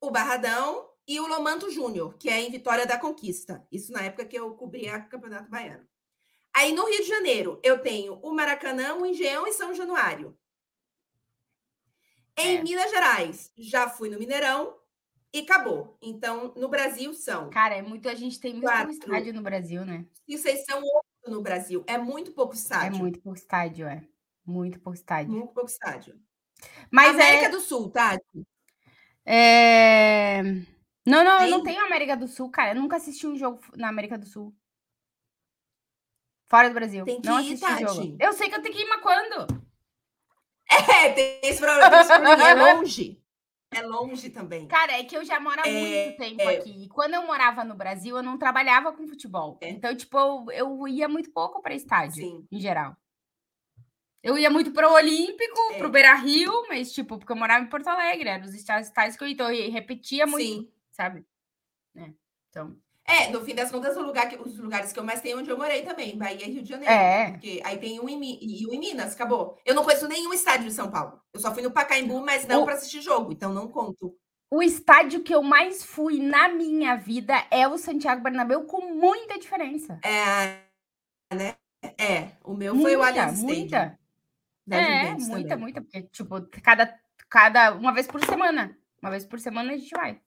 o 0.00 0.10
Barradão 0.10 0.90
e 1.06 1.18
o 1.20 1.26
Lomanto 1.26 1.70
Júnior, 1.70 2.16
que 2.18 2.28
é 2.28 2.40
em 2.40 2.50
Vitória 2.50 2.86
da 2.86 2.98
Conquista. 2.98 3.66
Isso 3.70 3.92
na 3.92 4.02
época 4.02 4.24
que 4.26 4.36
eu 4.38 4.54
cobria 4.54 5.00
Campeonato 5.00 5.48
Baiano. 5.50 5.86
Aí 6.54 6.72
no 6.72 6.84
Rio 6.86 7.02
de 7.02 7.08
Janeiro, 7.08 7.58
eu 7.62 7.80
tenho 7.80 8.14
o 8.22 8.32
Maracanã, 8.34 8.94
o 8.96 9.06
Engenhão 9.06 9.46
e 9.46 9.52
São 9.52 9.72
Januário. 9.74 10.36
Em 12.38 12.56
É. 12.58 12.62
Minas 12.62 12.90
Gerais, 12.90 13.52
já 13.56 13.88
fui 13.88 14.08
no 14.08 14.18
Mineirão 14.18 14.76
e 15.32 15.40
acabou. 15.40 15.96
Então, 16.00 16.52
no 16.56 16.68
Brasil 16.68 17.12
são. 17.14 17.50
Cara, 17.50 17.74
é 17.76 17.82
muito. 17.82 18.08
A 18.08 18.14
gente 18.14 18.40
tem 18.40 18.52
muito 18.52 18.64
Quatro. 18.64 18.90
estádio 18.92 19.34
no 19.34 19.42
Brasil, 19.42 19.84
né? 19.84 20.06
E 20.26 20.38
vocês 20.38 20.64
são 20.64 20.80
oito 20.80 21.30
no 21.30 21.42
Brasil. 21.42 21.84
É 21.86 21.98
muito 21.98 22.32
pouco 22.32 22.52
É 22.54 22.56
estádio. 22.56 22.98
muito 22.98 23.20
pouco 23.20 23.38
estádio, 23.38 23.86
é. 23.86 24.02
Muito 24.44 24.80
pouco 24.80 24.96
estádio. 24.98 25.30
muito 25.32 25.52
pouco 25.52 25.68
estádio. 25.70 26.18
Mas 26.90 27.14
América 27.14 27.46
é, 27.46 27.48
do 27.48 27.60
Sul, 27.60 27.90
tá? 27.90 28.18
é. 29.24 30.42
Não, 31.04 31.24
não, 31.24 31.42
eu 31.42 31.50
não 31.50 31.62
Tem? 31.62 31.74
tenho 31.74 31.84
América 31.86 32.16
do 32.16 32.28
Sul, 32.28 32.48
cara. 32.50 32.70
Eu 32.70 32.80
nunca 32.80 32.96
assisti 32.96 33.26
um 33.26 33.36
jogo 33.36 33.60
na 33.76 33.88
América 33.88 34.16
do 34.16 34.24
Sul. 34.26 34.54
Fora 36.48 36.68
do 36.68 36.74
Brasil. 36.74 37.04
Tem 37.04 37.20
que 37.20 37.28
não 37.28 37.40
ir, 37.40 37.54
assisti 37.54 37.80
jogo. 37.80 37.86
Tati. 37.86 38.16
Eu 38.20 38.32
sei 38.32 38.48
que 38.48 38.54
eu 38.54 38.62
tenho 38.62 38.74
que 38.74 38.82
ir, 38.82 38.88
mas 38.88 39.02
quando? 39.02 39.64
É, 41.04 41.12
tem 41.12 41.40
esse 41.42 41.60
problema. 41.60 41.90
tem 41.90 42.00
esse 42.00 42.08
problema. 42.18 42.70
É 42.70 42.74
longe. 42.74 43.22
É 43.74 43.82
longe 43.82 44.30
também. 44.30 44.68
Cara, 44.68 44.92
é 44.92 45.04
que 45.04 45.16
eu 45.16 45.24
já 45.24 45.40
moro 45.40 45.60
há 45.60 45.66
É, 45.68 45.72
muito 46.06 46.18
tempo 46.18 46.42
é. 46.42 46.56
aqui. 46.56 46.84
E 46.84 46.88
quando 46.88 47.14
eu 47.14 47.26
morava 47.26 47.64
no 47.64 47.74
Brasil, 47.74 48.16
eu 48.16 48.22
não 48.22 48.36
trabalhava 48.38 48.92
com 48.92 49.06
futebol. 49.08 49.58
É. 49.62 49.70
Então, 49.70 49.96
tipo, 49.96 50.16
eu, 50.18 50.46
eu 50.52 50.88
ia 50.88 51.08
muito 51.08 51.30
pouco 51.32 51.62
para 51.62 51.74
estádio, 51.74 52.16
Sim. 52.22 52.46
em 52.52 52.60
geral. 52.60 52.94
Eu 54.22 54.38
ia 54.38 54.50
muito 54.50 54.72
pro 54.72 54.92
Olímpico, 54.92 55.58
É. 55.72 55.78
pro 55.78 55.90
Beira 55.90 56.14
Rio, 56.14 56.52
mas, 56.68 56.92
tipo, 56.92 57.18
porque 57.18 57.32
eu 57.32 57.36
morava 57.36 57.64
em 57.64 57.68
Porto 57.68 57.88
Alegre, 57.88 58.28
eram 58.28 58.44
os 58.44 58.54
estádios 58.54 58.88
estádios 58.88 59.16
que 59.16 59.24
eu 59.24 59.28
ia, 59.28 59.34
então 59.34 59.50
eu 59.50 59.72
repetia 59.72 60.26
muito, 60.26 60.44
Sim. 60.62 60.72
sabe? 60.92 61.24
É. 61.96 62.10
Então, 62.50 62.76
É, 63.04 63.28
no 63.30 63.44
fim 63.44 63.54
das 63.54 63.70
contas, 63.70 63.96
o 63.96 64.02
lugar 64.02 64.28
que, 64.28 64.36
os 64.36 64.58
lugares 64.58 64.92
que 64.92 64.98
eu 64.98 65.02
mais 65.04 65.20
tenho 65.20 65.38
onde 65.38 65.50
eu 65.50 65.58
morei 65.58 65.82
também, 65.82 66.16
Bahia 66.16 66.46
e 66.46 66.52
Rio 66.52 66.62
de 66.62 66.68
Janeiro. 66.68 66.92
É. 66.92 67.32
Porque 67.32 67.60
aí 67.64 67.76
tem 67.78 67.98
um 68.00 68.08
em, 68.08 68.38
e 68.40 68.66
um 68.66 68.72
em 68.72 68.78
Minas, 68.78 69.14
acabou. 69.14 69.58
Eu 69.64 69.74
não 69.74 69.82
conheço 69.84 70.06
nenhum 70.08 70.32
estádio 70.32 70.66
de 70.68 70.72
São 70.72 70.90
Paulo. 70.90 71.20
Eu 71.34 71.40
só 71.40 71.52
fui 71.52 71.62
no 71.62 71.70
Pacaembu, 71.72 72.20
mas 72.24 72.46
não 72.46 72.62
O- 72.62 72.64
para 72.64 72.74
assistir 72.74 73.00
jogo, 73.00 73.32
então 73.32 73.52
não 73.52 73.66
conto. 73.68 74.16
o 74.50 74.62
estádio 74.62 75.22
que 75.22 75.34
eu 75.34 75.42
mais 75.42 75.82
fui 75.82 76.20
na 76.20 76.48
minha 76.48 76.94
vida 76.96 77.34
é 77.50 77.66
o 77.66 77.76
Santiago 77.76 78.22
Bernabéu, 78.22 78.64
com 78.66 78.94
muita 78.94 79.38
diferença. 79.38 79.98
É, 80.04 80.60
né? 81.34 81.56
É, 81.98 82.28
o 82.44 82.54
meu 82.54 82.74
foi 82.76 82.94
o 82.94 82.98
Muita, 83.00 83.06
Allianz 83.08 83.40
muita. 83.42 83.98
da 84.66 84.76
É, 84.76 85.10
muita, 85.14 85.48
também. 85.48 85.58
muita, 85.58 85.82
porque, 85.82 86.02
tipo, 86.04 86.40
cada, 86.62 86.96
cada, 87.28 87.72
uma 87.74 87.92
vez 87.92 88.06
por 88.06 88.24
semana. 88.24 88.78
Uma 89.02 89.10
vez 89.10 89.26
por 89.26 89.40
semana 89.40 89.72
a 89.72 89.76
gente 89.76 89.90
vai. 89.90 90.20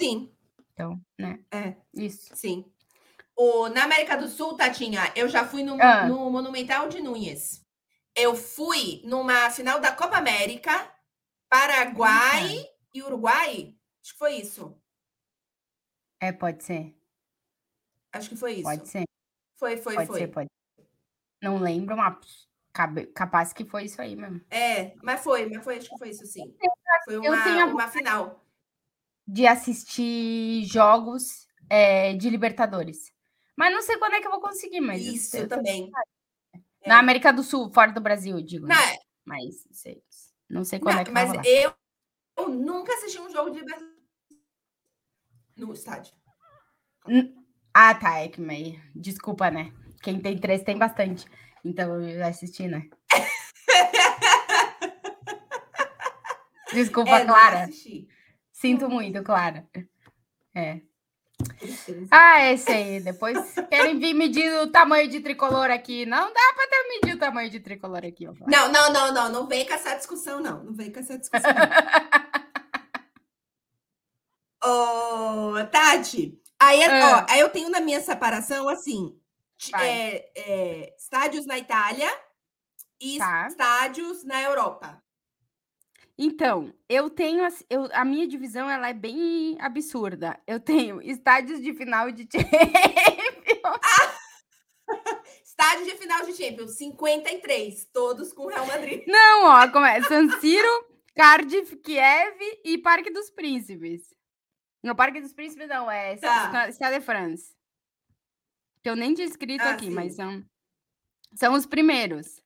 Sim, 0.00 0.33
Então, 0.74 1.00
né? 1.18 1.38
É. 1.50 1.76
Isso. 1.94 2.34
sim. 2.36 2.70
O, 3.36 3.68
na 3.68 3.84
América 3.84 4.16
do 4.16 4.28
Sul, 4.28 4.56
Tatinha, 4.56 5.12
eu 5.16 5.28
já 5.28 5.44
fui 5.44 5.62
no, 5.64 5.80
Ah. 5.80 6.06
no 6.06 6.30
Monumental 6.30 6.88
de 6.88 7.00
Núñez. 7.00 7.62
Eu 8.14 8.36
fui 8.36 9.02
numa 9.04 9.50
final 9.50 9.80
da 9.80 9.90
Copa 9.92 10.16
América, 10.16 10.92
Paraguai 11.48 12.48
Eita. 12.58 12.74
e 12.94 13.02
Uruguai. 13.02 13.76
Acho 14.02 14.12
que 14.12 14.18
foi 14.18 14.34
isso. 14.36 14.80
É, 16.20 16.30
pode 16.32 16.62
ser. 16.62 16.96
Acho 18.12 18.28
que 18.28 18.36
foi 18.36 18.52
isso. 18.54 18.62
Pode 18.62 18.88
ser. 18.88 19.04
Foi, 19.58 19.76
foi, 19.76 19.94
pode 19.94 20.06
foi. 20.06 20.18
ser, 20.20 20.28
pode. 20.28 20.48
Não 21.42 21.58
lembro, 21.58 21.96
mas 21.96 22.48
capaz 23.14 23.52
que 23.52 23.64
foi 23.64 23.84
isso 23.84 24.00
aí 24.00 24.14
mesmo. 24.14 24.40
É, 24.48 24.94
mas 25.02 25.22
foi, 25.22 25.48
mas 25.48 25.62
foi, 25.64 25.78
acho 25.78 25.90
que 25.90 25.98
foi 25.98 26.10
isso 26.10 26.24
sim. 26.26 26.56
Foi 27.04 27.14
eu 27.16 27.20
uma, 27.22 27.64
uma 27.66 27.88
final. 27.88 28.43
De 29.26 29.46
assistir 29.46 30.64
jogos 30.66 31.46
é, 31.70 32.12
de 32.14 32.28
Libertadores. 32.28 33.12
Mas 33.56 33.72
não 33.72 33.80
sei 33.82 33.96
quando 33.98 34.14
é 34.14 34.20
que 34.20 34.26
eu 34.26 34.30
vou 34.30 34.40
conseguir, 34.40 34.80
mas. 34.80 35.06
eu 35.06 35.12
Isso 35.14 35.30
sei- 35.30 35.42
eu 35.44 35.48
também. 35.48 35.90
Na 36.86 36.98
América 36.98 37.32
do 37.32 37.42
Sul, 37.42 37.72
fora 37.72 37.92
do 37.92 38.00
Brasil, 38.00 38.36
eu 38.38 38.44
digo. 38.44 38.66
Não, 38.66 38.76
né? 38.76 38.98
Mas 39.24 39.64
não 39.64 39.72
sei, 39.72 40.02
não 40.50 40.64
sei 40.64 40.78
quando 40.78 40.96
não, 40.96 41.00
é 41.00 41.04
que 41.04 41.12
vai 41.12 41.26
mas 41.26 41.46
eu, 41.46 41.72
eu 42.36 42.48
nunca 42.50 42.92
assisti 42.92 43.18
um 43.18 43.30
jogo 43.30 43.50
de 43.50 43.60
Libertadores 43.60 43.94
no 45.56 45.72
estádio. 45.72 46.12
Ah, 47.72 47.94
tá. 47.94 48.18
É 48.18 48.28
que 48.28 48.40
meio. 48.40 48.78
Desculpa, 48.94 49.50
né? 49.50 49.72
Quem 50.02 50.20
tem 50.20 50.36
três 50.38 50.62
tem 50.62 50.76
bastante. 50.76 51.24
Então 51.64 51.98
eu 52.02 52.26
assisti, 52.26 52.68
né? 52.68 52.86
Desculpa, 56.72 57.18
É, 57.18 57.24
Clara. 57.24 57.64
assisti. 57.64 58.08
Sinto 58.54 58.88
muito, 58.88 59.20
Clara. 59.24 59.66
É. 60.54 60.80
Ah, 62.10 62.52
esse 62.52 62.70
aí. 62.70 63.00
Depois 63.00 63.36
querem 63.68 63.98
vir 63.98 64.14
medir 64.14 64.48
o 64.62 64.68
tamanho 64.70 65.08
de 65.08 65.18
tricolor 65.20 65.70
aqui. 65.72 66.06
Não 66.06 66.32
dá 66.32 66.52
para 66.54 66.68
ter 66.70 66.88
medir 66.88 67.16
o 67.16 67.18
tamanho 67.18 67.50
de 67.50 67.58
tricolor 67.58 68.04
aqui. 68.06 68.28
ó. 68.28 68.32
Não, 68.46 68.70
não, 68.70 68.92
não, 68.92 69.12
não, 69.12 69.28
não 69.32 69.46
vem 69.48 69.66
com 69.66 69.74
essa 69.74 69.96
discussão, 69.96 70.38
não. 70.40 70.62
Não 70.62 70.72
vem 70.72 70.92
com 70.92 71.00
essa 71.00 71.18
discussão. 71.18 71.50
Ô, 74.64 75.52
Tati, 75.70 76.40
aí, 76.58 76.80
é- 76.80 77.02
Ah. 77.02 77.26
ó, 77.28 77.32
aí 77.32 77.40
eu 77.40 77.50
tenho 77.50 77.68
na 77.68 77.80
minha 77.80 78.00
separação, 78.00 78.66
assim, 78.68 79.14
é, 79.78 80.30
é, 80.34 80.94
estádios 80.96 81.44
na 81.44 81.58
Itália 81.58 82.08
e 83.00 83.18
Tá. 83.18 83.46
estádios 83.48 84.24
na 84.24 84.40
Europa. 84.42 85.02
Então, 86.16 86.72
eu 86.88 87.10
tenho 87.10 87.42
eu, 87.68 87.88
a 87.92 88.04
minha 88.04 88.26
divisão 88.26 88.70
ela 88.70 88.88
é 88.88 88.92
bem 88.94 89.56
absurda. 89.60 90.40
Eu 90.46 90.60
tenho 90.60 91.02
estádios 91.02 91.60
de 91.60 91.74
final 91.74 92.10
de 92.12 92.22
Champions. 92.30 93.80
Estádio 95.44 95.84
de 95.86 95.96
final 95.96 96.24
de 96.24 96.32
Champions, 96.34 96.76
53, 96.76 97.86
todos 97.92 98.32
com 98.32 98.46
Real 98.46 98.66
Madrid. 98.66 99.02
Não, 99.06 99.44
ó, 99.46 99.68
como 99.70 99.86
é? 99.86 100.02
San 100.02 100.28
Siro, 100.40 100.68
Cardiff, 101.16 101.76
Kiev 101.76 102.36
e 102.64 102.78
Parque 102.78 103.10
dos 103.10 103.30
Príncipes. 103.30 104.02
No 104.82 104.94
Parque 104.94 105.20
dos 105.20 105.32
Príncipes 105.32 105.68
não, 105.68 105.90
é 105.90 106.16
Tá. 106.16 106.68
Stade 106.70 106.98
de 106.98 107.04
France. 107.04 107.54
Que 108.82 108.90
eu 108.90 108.96
nem 108.96 109.14
tinha 109.14 109.26
escrito 109.26 109.62
Ah, 109.62 109.70
aqui, 109.70 109.88
mas 109.90 110.12
sim. 110.12 110.16
são, 110.16 110.44
são 111.36 111.52
os 111.54 111.66
primeiros. 111.66 112.42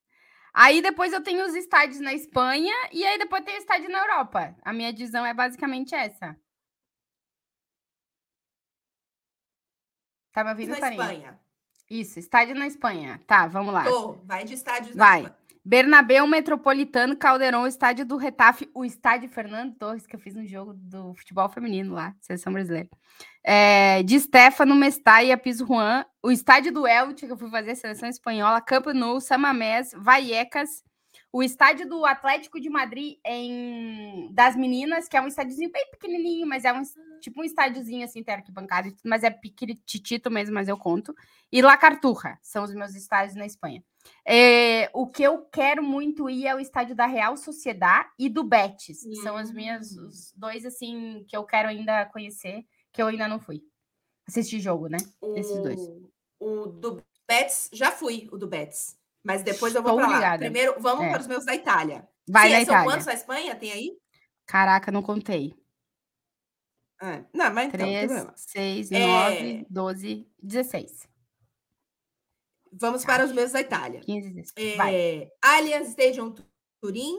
Aí 0.53 0.81
depois 0.83 1.13
eu 1.13 1.23
tenho 1.23 1.45
os 1.45 1.55
estádios 1.55 2.01
na 2.01 2.13
Espanha 2.15 2.75
e 2.93 3.05
aí 3.05 3.19
depois 3.19 3.45
tem 3.45 3.55
o 3.55 3.59
estádio 3.59 3.91
na 3.91 3.99
Europa. 3.99 4.57
A 4.63 4.73
minha 4.73 4.93
divisão 4.93 5.25
é 5.25 5.35
basicamente 5.35 5.95
essa. 5.95 6.37
Tá 10.33 10.45
me 10.45 10.51
ouvindo, 10.51 10.79
na? 10.79 10.91
Espanha. 10.91 11.41
Isso, 11.91 12.19
estádio 12.19 12.55
na 12.55 12.67
Espanha. 12.67 13.21
Tá, 13.27 13.47
vamos 13.47 13.73
lá. 13.73 13.85
Tô, 13.85 14.13
vai 14.25 14.45
de 14.45 14.55
estádios 14.55 14.95
na 14.95 15.05
Vai. 15.05 15.21
Espanha. 15.23 15.39
Bernabéu, 15.69 16.27
Metropolitano, 16.27 17.15
Caldeirão, 17.15 17.67
Estádio 17.67 18.07
do 18.07 18.17
Retafe, 18.17 18.71
o 18.73 18.87
Estádio 18.87 19.29
Fernando 19.29 19.75
Torres, 19.75 20.07
que 20.07 20.17
eu 20.17 20.19
fiz 20.19 20.35
um 20.35 20.47
jogo 20.47 20.73
do 20.73 21.13
futebol 21.13 21.47
feminino 21.51 21.93
lá, 21.93 22.15
seleção 22.23 22.55
brasileira. 22.55 22.89
É, 23.45 24.03
de 24.03 24.19
Stefano, 24.19 24.75
Mestalla, 24.75 25.37
Piso 25.37 25.67
Juan, 25.67 26.07
o 26.23 26.31
Estádio 26.31 26.73
do 26.73 26.87
Elche, 26.87 27.27
que 27.27 27.33
eu 27.33 27.37
fui 27.37 27.51
fazer 27.51 27.73
a 27.73 27.77
seleção 27.77 28.09
espanhola, 28.09 28.63
Camp 28.63 28.87
Nou, 28.95 29.21
Samamés, 29.21 29.91
Vallecas, 29.95 30.83
o 31.31 31.43
Estádio 31.43 31.87
do 31.87 32.07
Atlético 32.07 32.59
de 32.59 32.71
Madrid 32.71 33.19
em 33.27 34.33
das 34.33 34.57
Meninas, 34.57 35.07
que 35.07 35.19
é 35.19 35.21
um 35.21 35.27
estádiozinho 35.27 35.71
bem 35.71 35.87
pequenininho, 35.91 36.47
mas 36.47 36.65
é 36.65 36.73
um 36.73 36.81
tipo 37.21 37.43
um 37.43 37.45
estádiozinho 37.45 38.07
assim, 38.07 38.23
tem 38.23 38.35
arquibancada, 38.35 38.91
mas 39.05 39.23
é 39.23 39.29
pequitito 39.29 40.31
mesmo, 40.31 40.55
mas 40.55 40.67
eu 40.67 40.79
conto. 40.79 41.15
E 41.53 41.61
La 41.61 41.77
Cartuja, 41.77 42.39
são 42.41 42.65
os 42.65 42.73
meus 42.73 42.95
estádios 42.95 43.37
na 43.37 43.45
Espanha. 43.45 43.85
É, 44.27 44.91
o 44.93 45.07
que 45.07 45.23
eu 45.23 45.43
quero 45.47 45.83
muito 45.83 46.29
ir 46.29 46.47
é 46.47 46.55
o 46.55 46.61
estádio 46.61 46.95
da 46.95 47.07
Real 47.07 47.37
Sociedade 47.37 48.09
e 48.19 48.29
do 48.29 48.43
Betis. 48.45 49.03
que 49.03 49.17
São 49.17 49.37
as 49.37 49.51
minhas 49.53 49.97
Hum. 49.97 50.07
os 50.07 50.33
dois 50.37 50.65
assim 50.65 51.25
que 51.29 51.37
eu 51.37 51.45
quero 51.45 51.69
ainda 51.69 52.05
conhecer, 52.07 52.65
que 52.93 53.01
eu 53.03 53.07
ainda 53.07 53.27
não 53.29 53.41
fui. 53.41 53.63
Assistir 54.27 54.61
jogo, 54.61 54.89
né? 54.89 54.99
Esses 55.37 55.59
dois. 55.63 55.81
O, 56.39 56.63
o 56.63 56.67
do 56.67 57.03
Betis, 57.27 57.71
já 57.73 57.91
fui, 57.91 58.29
o 58.31 58.37
do 58.39 58.47
Betis. 58.47 58.97
Mas 59.25 59.43
depois 59.43 59.75
eu 59.75 59.83
vou 59.83 59.99
Estou 60.01 60.11
lá. 60.19 60.39
Primeiro, 60.39 60.77
vamos 60.81 61.05
É. 61.07 61.11
para 61.11 61.21
os 61.21 61.27
meus 61.27 61.45
da 61.45 61.55
Itália. 61.55 62.07
Vai 62.29 62.49
Sim, 62.49 62.53
na 62.53 62.65
são 62.65 62.75
Itália. 62.75 62.91
quantos 62.91 63.07
na 63.07 63.15
Espanha? 63.15 63.57
Tem 63.57 63.73
aí? 63.73 63.99
Caraca, 64.47 64.91
não 64.93 65.03
contei. 65.03 65.55
Ah, 67.01 67.23
não, 67.33 67.53
mas 67.55 67.69
então, 67.69 67.81
não 67.81 67.87
tem 67.87 67.95
3, 67.95 68.07
problema. 68.07 68.33
6, 68.37 68.93
É. 68.93 69.07
9, 69.07 69.67
12, 69.71 70.29
16. 70.43 71.09
Vamos 72.73 73.05
para 73.05 73.25
os 73.25 73.33
meus 73.33 73.53
da 73.53 73.61
Itália. 73.61 74.01
15, 74.01 74.31
16. 74.31 74.77
Vai. 74.77 74.95
É, 74.95 75.83
Stadium 75.83 76.35
Turim. 76.81 77.17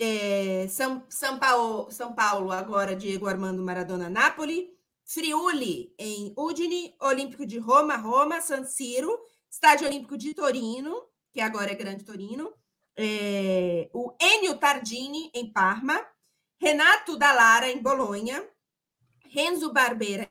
É, 0.00 0.66
São, 0.68 1.04
São, 1.08 1.38
Paulo, 1.38 1.90
São 1.90 2.14
Paulo, 2.14 2.52
agora 2.52 2.94
Diego 2.94 3.26
Armando 3.26 3.62
Maradona 3.62 4.08
Napoli. 4.08 4.76
Friuli, 5.04 5.94
em 5.98 6.32
Udine. 6.36 6.94
Olímpico 7.00 7.46
de 7.46 7.58
Roma, 7.58 7.96
Roma. 7.96 8.40
San 8.40 8.64
Siro. 8.64 9.18
Estádio 9.50 9.86
Olímpico 9.88 10.18
de 10.18 10.34
Torino, 10.34 11.08
que 11.32 11.40
agora 11.40 11.72
é 11.72 11.74
Grande 11.74 12.04
Torino. 12.04 12.52
É, 12.96 13.88
o 13.94 14.14
Enio 14.20 14.58
Tardini, 14.58 15.30
em 15.34 15.50
Parma. 15.50 16.06
Renato 16.60 17.16
Dallara, 17.16 17.70
em 17.70 17.80
Bolonha. 17.80 18.46
Renzo 19.30 19.72
Barbeira, 19.72 20.30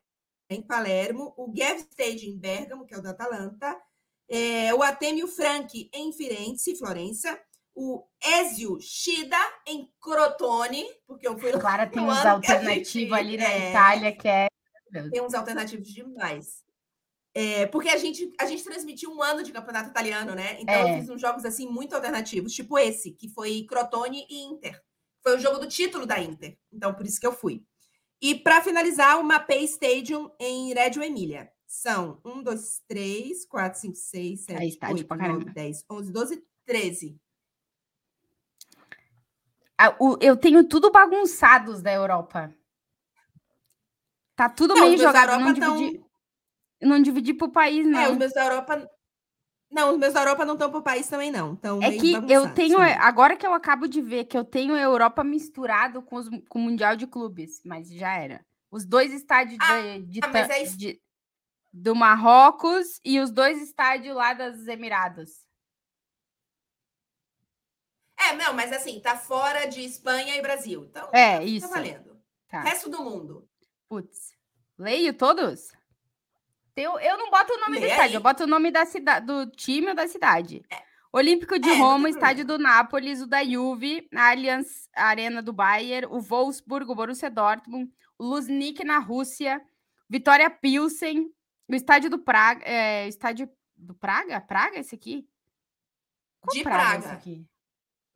em 0.49 0.61
Palermo. 0.61 1.33
O 1.37 1.51
Gev 1.55 1.79
Stage, 1.79 2.29
em 2.29 2.37
Bergamo, 2.37 2.85
que 2.85 2.93
é 2.93 2.97
o 2.97 3.01
da 3.01 3.11
Atalanta. 3.11 3.81
É, 4.29 4.73
o 4.73 4.83
Atêmio 4.83 5.27
Franchi 5.27 5.89
em 5.93 6.11
Firenze, 6.11 6.75
Florença, 6.75 7.39
o 7.73 8.03
Ezio 8.41 8.77
Shida 8.81 9.37
em 9.65 9.89
Crotone, 10.01 10.85
porque 11.05 11.27
eu 11.27 11.37
fui 11.37 11.51
lá. 11.51 11.59
Clara 11.59 11.87
tem 11.87 12.01
uns 12.01 12.25
alternativos 12.25 13.17
ali 13.17 13.37
na 13.37 13.51
é. 13.51 13.69
Itália 13.69 14.11
que 14.11 14.27
é. 14.27 14.47
Tem 15.11 15.21
uns 15.21 15.33
alternativos 15.33 15.87
demais. 15.87 16.65
É, 17.35 17.67
porque 17.67 17.89
a 17.89 17.97
gente, 17.97 18.33
a 18.39 18.47
gente 18.47 18.63
transmitiu 18.63 19.11
um 19.11 19.21
ano 19.21 19.43
de 19.43 19.51
campeonato 19.51 19.91
italiano, 19.91 20.33
né? 20.33 20.57
Então 20.59 20.73
eu 20.73 20.87
É. 20.87 20.99
fiz 20.99 21.09
uns 21.09 21.21
jogos 21.21 21.45
assim 21.45 21.67
muito 21.67 21.93
alternativos, 21.95 22.51
tipo 22.51 22.79
esse, 22.79 23.11
que 23.11 23.29
foi 23.29 23.63
Crotone 23.69 24.25
e 24.27 24.43
Inter. 24.45 24.81
Foi 25.21 25.35
o 25.35 25.39
jogo 25.39 25.59
do 25.59 25.67
título 25.67 26.07
da 26.07 26.19
Inter. 26.19 26.57
Então, 26.73 26.95
por 26.95 27.05
isso 27.05 27.19
que 27.19 27.27
eu 27.27 27.33
fui. 27.33 27.63
E 28.19 28.33
para 28.33 28.61
finalizar, 28.63 29.19
o 29.19 29.23
Mapei 29.23 29.63
Stadium 29.65 30.31
em 30.39 30.73
Reggio 30.73 31.03
Emília. 31.03 31.51
São 31.67 32.19
1, 32.23 32.41
2, 32.43 32.81
3, 32.87 33.45
4, 33.45 33.79
5, 33.81 33.95
6, 33.95 34.39
7, 34.45 34.57
Aí, 34.61 34.69
estádio 34.69 34.95
8, 34.97 35.07
pra 35.07 35.17
9, 35.17 35.29
caramba. 35.29 35.51
10, 35.53 35.85
11, 35.89 36.11
12, 36.11 36.43
13. 36.65 37.19
Ah, 39.77 39.95
o- 39.99 40.17
eu 40.21 40.35
tenho 40.37 40.63
tudo 40.63 40.89
bagunçados 40.91 41.81
da 41.81 41.91
Europa. 41.91 42.53
Tá 44.35 44.49
tudo 44.49 44.73
Não, 44.75 44.81
meio 44.87 44.97
jogado. 44.97 45.29
Não 45.39 45.39
Europa 45.49 45.59
tão- 45.59 45.77
dividi, 45.77 46.05
não 46.81 47.01
dividi 47.01 47.33
pro 47.33 47.49
país, 47.51 47.85
não. 47.85 47.99
É, 47.99 48.09
os 48.11 48.17
meus 48.17 48.33
da 48.33 48.43
Europa. 48.45 48.89
Não, 49.69 49.91
os 49.91 49.97
meus 49.97 50.13
da 50.13 50.21
Europa 50.21 50.45
não 50.45 50.53
estão 50.53 50.69
para 50.71 50.79
o 50.79 50.83
país 50.83 51.07
também, 51.09 51.29
não. 51.29 51.53
Então, 51.53 51.81
É 51.83 51.91
que 51.91 52.13
eu 52.13 52.53
tenho, 52.53 52.79
agora 52.79 53.35
que 53.35 53.45
eu 53.45 53.53
acabo 53.53 53.87
de 53.87 54.01
ver, 54.01 54.23
que 54.25 54.37
eu 54.37 54.45
tenho 54.45 54.73
a 54.73 54.79
Europa 54.79 55.23
misturado 55.23 56.01
com, 56.01 56.15
os- 56.15 56.29
com 56.47 56.59
o 56.59 56.61
Mundial 56.61 56.95
de 56.95 57.05
Clubes, 57.05 57.61
mas 57.65 57.89
já 57.89 58.13
era. 58.15 58.45
Os 58.71 58.85
dois 58.85 59.11
estádios 59.11 59.57
de, 59.59 60.01
de 60.05 60.19
ah, 60.23 60.27
mas 60.29 60.49
é 60.49 60.63
isso- 60.63 60.77
de- 60.77 60.99
do 61.79 61.95
Marrocos 61.95 62.99
e 63.05 63.19
os 63.19 63.29
dois 63.31 63.61
estádios 63.61 64.15
lá 64.15 64.33
dos 64.33 64.67
Emirados. 64.67 65.45
É, 68.19 68.33
não, 68.35 68.53
mas 68.53 68.71
assim, 68.73 68.99
tá 68.99 69.15
fora 69.15 69.65
de 69.67 69.81
Espanha 69.83 70.35
e 70.35 70.41
Brasil. 70.41 70.85
Então, 70.89 71.07
É, 71.13 71.37
tá 71.37 71.43
isso. 71.43 71.67
valendo. 71.69 72.19
Tá. 72.47 72.61
Resto 72.61 72.89
do 72.89 73.03
mundo. 73.03 73.47
Putz. 73.87 74.33
Leio 74.77 75.13
todos? 75.13 75.71
Eu, 76.75 76.99
eu 76.99 77.17
não 77.17 77.29
boto 77.29 77.53
o 77.53 77.59
nome 77.59 77.79
do 77.79 77.85
estádio, 77.85 78.09
aí. 78.09 78.13
eu 78.15 78.21
boto 78.21 78.43
o 78.43 78.47
nome 78.47 78.71
da 78.71 78.85
cidade, 78.85 79.25
do 79.25 79.47
time 79.47 79.89
ou 79.89 79.95
da 79.95 80.07
cidade. 80.07 80.63
Olímpico 81.11 81.57
de 81.57 81.69
É, 81.69 81.73
Roma, 81.77 82.09
estádio 82.09 82.45
do. 82.45 82.57
Nápoles, 82.59 83.21
o 83.21 83.27
da 83.27 83.43
Juve, 83.43 84.07
a 84.13 84.29
Allianz 84.29 84.87
Arena 84.95 85.41
do 85.41 85.51
Bayern, 85.53 86.07
o 86.11 86.19
Wolfsburg, 86.19 86.91
o 86.91 86.95
Borussia 86.95 87.29
Dortmund, 87.31 87.91
o 88.19 88.25
Luznik 88.25 88.83
na 88.83 88.99
Rússia, 88.99 89.59
Vitória 90.09 90.49
Pilsen, 90.49 91.31
o 91.67 91.75
estádio 91.75 92.09
do 92.09 92.19
Praga, 92.19 92.63
é, 92.65 93.07
estádio 93.07 93.49
do 93.75 93.93
Praga? 93.93 94.39
Praga 94.41 94.79
esse 94.79 94.95
aqui? 94.95 95.27
Qual 96.41 96.55
De 96.55 96.63
Praga 96.63 96.91
esse 96.99 97.01
Praga. 97.07 97.17
aqui? 97.17 97.45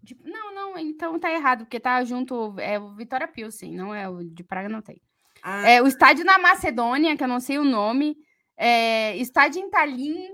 De- 0.01 0.17
Não, 0.23 0.53
não, 0.53 0.77
então 0.77 1.19
tá 1.19 1.31
errado, 1.31 1.65
porque 1.65 1.79
tá 1.79 2.03
junto. 2.03 2.55
É 2.59 2.79
o 2.79 2.95
Vitória 2.95 3.27
Pilsen, 3.27 3.75
não 3.75 3.93
é 3.93 4.07
o 4.09 4.23
de 4.23 4.43
Praga, 4.43 4.67
não 4.69 4.81
tem. 4.81 5.01
Ah, 5.43 5.67
É 5.69 5.81
o 5.81 5.87
estádio 5.87 6.23
na 6.25 6.37
Macedônia, 6.39 7.15
que 7.17 7.23
eu 7.23 7.27
não 7.27 7.39
sei 7.39 7.57
o 7.59 7.63
nome. 7.63 8.15
É, 8.57 9.15
estádio 9.17 9.61
em 9.61 9.69
Tallinn, 9.69 10.29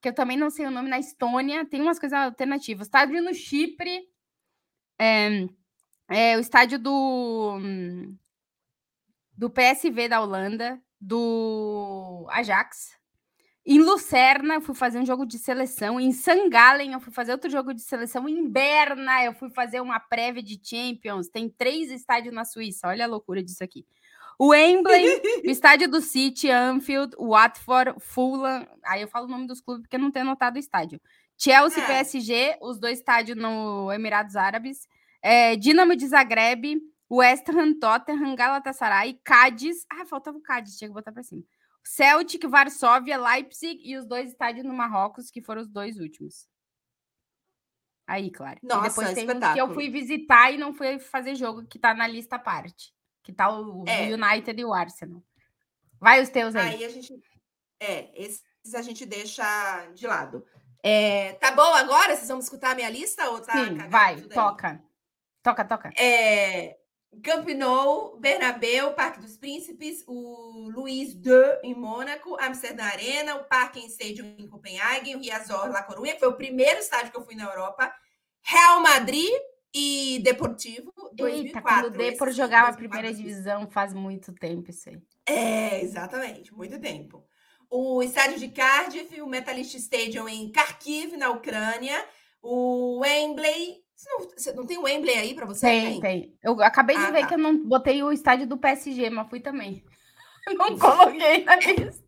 que 0.00 0.08
eu 0.08 0.14
também 0.14 0.36
não 0.36 0.50
sei 0.50 0.66
o 0.66 0.70
nome, 0.70 0.88
na 0.88 0.98
Estônia. 0.98 1.64
Tem 1.66 1.80
umas 1.80 1.98
coisas 1.98 2.18
alternativas. 2.18 2.86
Estádio 2.86 3.22
no 3.22 3.34
Chipre. 3.34 4.02
É, 4.98 5.46
é 6.08 6.36
o 6.36 6.40
estádio 6.40 6.78
do, 6.78 7.56
hum, 7.58 8.16
do 9.36 9.48
PSV 9.50 10.08
da 10.08 10.20
Holanda, 10.20 10.80
do 11.00 12.26
Ajax. 12.30 12.98
Em 13.64 13.78
Lucerna, 13.78 14.54
eu 14.54 14.60
fui 14.60 14.74
fazer 14.74 14.98
um 14.98 15.06
jogo 15.06 15.26
de 15.26 15.38
seleção. 15.38 16.00
Em 16.00 16.12
St. 16.12 16.48
Gallen, 16.48 16.92
eu 16.92 17.00
fui 17.00 17.12
fazer 17.12 17.32
outro 17.32 17.50
jogo 17.50 17.74
de 17.74 17.82
seleção. 17.82 18.28
Em 18.28 18.48
Berna, 18.48 19.22
eu 19.24 19.32
fui 19.34 19.50
fazer 19.50 19.80
uma 19.80 20.00
prévia 20.00 20.42
de 20.42 20.58
Champions. 20.62 21.28
Tem 21.28 21.48
três 21.48 21.90
estádios 21.90 22.34
na 22.34 22.44
Suíça. 22.44 22.88
Olha 22.88 23.04
a 23.04 23.08
loucura 23.08 23.42
disso 23.42 23.62
aqui. 23.62 23.86
O 24.38 24.48
Wembley, 24.48 25.04
o 25.44 25.50
estádio 25.50 25.88
do 25.88 26.00
City, 26.00 26.50
Anfield, 26.50 27.14
Watford, 27.18 27.94
Fulham. 28.00 28.66
Aí 28.82 29.02
eu 29.02 29.08
falo 29.08 29.26
o 29.26 29.30
nome 29.30 29.46
dos 29.46 29.60
clubes 29.60 29.82
porque 29.82 29.98
não 29.98 30.10
tenho 30.10 30.24
anotado 30.24 30.56
o 30.56 30.60
estádio. 30.60 30.98
Chelsea, 31.36 31.82
É. 31.82 31.86
PSG, 31.86 32.56
os 32.62 32.78
dois 32.80 32.98
estádios 32.98 33.36
no 33.36 33.92
Emirados 33.92 34.36
Árabes. 34.36 34.88
É, 35.22 35.54
Dinamo 35.56 35.94
de 35.94 36.06
Zagreb, 36.06 36.80
West 37.10 37.48
Ham, 37.48 37.78
Tottenham, 37.78 38.34
Galatasaray, 38.36 39.20
Cádiz. 39.24 39.84
Ah, 39.90 40.06
faltava 40.06 40.38
o 40.38 40.42
Cádiz, 40.42 40.76
tinha 40.76 40.88
que 40.88 40.94
botar 40.94 41.12
para 41.12 41.22
cima. 41.22 41.42
Celtic, 41.84 42.46
Varsóvia, 42.46 43.16
Leipzig 43.18 43.80
e 43.84 43.96
os 43.96 44.06
dois 44.06 44.30
estádios 44.30 44.64
no 44.64 44.74
Marrocos, 44.74 45.30
que 45.30 45.40
foram 45.42 45.62
os 45.62 45.68
dois 45.68 45.98
últimos. 45.98 46.46
Aí, 48.06 48.30
claro. 48.30 48.58
e 48.62 48.66
Nossa, 48.66 48.88
depois 48.88 49.14
tem 49.14 49.24
uns 49.24 49.26
que 49.26 49.30
eu 49.30 49.38
espetáculo. 49.38 49.74
fui 49.74 49.88
visitar 49.88 50.50
e 50.52 50.58
não 50.58 50.72
fui 50.72 50.98
fazer 50.98 51.34
jogo, 51.36 51.64
que 51.66 51.78
tá 51.78 51.94
na 51.94 52.06
lista 52.06 52.36
à 52.36 52.38
parte. 52.38 52.92
Que 53.22 53.32
tá 53.32 53.50
o, 53.50 53.84
É. 53.86 54.12
United 54.12 54.60
e 54.60 54.64
o 54.64 54.72
Arsenal. 54.72 55.22
Vai 55.98 56.20
os 56.22 56.28
teus 56.28 56.56
aí. 56.56 56.76
Aí 56.76 56.84
a 56.84 56.88
gente. 56.88 57.14
É, 57.78 58.10
esses 58.20 58.42
a 58.74 58.82
gente 58.82 59.06
deixa 59.06 59.86
de 59.94 60.06
lado. 60.06 60.44
É, 60.82 61.34
tá 61.34 61.52
bom 61.52 61.74
agora? 61.74 62.16
Vocês 62.16 62.28
vão 62.28 62.38
escutar 62.38 62.72
a 62.72 62.74
minha 62.74 62.90
lista? 62.90 63.28
Ou 63.30 63.40
tá 63.40 63.52
Sim, 63.52 63.76
vai, 63.88 64.20
toca. 64.22 64.82
Toca, 65.42 65.64
toca. 65.64 65.92
É, 65.96 66.79
Camp 67.22 67.48
Nou, 67.48 68.18
Bernabéu, 68.18 68.94
Parque 68.94 69.20
dos 69.20 69.36
Príncipes, 69.36 70.04
o 70.06 70.70
Luiz 70.70 71.12
II 71.14 71.58
em 71.62 71.74
Mônaco, 71.74 72.36
Amsterdã 72.40 72.84
Arena, 72.84 73.36
o 73.36 73.44
Parque 73.44 73.80
Stadium 73.86 74.34
em 74.38 74.46
Copenhague, 74.46 75.14
o 75.16 75.20
Riazor 75.20 75.70
La 75.70 75.82
Coruña, 75.82 76.14
que 76.14 76.20
foi 76.20 76.28
o 76.28 76.36
primeiro 76.36 76.78
estádio 76.78 77.10
que 77.10 77.18
eu 77.18 77.24
fui 77.24 77.34
na 77.34 77.44
Europa, 77.44 77.92
Real 78.42 78.80
Madrid 78.80 79.30
e 79.74 80.20
Deportivo, 80.24 80.92
2004. 81.12 81.18
Eita, 81.22 81.62
quando 81.62 81.84
o 81.86 81.90
Depor 81.90 82.30
jogava 82.32 82.68
a 82.68 82.72
2004, 82.72 82.76
primeira 82.76 83.08
2005. 83.08 83.28
divisão 83.28 83.70
faz 83.70 83.92
muito 83.92 84.32
tempo 84.32 84.70
isso 84.70 84.88
aí. 84.88 85.00
É, 85.26 85.82
exatamente, 85.82 86.54
muito 86.54 86.80
tempo. 86.80 87.24
O 87.68 88.02
estádio 88.02 88.38
de 88.38 88.48
Cardiff, 88.48 89.20
o 89.20 89.26
Metalist 89.28 89.74
Stadium 89.74 90.28
em 90.28 90.50
Kharkiv, 90.50 91.16
na 91.16 91.30
Ucrânia, 91.30 92.04
o 92.42 92.98
Wembley. 93.00 93.79
Você 94.36 94.50
não, 94.52 94.56
não 94.62 94.66
tem 94.66 94.78
o 94.78 94.82
Wembley 94.82 95.14
aí 95.18 95.34
para 95.34 95.44
você? 95.46 95.66
Tem, 95.66 96.00
tem. 96.00 96.38
Eu 96.42 96.60
acabei 96.62 96.96
de 96.96 97.04
Ah, 97.04 97.10
ver 97.10 97.20
tá. 97.20 97.26
que 97.28 97.34
eu 97.34 97.38
não 97.38 97.56
botei 97.66 98.02
o 98.02 98.10
estádio 98.12 98.46
do 98.46 98.56
PSG, 98.56 99.10
mas 99.10 99.28
fui 99.28 99.40
também. 99.40 99.84
Não 100.58 100.78
coloquei 100.78 101.44
na 101.44 101.56
lista. 101.56 102.02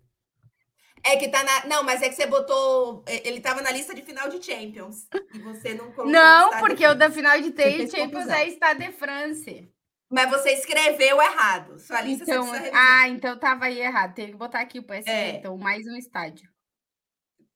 É 1.05 1.17
que 1.17 1.29
tá 1.29 1.43
na. 1.45 1.67
Não, 1.67 1.83
mas 1.83 2.01
é 2.01 2.09
que 2.09 2.15
você 2.15 2.27
botou. 2.27 3.05
é, 3.07 3.29
Ele 3.29 3.41
tava 3.41 3.61
na 3.61 3.71
lista 3.71 3.95
de 3.95 4.03
final 4.03 4.29
de 4.29 4.43
Champions. 4.43 5.07
E 5.35 5.39
você 5.41 5.75
não 5.75 5.87
colocou. 5.93 6.07
Não, 6.07 6.59
porque 6.59 6.87
o 6.87 6.95
da 6.95 7.11
final 7.11 7.39
de 7.41 7.51
T 7.51 7.63
fez 7.63 7.91
Champions 7.91 8.29
é 8.29 8.49
Stade 8.49 8.87
de 8.87 8.93
France. 8.93 9.69
Mas 10.11 10.31
você 10.31 10.53
escreveu 10.53 11.21
errado. 11.21 11.79
Sua 11.79 12.01
lista 12.01 12.25
Então, 12.25 12.47
ah, 12.73 13.09
então 13.09 13.39
tava 13.39 13.67
aí 13.67 13.81
errado. 13.81 14.15
Tem 14.15 14.29
que 14.29 14.37
botar 14.37 14.61
aqui 14.61 14.79
o 14.79 14.83
PSG, 14.83 15.11
É. 15.11 15.31
então 15.37 15.57
mais 15.59 15.87
um 15.87 15.97
estádio. 15.97 16.49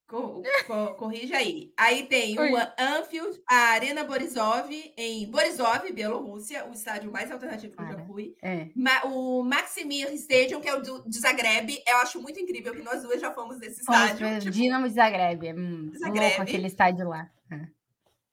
Co- 0.08 0.94
corrija 0.94 1.36
aí. 1.36 1.72
Aí 1.76 2.04
tem 2.06 2.38
Oi. 2.38 2.52
o 2.52 2.56
Anfield, 2.78 3.40
a 3.48 3.56
Arena 3.72 4.04
Borisov, 4.04 4.70
em 4.96 5.28
Borisov, 5.28 5.90
Bielorrússia, 5.92 6.64
o 6.66 6.72
estádio 6.72 7.10
mais 7.10 7.30
alternativo 7.30 7.76
que 7.76 7.82
eu 7.82 7.86
já 7.88 7.98
fui. 8.06 8.36
É. 8.40 8.68
Ma- 8.76 9.02
o 9.04 9.42
Maximir 9.42 10.12
Stadium, 10.14 10.60
que 10.60 10.68
é 10.68 10.74
o 10.74 10.80
do, 10.80 11.08
de 11.08 11.18
Zagreb. 11.18 11.82
Eu 11.86 11.96
acho 11.98 12.22
muito 12.22 12.38
incrível 12.38 12.72
que 12.72 12.82
nós 12.82 13.02
duas 13.02 13.20
já 13.20 13.32
fomos 13.32 13.58
nesse 13.58 13.84
Fomos 13.84 14.00
estádio. 14.02 14.28
pro 14.28 14.38
tipo, 14.38 14.50
Dinamo 14.52 14.88
de 14.88 14.94
Zagreb. 14.94 15.46
É 15.48 15.54
hum, 15.54 15.90
Zagreb. 15.98 16.26
louco 16.28 16.42
aquele 16.42 16.66
estádio 16.68 17.08
lá. 17.08 17.28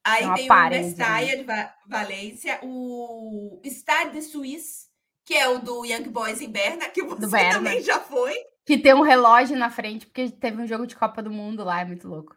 Aí 0.05 0.25
É 0.25 0.33
tem 0.35 0.45
o 0.45 0.47
parede, 0.49 0.85
Mestalla 0.87 1.25
de 1.37 1.43
Va- 1.43 1.75
Valência, 1.87 2.59
o 2.61 3.61
Stade 3.65 4.11
de 4.11 4.21
Suisse, 4.21 4.87
que 5.25 5.33
é 5.33 5.47
o 5.47 5.59
do 5.59 5.85
Young 5.85 6.09
Boys 6.09 6.41
em 6.41 6.49
Berna, 6.51 6.89
que 6.89 7.01
você 7.01 7.21
também 7.49 7.81
já 7.81 7.99
foi. 8.01 8.35
Que 8.65 8.77
tem 8.77 8.93
um 8.93 9.01
relógio 9.01 9.57
na 9.57 9.69
frente, 9.69 10.05
porque 10.05 10.29
teve 10.31 10.61
um 10.61 10.67
jogo 10.67 10.87
de 10.87 10.95
Copa 10.95 11.21
do 11.21 11.29
Mundo 11.31 11.63
lá, 11.63 11.81
é 11.81 11.85
muito 11.85 12.07
louco. 12.07 12.35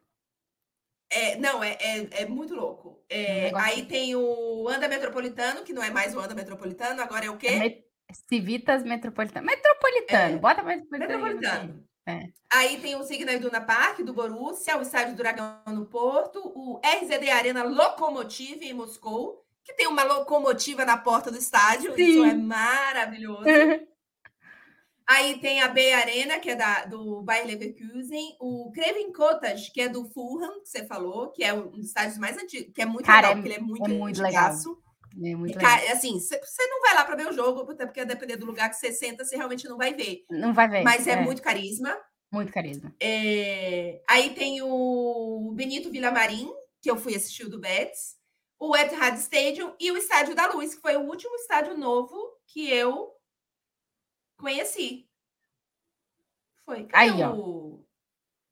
É, 1.10 1.36
não, 1.36 1.62
é, 1.62 1.76
é, 1.80 2.22
é 2.22 2.26
muito 2.26 2.52
louco. 2.54 3.00
É, 3.08 3.22
Um 3.22 3.42
negócio- 3.44 3.66
aí 3.68 3.86
tem 3.86 4.16
o 4.16 4.68
Anda 4.68 4.88
Metropolitano, 4.88 5.62
que 5.62 5.72
não 5.72 5.82
é 5.82 5.90
mais 5.90 6.14
o 6.16 6.20
Anda 6.20 6.34
Metropolitano, 6.34 7.00
agora 7.00 7.26
é 7.26 7.30
o 7.30 7.36
quê? 7.36 7.46
É 7.46 7.58
Met- 7.58 7.86
Civitas 8.28 8.82
Metropolitano. 8.82 9.46
Metropolitano, 9.46 10.34
É. 10.36 10.38
bota 10.38 10.62
Metropolitano. 10.64 11.04
aí, 11.04 11.34
Metropolitano. 11.34 11.86
É. 12.08 12.20
Aí 12.52 12.80
tem 12.80 12.94
o 12.96 13.02
Signa 13.04 13.32
Iduna 13.32 13.60
Park, 13.60 14.00
do 14.00 14.12
Borussia, 14.12 14.76
o 14.76 14.82
Estádio 14.82 15.14
do 15.14 15.18
Dragão 15.18 15.60
no 15.66 15.86
Porto, 15.86 16.40
o 16.54 16.80
RZD 16.84 17.30
Arena 17.30 17.64
Lokomotiv 17.64 18.62
em 18.62 18.72
Moscou, 18.72 19.44
que 19.64 19.72
tem 19.74 19.88
uma 19.88 20.04
locomotiva 20.04 20.84
na 20.84 20.96
porta 20.96 21.30
do 21.32 21.38
estádio, 21.38 21.90
isso 21.98 22.22
Sim. 22.22 22.30
é 22.30 22.34
maravilhoso. 22.34 23.42
Aí 25.08 25.38
tem 25.38 25.60
a 25.62 25.68
Bay 25.68 25.92
Arena, 25.92 26.40
que 26.40 26.50
é 26.50 26.56
da, 26.56 26.84
do 26.86 27.22
Bayer 27.22 27.46
Leverkusen, 27.46 28.36
o 28.40 28.72
Craven 28.72 29.12
Cottage, 29.12 29.70
que 29.72 29.80
é 29.80 29.88
do 29.88 30.04
Fulham, 30.10 30.60
que 30.62 30.68
você 30.68 30.84
falou, 30.84 31.30
que 31.30 31.44
é 31.44 31.54
um 31.54 31.70
dos 31.70 31.86
estádios 31.86 32.18
mais 32.18 32.36
antigos, 32.36 32.72
que 32.74 32.82
é 32.82 32.86
muito 32.86 33.06
Cara, 33.06 33.28
legal, 33.28 33.32
é- 33.32 33.34
porque 33.36 33.48
ele 33.48 33.54
é 33.54 33.60
muito, 33.60 33.84
é 33.90 33.94
muito 33.94 34.22
legal. 34.22 34.52
É 35.22 35.34
muito 35.34 35.56
legal. 35.56 35.74
assim, 35.92 36.18
você 36.18 36.66
não 36.68 36.80
vai 36.82 36.94
lá 36.94 37.04
para 37.04 37.16
ver 37.16 37.28
o 37.28 37.32
jogo, 37.32 37.70
até 37.70 37.86
porque 37.86 38.04
depender 38.04 38.36
do 38.36 38.44
lugar 38.46 38.68
que 38.68 38.76
você 38.76 38.92
senta, 38.92 39.24
você 39.24 39.36
realmente 39.36 39.68
não 39.68 39.76
vai 39.78 39.94
ver. 39.94 40.24
Não 40.28 40.52
vai 40.52 40.68
ver. 40.68 40.82
Mas 40.82 41.06
é, 41.06 41.16
muito 41.20 41.40
carisma. 41.40 41.96
Muito 42.32 42.52
carisma. 42.52 42.92
É, 43.00 44.02
Aí 44.08 44.34
tem 44.34 44.60
o 44.60 45.52
Benito 45.54 45.90
Villamarim, 45.90 46.52
que 46.82 46.90
eu 46.90 46.96
fui 46.96 47.14
assistir 47.14 47.44
o 47.44 47.48
do 47.50 47.60
Betis, 47.60 48.16
o 48.58 48.76
Etihad 48.76 49.16
Stadium 49.18 49.72
e 49.80 49.90
o 49.90 49.96
Estádio 49.96 50.34
da 50.34 50.46
Luz, 50.52 50.74
que 50.74 50.80
foi 50.80 50.96
o 50.96 51.06
último 51.08 51.34
estádio 51.36 51.76
novo 51.78 52.14
que 52.48 52.68
eu 52.70 53.10
conheci. 54.36 55.08
Foi. 56.64 56.84
Cadê 56.84 57.12
Aí, 57.12 57.22
ó. 57.22 57.32
o... 57.34 57.86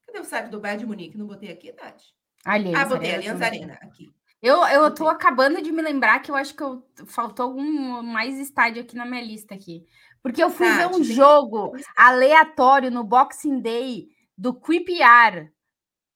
Cadê 0.06 0.18
o 0.20 0.22
estádio 0.22 0.50
do 0.50 0.60
Bayern 0.60 0.80
de 0.82 0.86
Munique? 0.86 1.18
Não 1.18 1.26
botei 1.26 1.50
aqui, 1.50 1.72
Tati? 1.72 2.14
Aliás, 2.44 2.76
Ah, 2.86 2.94
botei, 2.94 3.10
Arena 3.14 3.32
Allianz 3.32 3.40
também. 3.40 3.64
Arena, 3.64 3.78
aqui. 3.82 4.14
Eu, 4.42 4.62
eu 4.66 4.94
tô 4.94 5.08
acabando 5.08 5.62
de 5.62 5.72
me 5.72 5.80
lembrar 5.80 6.20
que 6.20 6.30
eu 6.30 6.36
acho 6.36 6.54
que 6.54 6.62
eu, 6.62 6.86
faltou 7.06 7.46
algum 7.46 8.02
mais 8.02 8.38
estádio 8.38 8.82
aqui 8.82 8.94
na 8.94 9.06
minha 9.06 9.22
lista 9.22 9.54
aqui. 9.54 9.86
Porque 10.22 10.42
eu 10.42 10.50
fui 10.50 10.68
ver 10.68 10.82
Tati, 10.84 10.94
um 10.94 11.02
tem- 11.02 11.04
jogo 11.04 11.72
aleatório 11.96 12.90
no 12.90 13.02
Boxing 13.02 13.60
Day 13.60 14.08
do 14.36 14.52
QPR. 14.54 15.50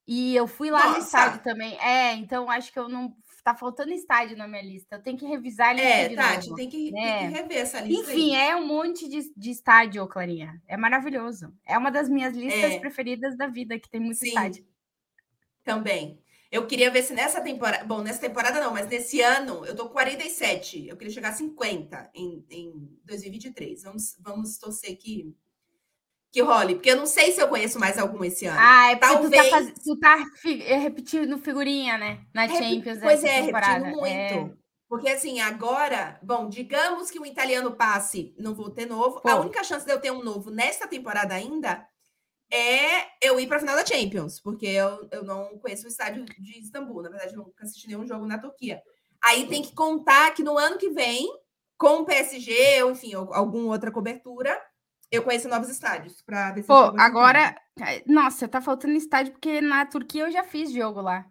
E 0.07 0.35
eu 0.37 0.47
fui 0.47 0.71
lá 0.71 0.85
no 0.85 0.93
Nossa! 0.95 1.01
estádio 1.01 1.43
também. 1.43 1.79
É, 1.81 2.13
então 2.15 2.51
acho 2.51 2.73
que 2.73 2.79
eu 2.79 2.89
não. 2.89 3.15
Tá 3.49 3.55
faltando 3.55 3.93
estádio 3.93 4.37
na 4.37 4.47
minha 4.47 4.61
lista. 4.63 4.97
Eu 4.97 5.03
tenho 5.03 5.17
que 5.17 5.25
revisar 5.25 5.71
a 5.71 5.73
lista 5.73 5.89
É, 5.89 6.09
de 6.09 6.17
Tati, 6.17 6.45
novo. 6.49 6.55
tem 6.57 6.69
que, 6.69 6.93
tem 6.93 7.03
É. 7.03 7.19
que 7.21 7.25
rever 7.33 7.57
essa 7.59 7.81
lista 7.81 8.11
Enfim, 8.13 8.37
aí. 8.37 8.49
é 8.51 8.55
um 8.57 8.67
monte 8.67 9.09
de, 9.09 9.33
de 9.35 9.51
estádio, 9.51 10.07
Clarinha. 10.07 10.61
É 10.69 10.77
maravilhoso. 10.77 11.51
É 11.65 11.79
uma 11.79 11.91
das 11.91 12.11
minhas 12.11 12.37
listas 12.37 12.73
É. 12.73 12.79
preferidas 12.79 13.39
da 13.39 13.47
vida, 13.47 13.79
que 13.79 13.89
tem 13.89 14.01
muito 14.03 14.19
Sim, 14.19 14.29
estádio. 14.29 14.67
também. 15.65 16.21
Eu 16.51 16.67
queria 16.67 16.91
ver 16.91 17.03
se 17.03 17.15
nessa 17.15 17.41
temporada. 17.41 17.85
Bom, 17.85 18.03
nessa 18.03 18.21
temporada 18.21 18.61
não, 18.61 18.73
mas 18.73 18.87
nesse 18.89 19.21
ano 19.23 19.65
eu 19.65 19.75
tô 19.75 19.87
com 19.87 19.93
47. 19.95 20.87
Eu 20.89 20.97
queria 20.99 21.13
chegar 21.13 21.31
a 21.31 21.33
50 21.35 22.11
em, 22.15 22.45
em 22.51 22.99
2023. 23.05 23.83
Vamos, 23.83 24.15
vamos 24.21 24.59
torcer 24.59 24.97
que, 24.99 25.35
que 26.33 26.41
role. 26.43 26.75
Porque 26.75 26.91
eu 26.91 26.97
não 26.97 27.07
sei 27.07 27.33
se 27.33 27.41
eu 27.41 27.49
conheço 27.49 27.79
mais 27.79 27.99
algum 27.99 28.23
esse 28.25 28.47
ano. 28.47 28.59
Ah, 28.61 28.91
é 28.93 28.97
porque 28.97 29.15
Talvez. 29.15 29.31
tu 29.31 29.51
tá, 29.51 29.51
faz... 29.51 29.73
tu 29.85 29.99
tá 29.99 30.25
fi- 30.37 30.63
é, 30.63 30.77
repetindo 30.77 31.39
figurinha, 31.39 31.97
né? 31.99 32.21
Na 32.35 32.43
Repi- 32.47 32.59
Champions 32.75 32.99
Pois 33.01 33.25
é, 33.25 33.43
temporada. 33.43 33.85
repetindo 33.85 34.01
muito. 34.01 34.59
Porque 34.89 35.09
assim, 35.11 35.39
agora, 35.41 36.19
bom, 36.23 36.49
digamos 36.49 37.11
que 37.11 37.19
o 37.21 37.27
italiano 37.27 37.73
passe, 37.77 38.35
não 38.39 38.55
vou 38.55 38.71
ter 38.71 38.87
novo. 38.87 39.19
A 39.19 39.37
Pô. 39.37 39.43
única 39.43 39.63
chance 39.63 39.85
de 39.85 39.93
eu 39.93 40.01
ter 40.01 40.11
um 40.11 40.23
novo 40.23 40.51
nesta 40.51 40.87
temporada 40.87 41.35
ainda 41.35 41.87
é 42.51 43.07
eu 43.23 43.39
ir 43.39 43.47
para 43.47 43.59
a 43.59 43.61
final 43.61 43.77
da 43.77 43.85
Champions, 43.85 44.41
porque 44.41 44.67
eu, 44.67 45.07
eu 45.13 45.23
não 45.23 45.59
conheço 45.59 45.85
o 45.85 45.89
estádio 45.89 46.25
de 46.25 46.59
Istambul. 46.61 47.03
Na 47.03 47.11
verdade, 47.11 47.35
eu 47.35 47.43
nunca 47.43 47.65
assisti 47.65 47.87
nenhum 47.87 48.07
jogo 48.07 48.27
na 48.27 48.39
Turquia. 48.39 48.81
Aí 49.23 49.47
tem 49.47 49.61
que 49.61 49.75
contar 49.75 50.33
que 50.33 50.43
no 50.43 50.57
ano 50.57 50.79
que 50.79 50.89
vem, 50.89 51.29
com 51.77 52.01
o 52.01 52.05
PSG, 52.07 52.83
ou 52.85 52.93
enfim, 52.93 53.13
alguma 53.15 53.73
outra 53.73 53.91
cobertura, 53.91 54.59
eu 55.11 55.23
conheço 55.23 55.49
novos 55.49 55.69
estádios 55.69 56.21
para 56.23 56.53
ver 56.53 56.63
se 56.63 56.69
Pô, 56.69 56.75
chego 56.75 57.01
a 57.01 57.05
50. 57.05 57.05
agora. 57.05 57.63
Nossa, 58.07 58.49
tá 58.49 58.61
faltando 58.61 58.95
estádio, 58.95 59.33
porque 59.33 59.61
na 59.61 59.87
Turquia 59.87 60.25
eu 60.25 60.31
já 60.31 60.45
fiz 60.45 60.73
jogo 60.73 61.01
lá. 61.01 61.27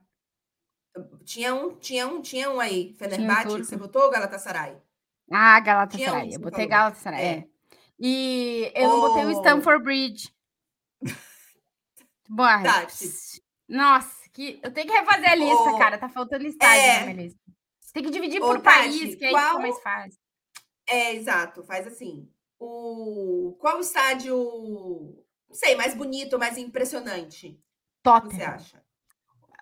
Tinha 1.23 1.53
um, 1.53 1.75
tinha 1.75 2.07
um, 2.07 2.21
tinha 2.21 2.49
um 2.49 2.59
aí. 2.59 2.95
Fenerbahçe, 2.97 3.57
você 3.57 3.78
botou 3.78 4.03
ou 4.03 4.09
Galatasaray? 4.09 4.75
Ah, 5.32 5.59
Galatasaray. 5.59 6.30
Um, 6.30 6.34
eu 6.34 6.39
botei 6.39 6.65
Galatasaray, 6.65 7.21
é. 7.21 7.28
é. 7.28 7.47
E 7.99 8.71
eu 8.75 8.89
oh. 8.89 8.93
não 8.93 9.01
botei 9.01 9.25
o 9.25 9.32
Stamford 9.32 9.84
Bridge. 9.84 10.34
Boa. 12.30 12.61
Nossa, 13.67 14.30
que... 14.34 14.59
eu 14.63 14.71
tenho 14.71 14.88
que 14.88 14.93
refazer 14.93 15.30
a 15.30 15.36
lista, 15.36 15.69
oh. 15.69 15.78
cara. 15.78 15.97
Tá 15.97 16.09
faltando 16.09 16.47
estágio 16.47 16.82
é. 16.82 16.99
na 16.99 17.05
minha 17.05 17.25
lista. 17.25 17.39
Tem 17.93 18.03
que 18.03 18.09
dividir 18.11 18.41
oh, 18.41 18.47
por 18.47 18.61
Tati, 18.61 18.78
país, 18.78 19.15
que 19.15 19.25
aí 19.25 19.32
qual... 19.32 19.49
fica 19.49 19.59
mais 19.59 19.82
fácil. 19.82 20.19
É, 20.88 21.15
exato. 21.15 21.63
Faz 21.63 21.86
assim. 21.88 22.30
O... 22.60 23.55
Qual 23.60 23.80
estádio, 23.80 24.36
não 25.47 25.55
sei, 25.55 25.76
mais 25.76 25.93
bonito, 25.93 26.39
mais 26.39 26.58
impressionante? 26.58 27.60
Tottenham. 28.03 28.38
Você 28.38 28.43
acha? 28.43 28.84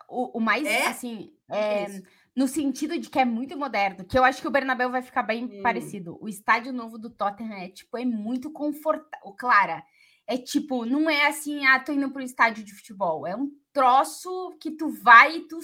O, 0.08 0.38
o 0.38 0.42
mais, 0.42 0.66
é? 0.66 0.88
assim, 0.88 1.34
é, 1.50 1.88
no 2.36 2.48
sentido 2.48 3.00
de 3.00 3.10
que 3.10 3.20
é 3.20 3.26
muito 3.26 3.58
moderno, 3.58 4.06
que 4.06 4.18
eu 4.18 4.24
acho 4.24 4.42
que 4.42 4.48
o 4.48 4.52
Bernabéu 4.52 4.92
vai 4.92 5.02
ficar 5.02 5.24
bem 5.24 5.46
hum. 5.46 5.62
parecido. 5.64 6.18
O 6.22 6.28
estádio 6.28 6.74
novo 6.74 6.98
do 6.98 7.10
Tottenham 7.10 7.54
é, 7.54 7.70
tipo, 7.70 7.98
é 7.98 8.06
muito 8.06 8.52
confortável. 8.52 9.34
Clara, 9.38 9.84
é 10.28 10.38
tipo, 10.38 10.86
não 10.86 11.10
é 11.10 11.28
assim, 11.28 11.66
ah, 11.66 11.80
tô 11.80 11.94
indo 11.94 12.10
pro 12.12 12.22
estádio 12.22 12.64
de 12.64 12.74
futebol. 12.74 13.26
É 13.26 13.36
um 13.36 13.50
troço 13.72 14.56
que 14.60 14.72
tu 14.72 14.90
vai 14.90 15.38
e 15.38 15.48
tu, 15.48 15.60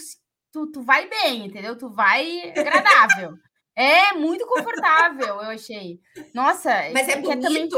tu, 0.52 0.68
tu 0.72 0.82
vai 0.82 1.10
bem, 1.10 1.46
entendeu? 1.46 1.78
Tu 1.78 1.90
vai 1.90 2.52
agradável. 2.52 3.38
é 3.76 4.14
muito 4.14 4.46
confortável, 4.46 5.28
eu 5.28 5.50
achei. 5.50 6.00
Nossa, 6.34 6.70
mas 6.94 7.08
é, 7.08 7.14
é 7.14 7.22
bonito. 7.22 7.38
É, 7.38 7.42
também, 7.42 7.70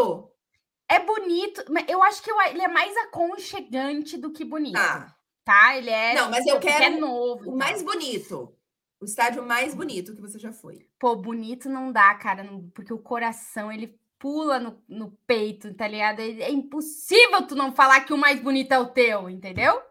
é 0.89 0.99
bonito, 0.99 1.63
mas 1.69 1.85
eu 1.87 2.03
acho 2.03 2.21
que 2.21 2.31
ele 2.31 2.61
é 2.61 2.67
mais 2.67 2.95
aconchegante 2.97 4.17
do 4.17 4.31
que 4.31 4.43
bonito. 4.43 4.77
Ah. 4.77 5.13
Tá, 5.43 5.77
ele 5.77 5.89
é. 5.89 6.13
Não, 6.15 6.29
mas 6.29 6.45
eu 6.45 6.59
quero 6.59 6.83
é 6.83 6.89
novo. 6.89 7.51
O 7.51 7.57
mais 7.57 7.81
bonito. 7.81 8.55
O 8.99 9.05
estádio 9.05 9.43
mais 9.43 9.75
bonito 9.75 10.15
que 10.15 10.21
você 10.21 10.39
já 10.39 10.53
foi. 10.53 10.87
Pô, 10.97 11.15
bonito 11.15 11.69
não 11.69 11.91
dá, 11.91 12.15
cara, 12.15 12.47
porque 12.73 12.93
o 12.93 12.99
coração 12.99 13.69
ele 13.69 13.99
pula 14.17 14.57
no, 14.57 14.81
no 14.87 15.11
peito, 15.27 15.73
tá 15.73 15.85
ligado? 15.85 16.21
É, 16.21 16.43
é 16.43 16.51
impossível 16.51 17.45
tu 17.45 17.55
não 17.55 17.75
falar 17.75 18.05
que 18.05 18.13
o 18.13 18.17
mais 18.17 18.39
bonito 18.39 18.71
é 18.71 18.79
o 18.79 18.87
teu, 18.87 19.29
entendeu? 19.29 19.81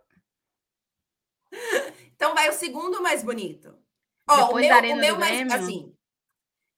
Então 2.15 2.37
vai 2.37 2.49
o 2.49 2.53
segundo 2.53 3.03
mais 3.03 3.25
bonito. 3.25 3.77
Ó, 4.29 4.47
Depois 4.47 4.67
o 4.67 4.83
meu, 4.83 4.95
o 4.95 4.99
meu 4.99 5.19
mais 5.19 5.53
assim. 5.53 5.95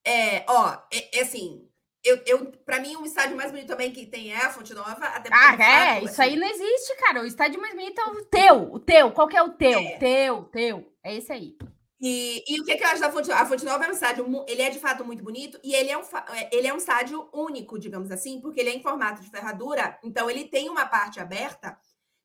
É, 0.05 0.45
ó, 0.47 0.77
é, 0.91 1.17
é 1.17 1.21
assim, 1.21 1.67
eu, 2.05 2.21
eu, 2.27 2.51
pra 2.63 2.79
mim, 2.79 2.95
o 2.95 3.05
estádio 3.05 3.35
mais 3.35 3.49
bonito 3.49 3.67
também 3.67 3.91
que 3.91 4.05
tem 4.05 4.31
é 4.31 4.37
a 4.37 4.51
Fonte 4.51 4.73
Nova. 4.75 4.91
Até 4.91 5.29
ah, 5.33 5.55
é? 5.55 5.95
Fato, 5.95 6.05
isso 6.05 6.21
assim. 6.21 6.31
aí 6.31 6.35
não 6.35 6.47
existe, 6.47 6.95
cara. 6.97 7.23
O 7.23 7.25
estádio 7.25 7.59
mais 7.59 7.73
bonito 7.73 7.99
é 7.99 8.05
o 8.05 8.25
teu. 8.25 8.73
O 8.73 8.79
teu. 8.79 9.11
Qual 9.11 9.27
que 9.27 9.35
é 9.35 9.41
o 9.41 9.53
teu? 9.53 9.79
É. 9.79 9.97
Teu, 9.97 10.43
teu. 10.43 10.93
É 11.03 11.15
esse 11.15 11.31
aí. 11.31 11.57
E, 11.99 12.43
e 12.47 12.61
o 12.61 12.63
que, 12.63 12.75
que 12.75 12.83
eu 12.83 12.87
acho 12.87 13.01
da 13.01 13.11
Fonte 13.11 13.27
Nova? 13.27 13.41
A 13.41 13.45
Fonte 13.47 13.65
Nova 13.65 13.85
é 13.85 13.87
um 13.87 13.93
estádio, 13.93 14.45
ele 14.47 14.61
é 14.61 14.69
de 14.69 14.79
fato 14.79 15.03
muito 15.03 15.23
bonito 15.23 15.59
e 15.63 15.73
ele 15.73 15.89
é, 15.89 15.97
um, 15.97 16.01
é, 16.01 16.49
ele 16.51 16.67
é 16.67 16.73
um 16.73 16.77
estádio 16.77 17.27
único, 17.33 17.79
digamos 17.79 18.11
assim, 18.11 18.39
porque 18.39 18.59
ele 18.59 18.69
é 18.69 18.75
em 18.75 18.83
formato 18.83 19.23
de 19.23 19.29
ferradura, 19.29 19.97
então 20.03 20.29
ele 20.29 20.43
tem 20.43 20.69
uma 20.69 20.85
parte 20.85 21.19
aberta. 21.19 21.75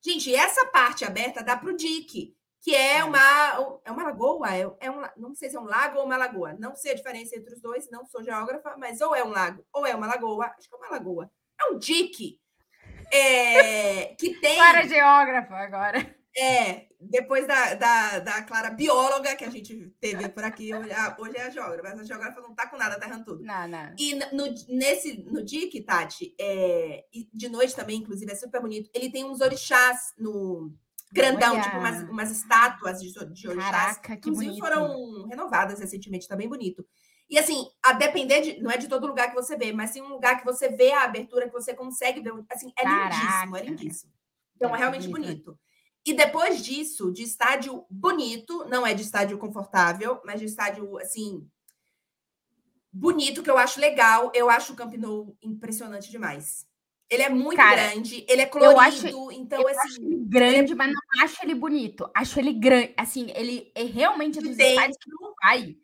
Gente, 0.04 0.34
essa 0.34 0.66
parte 0.66 1.04
aberta 1.04 1.42
dá 1.42 1.56
para 1.56 1.70
o 1.70 1.76
dique 1.76 2.34
que 2.62 2.74
é, 2.74 2.98
é 2.98 3.04
uma, 3.04 3.80
é 3.84 3.90
uma 3.90 4.02
lagoa, 4.04 4.54
é, 4.54 4.70
é 4.80 4.90
um, 4.90 5.02
não 5.16 5.34
sei 5.34 5.48
se 5.48 5.56
é 5.56 5.60
um 5.60 5.64
lago 5.64 5.98
ou 5.98 6.04
uma 6.04 6.16
lagoa, 6.16 6.52
não 6.58 6.74
sei 6.74 6.92
a 6.92 6.94
diferença 6.94 7.36
entre 7.36 7.54
os 7.54 7.60
dois, 7.60 7.90
não 7.90 8.04
sou 8.04 8.22
geógrafa, 8.22 8.76
mas 8.76 9.00
ou 9.00 9.14
é 9.14 9.24
um 9.24 9.30
lago 9.30 9.64
ou 9.72 9.86
é 9.86 9.94
uma 9.94 10.06
lagoa, 10.06 10.46
acho 10.58 10.68
que 10.68 10.74
é 10.74 10.78
uma 10.78 10.90
lagoa, 10.90 11.30
é 11.58 11.72
um 11.72 11.78
dique, 11.78 12.38
é, 13.12 14.14
que 14.20 14.34
tem... 14.40 14.56
Clara 14.56 14.86
geógrafa 14.86 15.54
agora. 15.54 16.20
É, 16.36 16.86
depois 17.00 17.44
da, 17.44 17.74
da, 17.74 18.18
da 18.20 18.42
Clara 18.42 18.70
bióloga 18.70 19.34
que 19.34 19.44
a 19.44 19.50
gente 19.50 19.92
teve 20.00 20.28
por 20.28 20.44
aqui, 20.44 20.72
hoje, 20.72 20.90
hoje 21.18 21.36
é 21.36 21.42
a 21.42 21.50
geógrafa, 21.50 21.82
mas 21.82 21.98
a 22.00 22.04
geógrafa 22.04 22.40
não 22.40 22.54
tá 22.54 22.68
com 22.68 22.76
nada, 22.76 23.00
tá 23.00 23.06
errando 23.06 23.24
tudo. 23.24 23.42
Não, 23.42 23.66
não. 23.66 23.94
E 23.98 24.14
no, 24.14 24.44
nesse, 24.68 25.24
no 25.24 25.42
dique, 25.42 25.82
Tati, 25.82 26.34
é, 26.40 27.04
de 27.34 27.48
noite 27.48 27.74
também, 27.74 27.98
inclusive, 27.98 28.30
é 28.30 28.36
super 28.36 28.60
bonito, 28.60 28.88
ele 28.94 29.10
tem 29.10 29.24
uns 29.24 29.40
orixás 29.40 30.14
no 30.16 30.72
grandão, 31.12 31.54
Olha. 31.54 31.62
tipo 31.62 31.76
umas, 31.76 32.02
umas 32.08 32.30
estátuas 32.30 33.00
de, 33.00 33.12
de 33.12 33.48
orixás. 33.48 33.70
Caraca, 33.70 34.16
que 34.16 34.28
Inclusive 34.28 34.60
bonito. 34.60 34.64
foram 34.64 35.26
renovadas 35.28 35.80
recentemente, 35.80 36.28
tá 36.28 36.36
bem 36.36 36.48
bonito. 36.48 36.86
E 37.28 37.38
assim, 37.38 37.64
a 37.82 37.92
depender 37.92 38.40
de. 38.40 38.60
Não 38.60 38.70
é 38.70 38.76
de 38.76 38.88
todo 38.88 39.06
lugar 39.06 39.28
que 39.28 39.34
você 39.34 39.56
vê, 39.56 39.72
mas 39.72 39.90
sim 39.90 40.02
um 40.02 40.08
lugar 40.08 40.38
que 40.38 40.44
você 40.44 40.68
vê 40.68 40.92
a 40.92 41.04
abertura, 41.04 41.46
que 41.46 41.52
você 41.52 41.72
consegue 41.72 42.20
ver. 42.20 42.32
Assim, 42.50 42.72
é 42.76 42.82
Caraca. 42.82 43.14
lindíssimo, 43.14 43.56
é 43.56 43.62
lindíssimo. 43.62 44.12
Então 44.56 44.70
é, 44.70 44.74
é 44.74 44.78
realmente 44.78 45.08
bonito. 45.08 45.44
bonito. 45.44 45.58
E 46.04 46.14
depois 46.14 46.64
disso, 46.64 47.12
de 47.12 47.22
estádio 47.22 47.84
bonito, 47.90 48.64
não 48.68 48.86
é 48.86 48.94
de 48.94 49.02
estádio 49.02 49.38
confortável, 49.38 50.20
mas 50.24 50.40
de 50.40 50.46
estádio, 50.46 50.98
assim, 50.98 51.46
bonito, 52.92 53.42
que 53.42 53.50
eu 53.50 53.58
acho 53.58 53.78
legal, 53.78 54.32
eu 54.34 54.48
acho 54.48 54.72
o 54.72 54.76
Camp 54.76 54.94
Nou 54.94 55.36
impressionante 55.42 56.10
demais. 56.10 56.66
Ele 57.10 57.22
é 57.24 57.28
muito 57.28 57.56
Cara, 57.56 57.88
grande, 57.88 58.24
ele 58.28 58.42
é 58.42 58.46
colorido, 58.46 58.76
eu 58.76 58.80
acho, 58.80 59.32
então 59.32 59.60
eu 59.60 59.68
assim. 59.68 59.80
Acho 59.80 60.02
ele 60.02 60.16
grande, 60.26 60.74
mas 60.76 60.92
não 60.92 61.24
acho 61.24 61.42
ele 61.42 61.54
bonito. 61.56 62.08
Acho 62.14 62.38
ele 62.38 62.52
grande, 62.52 62.94
assim, 62.96 63.32
ele 63.34 63.72
é 63.74 63.82
realmente 63.82 64.38
dos 64.38 64.56
detalhes 64.56 64.96
que 64.96 65.10
não 65.10 65.34
vai. 65.42 65.76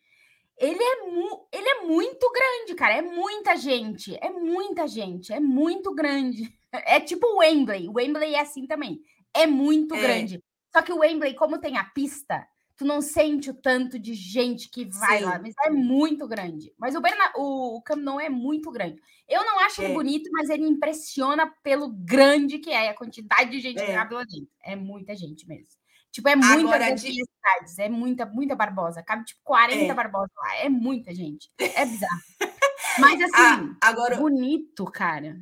Ele 0.58 0.82
é, 0.82 1.02
mu 1.10 1.48
ele 1.52 1.68
é 1.68 1.82
muito 1.82 2.32
grande, 2.32 2.74
cara. 2.76 2.94
É 2.94 3.02
muita 3.02 3.56
gente. 3.56 4.16
É 4.22 4.30
muita 4.30 4.86
gente. 4.86 5.32
É 5.32 5.40
muito 5.40 5.94
grande. 5.94 6.48
É 6.84 7.00
tipo 7.00 7.26
o 7.26 7.38
Wembley. 7.38 7.88
O 7.88 7.94
Wembley 7.94 8.34
é 8.34 8.40
assim 8.40 8.66
também. 8.66 9.00
É 9.32 9.46
muito 9.46 9.94
é. 9.94 9.98
grande. 9.98 10.44
Só 10.70 10.82
que 10.82 10.92
o 10.92 10.98
Wembley, 10.98 11.32
como 11.32 11.58
tem 11.58 11.78
a 11.78 11.84
pista, 11.84 12.46
tu 12.76 12.84
não 12.84 13.00
sente 13.00 13.50
o 13.50 13.54
tanto 13.54 13.98
de 13.98 14.12
gente 14.14 14.68
que 14.68 14.84
vai 14.84 15.18
Sim. 15.18 15.24
lá, 15.24 15.38
mas 15.38 15.54
é 15.64 15.70
muito 15.70 16.28
grande. 16.28 16.72
Mas 16.78 16.94
o, 16.94 17.00
Berna, 17.00 17.32
o, 17.34 17.76
o 17.76 17.82
Camp 17.82 18.00
Nou 18.00 18.20
é 18.20 18.28
muito 18.28 18.70
grande. 18.70 19.00
Eu 19.26 19.44
não 19.44 19.58
acho 19.60 19.80
é. 19.80 19.86
ele 19.86 19.94
bonito, 19.94 20.30
mas 20.32 20.50
ele 20.50 20.66
impressiona 20.66 21.52
pelo 21.62 21.88
grande 21.88 22.58
que 22.58 22.70
é, 22.70 22.90
a 22.90 22.94
quantidade 22.94 23.50
de 23.50 23.60
gente 23.60 23.80
é. 23.80 23.86
que 23.86 23.92
cabe 23.92 24.14
lá 24.14 24.24
dentro. 24.24 24.50
É 24.62 24.76
muita 24.76 25.16
gente 25.16 25.48
mesmo. 25.48 25.74
Tipo, 26.12 26.28
é 26.28 26.36
muita 26.36 26.60
Agora, 26.60 26.94
de... 26.94 27.12
cidades, 27.12 27.78
é 27.78 27.88
muita, 27.88 28.26
muita 28.26 28.54
Barbosa. 28.54 29.02
Cabe 29.02 29.24
tipo 29.24 29.40
40 29.42 29.82
é. 29.82 29.94
Barbosa 29.94 30.32
lá. 30.36 30.56
É 30.56 30.68
muita 30.68 31.14
gente. 31.14 31.50
É 31.58 31.84
bizarro. 31.84 32.22
mas 32.98 33.20
assim, 33.20 33.32
ah, 33.34 33.76
agora... 33.82 34.16
bonito, 34.16 34.84
cara. 34.86 35.38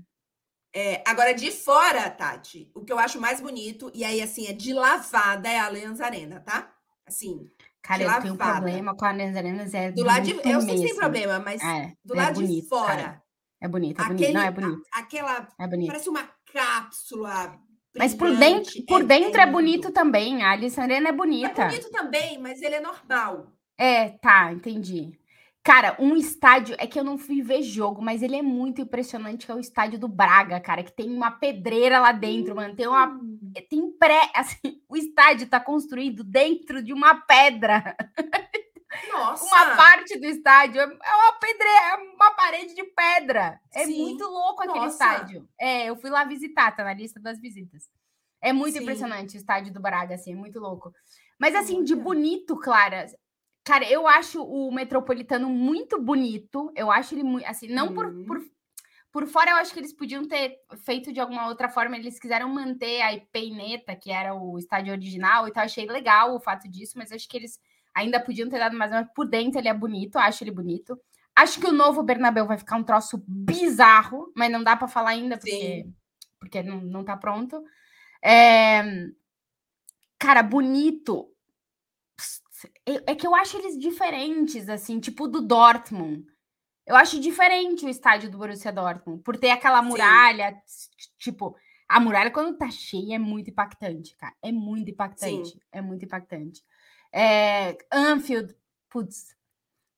É, 0.77 1.05
agora, 1.07 1.33
de 1.33 1.53
fora, 1.53 2.11
Tati, 2.11 2.69
o 2.75 2.85
que 2.85 2.93
eu 2.93 2.99
acho 2.99 3.21
mais 3.21 3.41
bonito, 3.41 3.93
e 3.95 4.05
aí, 4.05 4.21
assim, 4.21 4.49
é 4.49 4.53
de 4.53 4.73
lavada, 4.73 5.49
é 5.49 5.61
a 5.61 5.67
Allianz 5.67 6.01
Arena, 6.01 6.41
tá? 6.41 6.74
Assim. 7.07 7.51
Cara, 7.83 8.03
eu 8.03 8.21
tenho 8.23 8.35
um 8.35 8.37
problema 8.37 8.97
com 8.97 9.05
a 9.05 9.09
Arenas. 9.09 9.75
É 9.75 9.93
do 9.93 10.03
lado 10.03 10.25
de. 10.25 10.33
Eu 10.33 10.61
sei 10.63 10.77
que 10.77 10.87
tem 10.87 10.97
problema, 10.97 11.39
mas 11.39 11.63
é, 11.63 11.93
do 12.05 12.15
é 12.15 12.17
lado 12.17 12.35
bonito, 12.37 12.63
de 12.63 12.69
fora. 12.69 12.97
Cara. 12.97 13.23
É 13.61 13.69
bonito, 13.69 14.01
é 14.01 14.05
bonito. 14.05 14.23
Aquele, 14.23 14.33
Não, 14.33 14.43
é 14.43 14.51
bonito. 14.51 14.83
A, 14.93 14.99
aquela. 14.99 15.49
É 15.59 15.67
bonito. 15.67 15.87
Parece 15.89 16.09
uma 16.09 16.29
cápsula. 16.53 17.59
Mas 17.97 18.15
por 18.15 18.35
dentro, 18.37 18.73
por 18.87 19.03
é, 19.03 19.05
dentro 19.05 19.41
é, 19.41 19.47
bonito 19.47 19.93
também. 19.93 20.43
A 20.43 20.53
Alice 20.53 20.81
Arena 20.81 21.11
é 21.11 21.13
bonita. 21.13 21.63
É 21.63 21.69
bonito 21.69 21.91
também, 21.91 22.39
mas 22.39 22.61
ele 22.61 22.75
é 22.75 22.81
normal. 22.81 23.53
É, 23.79 24.11
tá, 24.19 24.53
entendi. 24.53 25.19
Cara, 25.65 25.97
um 25.99 26.15
estádio, 26.15 26.77
é 26.79 26.87
que 26.87 26.99
eu 26.99 27.03
não 27.03 27.17
fui 27.17 27.41
ver 27.41 27.63
jogo, 27.63 28.03
mas 28.03 28.23
ele 28.23 28.37
é 28.37 28.43
muito 28.43 28.83
impressionante, 28.83 29.47
que 29.47 29.51
é 29.51 29.55
o 29.55 29.61
estádio 29.61 29.99
do 29.99 30.07
Braga, 30.07 30.61
cara, 30.61 30.85
que 30.85 30.93
tem 30.93 31.11
uma 31.11 31.31
pedreira 31.31 31.99
lá 31.99 32.13
dentro, 32.13 32.55
mano. 32.55 32.77
Tem 32.77 32.87
uma. 32.87 33.07
Hum. 33.07 33.51
Tem 33.71 33.91
pré. 33.93 34.31
Assim, 34.37 34.83
o 34.87 34.95
estádio 34.95 35.49
tá 35.49 35.59
construído 35.59 36.23
dentro 36.23 36.83
de 36.83 36.93
uma 36.93 37.15
pedra. 37.15 37.97
Nossa! 39.11 39.45
uma 39.47 39.75
parte 39.75 40.19
do 40.19 40.27
estádio 40.27 40.81
é 40.81 40.87
uma 40.87 41.33
pedreira, 41.41 41.81
é 41.81 42.15
uma 42.15 42.31
parede 42.33 42.75
de 42.75 42.85
pedra. 42.85 43.59
É 43.73 43.87
Sim. 43.87 44.03
muito 44.03 44.25
louco 44.25 44.63
aquele 44.63 44.85
Nossa. 44.85 44.93
estádio. 44.93 45.49
É, 45.59 45.87
eu 45.87 45.97
fui 45.97 46.11
lá 46.11 46.25
visitar, 46.25 46.77
tá 46.77 46.85
na 46.85 46.93
lista 46.93 47.19
das 47.19 47.41
visitas. 47.41 47.89
É 48.43 48.53
muito 48.53 48.77
Sim. 48.77 48.83
impressionante 48.83 49.35
o 49.35 49.39
estádio 49.39 49.73
do 49.73 49.81
Braga, 49.81 50.15
assim, 50.15 50.33
é 50.33 50.37
muito 50.37 50.61
louco. 50.61 50.93
Mas 51.39 51.55
assim, 51.55 51.83
de 51.83 51.97
bonito, 51.97 52.57
Clara, 52.57 53.07
Cara, 53.65 53.91
eu 53.91 54.07
acho 54.07 54.45
o 54.45 54.71
Metropolitano 54.71 55.49
muito 55.49 55.99
bonito. 56.01 56.71
Eu 56.77 56.91
acho 56.91 57.15
ele 57.15 57.23
muito. 57.23 57.47
Assim, 57.47 57.69
não 57.69 57.89
uhum. 57.89 57.95
por, 57.95 58.25
por, 58.27 58.43
por 59.11 59.27
fora, 59.27 59.53
eu 59.53 59.57
acho 59.57 59.73
que 59.73 59.81
eles 59.81 59.93
podiam 59.93 60.29
ter 60.29 60.59
feito 60.85 61.11
de 61.11 61.19
alguma 61.19 61.49
outra 61.49 61.71
forma. 61.71 61.97
Eles 61.97 62.19
quiseram 62.19 62.49
manter 62.51 63.01
a 63.01 63.19
Peineta, 63.33 63.97
que 63.97 64.11
era 64.11 64.35
o 64.35 64.59
estádio 64.59 64.93
original, 64.93 65.49
então 65.49 65.63
achei 65.63 65.87
legal 65.87 66.35
o 66.35 66.41
fato 66.41 66.69
disso, 66.69 66.99
mas 66.99 67.11
acho 67.11 67.27
que 67.27 67.39
eles 67.39 67.59
ainda 67.95 68.21
podiam 68.21 68.51
ter 68.51 68.59
dado 68.59 68.77
mais. 68.77 68.91
Mas 68.91 69.09
por 69.15 69.27
dentro 69.27 69.59
ele 69.59 69.69
é 69.69 69.75
bonito, 69.75 70.17
acho 70.17 70.45
ele 70.45 70.51
bonito. 70.51 71.01
Acho 71.35 71.59
que 71.59 71.67
o 71.67 71.73
novo 71.73 72.03
Bernabéu 72.03 72.47
vai 72.47 72.59
ficar 72.59 72.77
um 72.77 72.85
troço 72.85 73.25
bizarro, 73.27 74.31
mas 74.37 74.53
não 74.53 74.63
dá 74.63 74.77
para 74.77 74.87
falar 74.87 75.11
ainda, 75.11 75.39
porque, 75.39 75.87
porque 76.39 76.63
não, 76.63 76.81
não 76.83 77.03
tá 77.03 77.17
pronto. 77.17 77.65
É... 78.23 79.09
Cara, 80.19 80.43
bonito 80.43 81.34
é 82.87 83.15
que 83.15 83.27
eu 83.27 83.35
acho 83.35 83.57
eles 83.59 83.79
diferentes, 83.79 84.69
assim, 84.69 85.01
tipo 85.01 85.27
do 85.29 85.41
Dortmund. 85.41 86.25
Eu 86.87 86.97
acho 86.97 87.19
diferente 87.19 87.87
o 87.87 87.89
estádio 87.89 88.31
do 88.31 88.37
Borussia 88.37 88.71
Dortmund, 88.73 89.23
por 89.23 89.37
ter 89.37 89.51
aquela 89.51 89.81
muralha, 89.81 90.55
Sim. 90.67 90.91
tipo, 91.19 91.57
a 91.89 91.99
muralha 91.99 92.31
quando 92.31 92.57
tá 92.57 92.71
cheia 92.71 93.17
é 93.17 93.19
muito 93.19 93.51
impactante, 93.51 94.17
cara. 94.17 94.35
É 94.43 94.53
muito 94.53 94.91
impactante, 94.91 95.51
Sim. 95.51 95.61
é 95.73 95.81
muito 95.81 96.05
impactante. 96.05 96.63
É, 97.13 97.79
Anfield, 97.93 98.55
putz. 98.91 99.35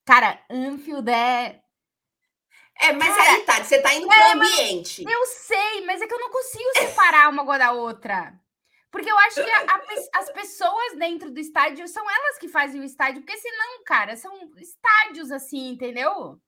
Cara, 0.04 0.40
Anfield 0.50 1.10
é. 1.10 1.62
É, 2.78 2.92
mas 2.92 3.16
cara, 3.16 3.30
aí, 3.30 3.42
tá, 3.42 3.64
você 3.64 3.80
tá 3.80 3.94
indo 3.94 4.12
é, 4.12 4.14
pro 4.14 4.40
ambiente. 4.40 5.02
Eu 5.02 5.26
sei, 5.26 5.84
mas 5.86 6.00
é 6.00 6.06
que 6.06 6.14
eu 6.14 6.20
não 6.20 6.30
consigo 6.30 6.70
separar 6.78 7.30
uma 7.30 7.58
da 7.58 7.72
outra. 7.72 8.38
Porque 8.90 9.10
eu 9.10 9.18
acho 9.18 9.42
que 9.42 9.50
a, 9.50 9.60
a, 9.60 10.20
as 10.20 10.30
pessoas 10.32 10.96
dentro 10.98 11.30
do 11.30 11.40
estádio 11.40 11.86
são 11.88 12.08
elas 12.08 12.38
que 12.38 12.48
fazem 12.48 12.80
o 12.80 12.84
estádio, 12.84 13.20
porque 13.22 13.38
senão, 13.38 13.84
cara, 13.84 14.16
são 14.16 14.32
estádios 14.56 15.30
assim, 15.30 15.68
entendeu? 15.68 16.40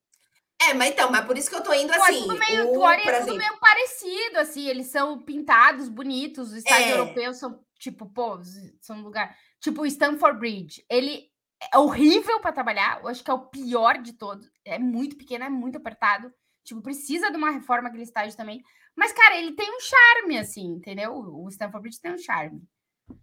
É, 0.61 0.75
mas 0.75 0.91
então, 0.91 1.11
mas 1.11 1.25
por 1.25 1.39
isso 1.39 1.49
que 1.49 1.57
eu 1.57 1.63
tô 1.63 1.73
indo 1.73 1.93
assim. 1.93 2.17
É 2.17 2.21
tudo 2.21 2.39
meio, 2.39 2.71
o, 2.73 2.91
é 2.91 2.97
tudo 2.99 3.11
exemplo... 3.11 3.37
meio 3.37 3.59
parecido, 3.59 4.39
assim, 4.39 4.67
eles 4.67 4.87
são 4.89 5.21
pintados, 5.23 5.89
bonitos, 5.89 6.49
os 6.49 6.57
estádios 6.57 6.91
é. 6.91 6.93
europeus 6.95 7.37
são, 7.39 7.65
tipo, 7.79 8.07
pô, 8.07 8.41
são 8.81 9.01
lugar. 9.03 9.37
Tipo, 9.61 9.83
o 9.83 9.87
Stanford 9.87 10.39
Bridge, 10.39 10.85
ele 10.91 11.29
é 11.73 11.79
horrível 11.79 12.41
para 12.41 12.53
trabalhar, 12.53 13.01
eu 13.01 13.09
acho 13.09 13.23
que 13.23 13.31
é 13.31 13.35
o 13.35 13.47
pior 13.47 13.99
de 13.99 14.13
todos. 14.15 14.51
É 14.65 14.79
muito 14.79 15.17
pequeno, 15.17 15.45
é 15.45 15.49
muito 15.49 15.77
apertado. 15.77 16.33
Tipo, 16.65 16.83
precisa 16.83 17.31
de 17.31 17.37
uma 17.37 17.51
reforma 17.51 17.89
aquele 17.89 18.03
estádio 18.03 18.37
também. 18.37 18.63
Mas, 18.99 19.13
cara, 19.13 19.37
ele 19.37 19.53
tem 19.53 19.71
um 19.71 19.79
charme, 19.81 20.39
assim, 20.39 20.67
entendeu? 20.73 21.15
O 21.15 21.49
Stanford 21.49 21.83
Bridge 21.83 22.01
tem 22.01 22.13
um 22.13 22.19
charme. 22.19 22.61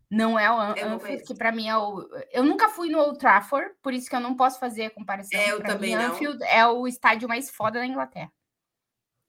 Não 0.10 0.40
é 0.40 0.50
o 0.50 0.58
Anfield, 0.58 1.24
que 1.26 1.36
para 1.36 1.52
mim 1.52 1.68
é 1.68 1.78
o. 1.78 2.08
Eu 2.32 2.46
nunca 2.46 2.70
fui 2.70 2.90
no 2.90 2.98
Old 2.98 3.20
Trafford, 3.20 3.76
por 3.82 3.94
isso 3.94 4.10
que 4.10 4.16
eu 4.16 4.22
não 4.22 4.38
posso 4.38 4.58
fazer 4.58 4.86
a 4.86 4.90
comparação. 4.90 5.38
É, 5.38 5.52
eu 5.52 5.58
pra 5.58 5.74
também 5.74 5.94
mim, 5.94 6.02
não. 6.02 6.14
Anfield 6.14 6.42
é 6.46 6.66
o 6.66 6.88
estádio 6.88 7.28
mais 7.28 7.50
foda 7.50 7.80
da 7.80 7.86
Inglaterra. 7.86 8.32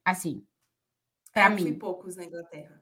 Assim. 0.05 0.47
Para 1.32 1.51
mim. 1.51 1.76
Poucos 1.76 2.14
na 2.14 2.24
Inglaterra. 2.24 2.80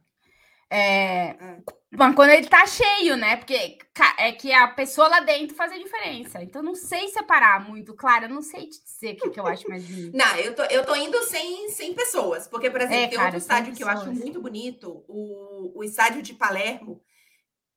É, 0.74 1.36
é. 1.38 1.62
Mas 1.96 2.14
quando 2.16 2.30
ele 2.30 2.48
tá 2.48 2.66
cheio, 2.66 3.16
né? 3.16 3.36
Porque 3.36 3.78
é 4.18 4.32
que 4.32 4.52
a 4.52 4.66
pessoa 4.66 5.06
lá 5.06 5.20
dentro 5.20 5.54
faz 5.54 5.70
a 5.70 5.78
diferença. 5.78 6.42
Então, 6.42 6.60
não 6.60 6.74
sei 6.74 7.06
separar 7.08 7.68
muito, 7.68 7.94
claro. 7.94 8.24
Eu 8.24 8.30
não 8.30 8.42
sei 8.42 8.66
te 8.66 8.82
dizer 8.82 9.12
o 9.12 9.16
que, 9.16 9.30
que 9.30 9.38
eu 9.38 9.46
acho 9.46 9.68
mais 9.68 9.84
bonito. 9.86 10.16
Não, 10.16 10.36
eu 10.36 10.54
tô, 10.56 10.64
eu 10.64 10.84
tô 10.84 10.96
indo 10.96 11.22
sem, 11.22 11.68
sem 11.70 11.94
pessoas. 11.94 12.48
Porque, 12.48 12.68
por 12.68 12.80
exemplo, 12.80 13.04
é, 13.04 13.06
tem 13.06 13.16
cara, 13.16 13.28
outro 13.28 13.38
estádio 13.38 13.74
que 13.74 13.84
eu 13.84 13.88
acho 13.88 14.12
muito 14.12 14.40
bonito, 14.40 15.04
o, 15.06 15.78
o 15.78 15.84
estádio 15.84 16.20
de 16.22 16.34
Palermo. 16.34 17.00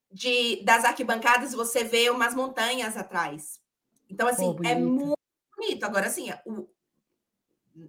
De, 0.09 0.63
das 0.63 0.85
arquibancadas, 0.85 1.53
você 1.53 1.83
vê 1.83 2.09
umas 2.09 2.33
montanhas 2.33 2.97
atrás. 2.97 3.59
Então, 4.09 4.27
assim, 4.27 4.55
é 4.65 4.73
muito 4.73 5.19
bonito. 5.55 5.83
Agora, 5.83 6.07
assim, 6.07 6.31
o, 6.45 6.67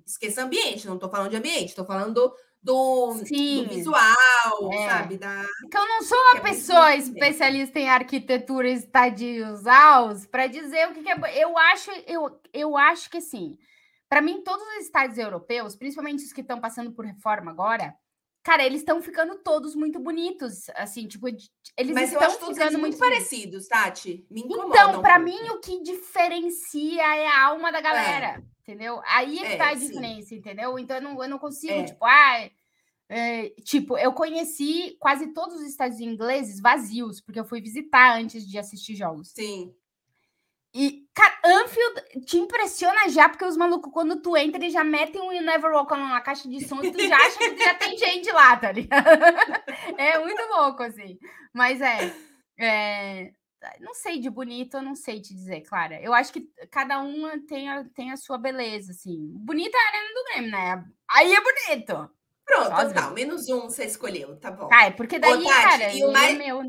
esqueça 0.04 0.42
ambiente, 0.42 0.86
não 0.86 0.98
tô 0.98 1.09
falando 1.09 1.30
de 1.30 1.36
ambiente, 1.36 1.74
tô 1.74 1.84
falando 1.84 2.34
do, 2.68 3.14
do 3.14 3.68
visual, 3.68 4.72
é. 4.72 4.86
sabe? 4.86 5.16
Da... 5.16 5.42
Porque 5.62 5.78
eu 5.78 5.88
não 5.88 6.02
sou 6.02 6.18
uma 6.18 6.38
é 6.38 6.40
pessoa 6.42 6.94
especialista 6.96 7.78
em 7.78 7.88
arquitetura 7.88 8.68
estadios 8.68 9.66
altos 9.66 10.26
para 10.26 10.46
dizer 10.46 10.88
o 10.88 10.92
que, 10.92 11.02
que, 11.02 11.10
é. 11.10 11.42
Eu 11.42 11.56
acho, 11.56 11.90
eu, 12.06 12.40
eu 12.52 12.76
acho 12.76 13.08
que 13.08 13.22
sim. 13.22 13.56
Para 14.06 14.20
mim, 14.20 14.42
todos 14.42 14.66
os 14.76 14.84
estádios 14.84 15.18
europeus, 15.18 15.76
principalmente 15.76 16.24
os 16.24 16.32
que 16.32 16.42
estão 16.42 16.60
passando 16.60 16.92
por 16.92 17.06
reforma 17.06 17.50
agora, 17.50 17.94
cara, 18.42 18.64
eles 18.64 18.80
estão 18.80 19.00
ficando 19.00 19.36
todos 19.36 19.74
muito 19.74 19.98
bonitos, 19.98 20.68
assim, 20.74 21.06
tipo, 21.06 21.26
eles 21.26 21.50
Mas 21.94 22.12
estão 22.12 22.30
ficando 22.30 22.78
muito 22.78 22.98
parecidos, 22.98 23.66
Tati. 23.66 24.26
Me 24.30 24.42
Então, 24.42 25.00
para 25.00 25.18
mim, 25.18 25.38
o 25.50 25.60
que 25.60 25.82
diferencia 25.82 27.16
é 27.16 27.26
a 27.28 27.46
alma 27.46 27.72
da 27.72 27.80
galera. 27.80 28.42
É 28.44 28.58
entendeu? 28.68 29.00
Aí 29.06 29.38
é 29.38 29.42
que 29.42 29.52
é, 29.54 29.56
tá 29.56 29.68
a 29.70 29.74
diferença, 29.74 30.28
sim. 30.28 30.36
entendeu? 30.36 30.78
Então 30.78 30.96
eu 30.96 31.02
não, 31.02 31.22
eu 31.22 31.28
não 31.28 31.38
consigo, 31.38 31.72
é. 31.72 31.84
tipo, 31.84 32.04
ah, 32.04 32.50
é, 33.09 33.50
tipo, 33.64 33.96
eu 33.96 34.12
conheci 34.12 34.96
quase 35.00 35.32
todos 35.32 35.56
os 35.56 35.62
estádios 35.62 36.00
ingleses 36.00 36.61
vazios, 36.61 37.20
porque 37.20 37.40
eu 37.40 37.44
fui 37.44 37.61
visitar 37.61 38.18
antes 38.18 38.46
de 38.46 38.59
assistir 38.59 38.94
jogos. 38.94 39.30
Sim. 39.30 39.74
E, 40.74 41.06
cara, 41.14 41.38
Anfield 41.44 42.26
te 42.26 42.36
impressiona 42.36 43.09
já, 43.09 43.28
porque 43.28 43.44
os 43.44 43.56
malucos, 43.56 43.90
quando 43.90 44.20
tu 44.20 44.36
entra, 44.36 44.61
eles 44.61 44.72
já 44.72 44.84
metem 44.84 45.20
um 45.20 45.32
You 45.32 45.42
Never 45.42 45.72
Walk 45.72 45.92
Alone 45.92 46.11
na 46.11 46.20
caixa 46.20 46.46
de 46.46 46.62
som 46.66 46.82
e 46.82 46.92
tu 46.92 47.09
já 47.09 47.16
acha 47.16 47.38
que 47.38 47.56
já 47.56 47.74
tem 47.74 47.96
gente 47.96 48.30
lá, 48.30 48.56
tá 48.56 48.70
ligado? 48.70 49.09
é 49.96 50.18
muito 50.18 50.42
louco, 50.42 50.82
assim. 50.82 51.18
Mas 51.54 51.80
é, 51.80 52.14
é 52.59 53.32
não 53.80 53.94
sei 53.94 54.20
de 54.20 54.30
bonito, 54.30 54.76
eu 54.76 54.82
não 54.82 54.94
sei 54.94 55.20
te 55.20 55.34
dizer, 55.34 55.62
Clara. 55.62 56.00
Eu 56.00 56.12
acho 56.12 56.32
que 56.32 56.42
cada 56.70 57.00
uma 57.00 57.38
tem 57.46 57.68
a, 57.68 57.84
tem 57.84 58.12
a 58.12 58.16
sua 58.16 58.38
beleza, 58.38 58.92
assim. 58.92 59.32
Bonita 59.38 59.76
é 59.76 59.80
a 59.80 59.88
arena 59.88 60.14
do 60.14 60.24
Grêmio, 60.24 60.50
né? 60.50 60.84
Aí 61.09 61.34
é 61.34 61.40
bonito. 61.40 62.17
Pronto, 62.49 62.70
Só 62.70 62.92
tá. 62.92 63.11
Menos 63.11 63.49
um 63.51 63.62
você 63.62 63.84
escolheu, 63.84 64.36
tá 64.40 64.51
bom. 64.51 64.68
Ah, 64.72 64.86
é 64.86 64.90
porque 64.90 65.18
daí, 65.18 65.34
Ô, 65.34 65.44
Tati, 65.44 65.62
cara, 65.62 65.92
e 65.92 66.03
o 66.03 66.12
mais... 66.12 66.34
é 66.34 66.38
meu. 66.38 66.62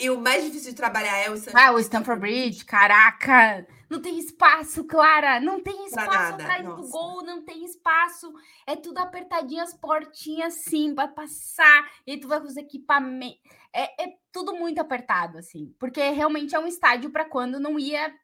E 0.00 0.10
o 0.10 0.20
mais 0.20 0.44
difícil 0.44 0.70
de 0.70 0.76
trabalhar 0.76 1.16
é 1.18 1.28
o 1.28 1.34
Stanford 1.34 1.66
Ah, 1.66 1.72
o 1.72 1.78
Stanford 1.80 2.20
Bridge, 2.20 2.64
caraca! 2.64 3.66
Não 3.90 4.00
tem 4.00 4.18
espaço, 4.18 4.84
Clara! 4.84 5.40
Não 5.40 5.60
tem 5.60 5.86
espaço 5.86 6.34
atrás 6.34 6.64
Nossa. 6.64 6.82
do 6.82 6.88
gol, 6.88 7.24
não 7.24 7.44
tem 7.44 7.64
espaço. 7.64 8.32
É 8.64 8.76
tudo 8.76 8.98
apertadinho, 8.98 9.62
as 9.62 9.74
portinhas 9.74 10.54
assim, 10.54 10.94
para 10.94 11.08
passar. 11.08 11.90
E 12.06 12.16
tu 12.16 12.28
vai 12.28 12.40
com 12.40 12.46
os 12.46 12.56
equipamentos. 12.56 13.40
É, 13.74 14.04
é 14.04 14.14
tudo 14.30 14.54
muito 14.54 14.80
apertado, 14.80 15.38
assim. 15.38 15.74
Porque 15.80 16.00
realmente 16.10 16.54
é 16.54 16.58
um 16.60 16.66
estádio 16.66 17.10
para 17.10 17.24
quando 17.24 17.58
não 17.58 17.76
ia 17.76 18.14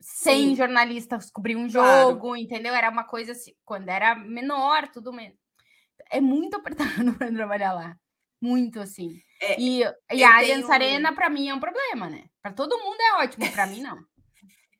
100 0.00 0.48
Sim. 0.50 0.56
jornalistas 0.56 1.30
cobrir 1.30 1.56
um 1.56 1.68
jogo, 1.68 2.20
claro. 2.20 2.36
entendeu? 2.36 2.74
Era 2.74 2.90
uma 2.90 3.04
coisa 3.04 3.32
assim, 3.32 3.52
quando 3.64 3.88
era 3.88 4.14
menor, 4.14 4.88
tudo 4.88 5.12
menos. 5.12 5.38
É 6.10 6.20
muito 6.20 6.56
apertado 6.56 7.12
para 7.18 7.32
trabalhar 7.32 7.74
lá. 7.74 7.96
Muito 8.40 8.80
assim. 8.80 9.20
É, 9.40 9.60
e, 9.60 9.82
e 10.12 10.24
a 10.24 10.36
Allianz 10.36 10.62
tenho... 10.62 10.72
Arena, 10.72 11.14
para 11.14 11.28
mim, 11.28 11.48
é 11.48 11.54
um 11.54 11.60
problema, 11.60 12.08
né? 12.08 12.24
Para 12.42 12.52
todo 12.52 12.78
mundo 12.78 13.00
é 13.00 13.22
ótimo, 13.22 13.50
para 13.52 13.66
mim, 13.66 13.82
não. 13.82 13.98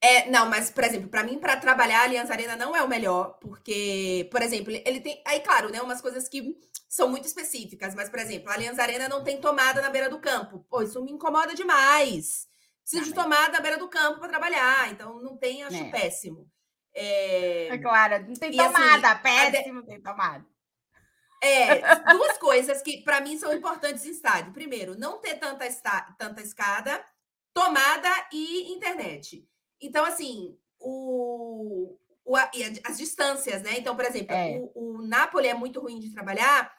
É, 0.03 0.31
não, 0.31 0.49
mas, 0.49 0.71
por 0.71 0.83
exemplo, 0.83 1.11
para 1.11 1.23
mim, 1.23 1.39
para 1.39 1.59
trabalhar, 1.59 2.01
a 2.01 2.05
Aliança 2.05 2.33
Arena 2.33 2.57
não 2.57 2.75
é 2.75 2.83
o 2.83 2.89
melhor, 2.89 3.37
porque, 3.39 4.27
por 4.33 4.41
exemplo, 4.41 4.73
ele 4.73 4.99
tem. 4.99 5.23
Aí, 5.27 5.41
claro, 5.41 5.69
né? 5.69 5.83
Umas 5.83 6.01
coisas 6.01 6.27
que 6.27 6.57
são 6.89 7.11
muito 7.11 7.27
específicas, 7.27 7.95
mas, 7.95 8.09
por 8.09 8.19
exemplo, 8.19 8.49
a 8.49 8.55
Aliança 8.55 8.81
Arena 8.81 9.11
não 9.11 9.23
tem 9.23 9.43
tomada 9.43 9.83
na 9.83 9.91
beira 9.91 10.09
do 10.09 10.19
campo. 10.19 10.65
Pô, 10.71 10.81
isso 10.81 11.05
me 11.05 11.13
incomoda 11.13 11.55
demais. 11.55 12.49
Preciso 12.83 13.11
de 13.11 13.15
tomada 13.15 13.53
na 13.53 13.61
beira 13.61 13.79
do 13.79 13.89
campo 13.89 14.19
para 14.19 14.29
trabalhar, 14.29 14.91
então 14.91 15.21
não 15.21 15.37
tem, 15.37 15.63
acho 15.63 15.77
é. 15.77 15.91
péssimo. 15.91 16.49
É... 16.95 17.69
é 17.69 17.79
claro, 17.79 18.27
não 18.27 18.35
tem 18.35 18.53
e, 18.55 18.61
assim, 18.61 18.73
tomada, 18.73 19.13
assim, 19.13 19.23
péssimo, 19.23 19.83
tem 19.85 20.03
tomada. 20.03 20.47
É, 21.43 22.13
duas 22.13 22.37
coisas 22.37 22.83
que 22.83 23.03
para 23.03 23.21
mim 23.21 23.39
são 23.39 23.53
importantes 23.53 24.05
em 24.05 24.11
estádio. 24.11 24.53
Primeiro, 24.53 24.99
não 24.99 25.19
ter 25.19 25.37
tanta, 25.37 25.65
esta... 25.65 26.03
tanta 26.19 26.43
escada, 26.43 27.03
tomada 27.55 28.09
e 28.33 28.73
internet. 28.73 29.49
Então, 29.81 30.05
assim, 30.05 30.59
o, 30.79 31.97
o, 32.25 32.37
as 32.37 32.99
distâncias, 32.99 33.63
né? 33.63 33.79
Então, 33.79 33.97
por 33.97 34.05
exemplo, 34.05 34.35
é. 34.35 34.61
o, 34.75 34.99
o 34.99 35.03
Napoli 35.03 35.49
é 35.49 35.55
muito 35.55 35.81
ruim 35.81 35.99
de 35.99 36.13
trabalhar 36.13 36.75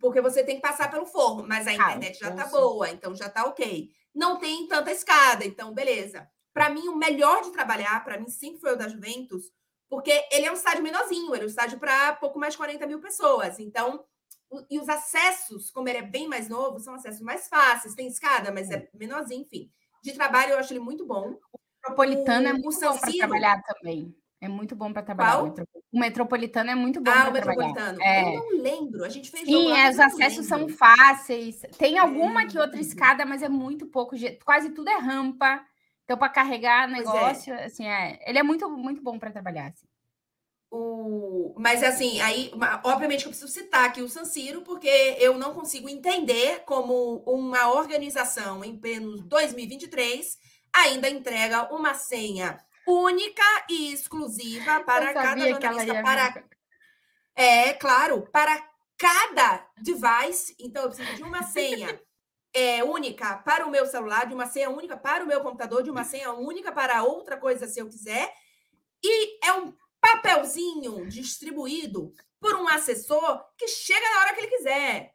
porque 0.00 0.20
você 0.20 0.44
tem 0.44 0.56
que 0.56 0.62
passar 0.62 0.90
pelo 0.90 1.06
forno, 1.06 1.46
mas 1.46 1.66
a 1.66 1.72
internet 1.72 2.18
já 2.18 2.32
tá 2.32 2.46
boa, 2.46 2.88
então 2.90 3.14
já 3.14 3.28
tá 3.28 3.44
ok. 3.44 3.90
Não 4.18 4.36
tem 4.36 4.66
tanta 4.66 4.90
escada, 4.90 5.44
então 5.44 5.72
beleza. 5.72 6.28
Para 6.52 6.70
mim, 6.70 6.88
o 6.88 6.96
melhor 6.96 7.40
de 7.40 7.52
trabalhar, 7.52 8.02
para 8.02 8.18
mim, 8.18 8.28
sempre 8.28 8.60
foi 8.60 8.72
o 8.72 8.76
da 8.76 8.88
Juventus, 8.88 9.44
porque 9.88 10.10
ele 10.32 10.44
é 10.44 10.50
um 10.50 10.54
estádio 10.54 10.82
menorzinho, 10.82 11.32
ele 11.32 11.44
é 11.44 11.46
um 11.46 11.48
estádio 11.48 11.78
para 11.78 12.16
pouco 12.16 12.36
mais 12.36 12.54
de 12.54 12.58
40 12.58 12.84
mil 12.88 13.00
pessoas. 13.00 13.60
Então, 13.60 14.04
o, 14.50 14.64
e 14.68 14.80
os 14.80 14.88
acessos, 14.88 15.70
como 15.70 15.88
ele 15.88 15.98
é 15.98 16.02
bem 16.02 16.26
mais 16.26 16.48
novo, 16.48 16.80
são 16.80 16.94
acessos 16.94 17.20
mais 17.20 17.46
fáceis, 17.46 17.94
tem 17.94 18.08
escada, 18.08 18.50
mas 18.50 18.68
é 18.72 18.90
menorzinho, 18.92 19.42
enfim. 19.42 19.70
De 20.02 20.12
trabalho, 20.12 20.54
eu 20.54 20.58
acho 20.58 20.72
ele 20.72 20.80
muito 20.80 21.06
bom. 21.06 21.38
Metropolitano 21.76 22.48
é 22.48 22.52
muito 22.54 22.80
bom 22.80 22.98
para 22.98 23.12
trabalhar 23.12 23.62
também. 23.62 24.12
É 24.40 24.48
muito 24.48 24.76
bom 24.76 24.92
para 24.92 25.02
trabalhar. 25.02 25.38
Qual? 25.38 25.54
O 25.92 25.98
metropolitano 25.98 26.70
é 26.70 26.74
muito 26.74 27.00
bom 27.00 27.10
ah, 27.10 27.30
para 27.30 27.42
trabalhar. 27.42 27.68
metropolitano. 27.68 28.02
É. 28.02 28.36
Eu 28.36 28.40
não 28.40 28.62
lembro. 28.62 29.04
A 29.04 29.08
gente 29.08 29.30
fez 29.30 29.44
Sim, 29.44 29.72
é, 29.72 29.90
os 29.90 29.98
acessos 29.98 30.46
são 30.46 30.68
fáceis. 30.68 31.62
Tem 31.76 31.98
alguma 31.98 32.42
é. 32.42 32.46
que 32.46 32.58
outra 32.58 32.80
escada, 32.80 33.26
mas 33.26 33.42
é 33.42 33.48
muito 33.48 33.86
pouco. 33.86 34.14
Quase 34.44 34.70
tudo 34.70 34.88
é 34.90 34.98
rampa. 34.98 35.64
Então, 36.04 36.16
para 36.16 36.28
carregar 36.28 36.88
é. 36.88 36.92
negócio, 36.92 37.52
é. 37.52 37.64
assim, 37.64 37.86
é. 37.86 38.18
Ele 38.26 38.38
é 38.38 38.42
muito, 38.42 38.68
muito 38.70 39.02
bom 39.02 39.18
para 39.18 39.32
trabalhar. 39.32 39.66
Assim. 39.66 39.86
O... 40.70 41.54
Mas 41.58 41.82
assim, 41.82 42.20
aí, 42.20 42.52
obviamente 42.84 43.22
que 43.22 43.26
eu 43.26 43.30
preciso 43.30 43.52
citar 43.52 43.86
aqui 43.86 44.02
o 44.02 44.08
San 44.08 44.24
Siro, 44.24 44.62
porque 44.62 44.88
eu 45.18 45.36
não 45.36 45.52
consigo 45.52 45.88
entender 45.88 46.62
como 46.64 47.22
uma 47.26 47.72
organização 47.72 48.62
em 48.62 48.76
pleno 48.76 49.22
2023 49.22 50.38
ainda 50.72 51.08
entrega 51.08 51.74
uma 51.74 51.94
senha 51.94 52.58
única 52.88 53.42
e 53.68 53.92
exclusiva 53.92 54.80
para 54.80 55.12
cada 55.12 55.48
jornalista. 55.48 56.02
Para... 56.02 56.44
É, 57.36 57.74
claro, 57.74 58.26
para 58.32 58.66
cada 58.96 59.68
device. 59.76 60.56
Então, 60.58 60.84
eu 60.84 60.88
preciso 60.88 61.14
de 61.16 61.22
uma 61.22 61.42
senha 61.42 62.00
é, 62.52 62.82
única 62.82 63.36
para 63.38 63.66
o 63.66 63.70
meu 63.70 63.86
celular, 63.86 64.26
de 64.26 64.34
uma 64.34 64.46
senha 64.46 64.70
única 64.70 64.96
para 64.96 65.22
o 65.22 65.26
meu 65.26 65.40
computador, 65.42 65.82
de 65.82 65.90
uma 65.90 66.02
senha 66.02 66.32
única 66.32 66.72
para 66.72 67.02
outra 67.02 67.36
coisa, 67.36 67.68
se 67.68 67.78
eu 67.78 67.88
quiser. 67.88 68.32
E 69.04 69.46
é 69.46 69.52
um 69.52 69.72
papelzinho 70.00 71.06
distribuído 71.06 72.12
por 72.40 72.54
um 72.54 72.68
assessor 72.68 73.44
que 73.56 73.68
chega 73.68 74.00
na 74.00 74.20
hora 74.20 74.34
que 74.34 74.40
ele 74.40 74.56
quiser. 74.56 75.14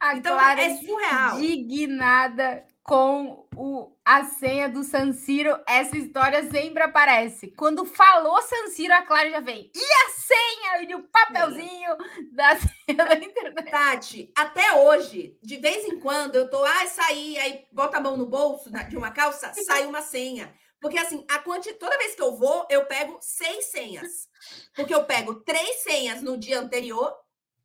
A 0.00 0.16
então, 0.16 0.36
Clara 0.36 0.62
é 0.62 0.76
surreal. 0.76 1.40
Indignada 1.40 2.66
com 2.88 3.46
o, 3.54 3.94
a 4.02 4.24
senha 4.24 4.66
do 4.66 4.82
San 4.82 5.12
Siro, 5.12 5.60
essa 5.68 5.94
história 5.94 6.50
sempre 6.50 6.82
aparece. 6.82 7.48
Quando 7.48 7.84
falou 7.84 8.40
San 8.40 8.68
Siro, 8.68 8.94
a 8.94 9.02
Clara 9.02 9.28
já 9.28 9.40
vem. 9.40 9.70
E 9.74 9.78
a 9.78 10.08
senha? 10.08 10.90
E 10.90 10.94
o 10.94 11.02
papelzinho 11.02 11.94
da 12.32 12.56
senha 12.56 13.04
da 13.04 13.14
internet. 13.14 13.70
Tati, 13.70 14.32
até 14.34 14.72
hoje, 14.72 15.38
de 15.42 15.58
vez 15.58 15.84
em 15.84 16.00
quando, 16.00 16.36
eu 16.36 16.48
tô, 16.48 16.64
ah, 16.64 16.86
saí, 16.86 17.36
aí 17.36 17.66
bota 17.70 17.98
a 17.98 18.00
mão 18.00 18.16
no 18.16 18.24
bolso 18.24 18.70
de 18.88 18.96
uma 18.96 19.10
calça, 19.10 19.52
sai 19.52 19.84
uma 19.84 20.00
senha. 20.00 20.50
Porque 20.80 20.98
assim, 20.98 21.26
a 21.28 21.40
quanti... 21.40 21.74
toda 21.74 21.98
vez 21.98 22.14
que 22.14 22.22
eu 22.22 22.36
vou, 22.36 22.66
eu 22.70 22.86
pego 22.86 23.18
seis 23.20 23.66
senhas. 23.66 24.28
Porque 24.74 24.94
eu 24.94 25.04
pego 25.04 25.34
três 25.34 25.82
senhas 25.82 26.22
no 26.22 26.38
dia 26.38 26.58
anterior, 26.58 27.14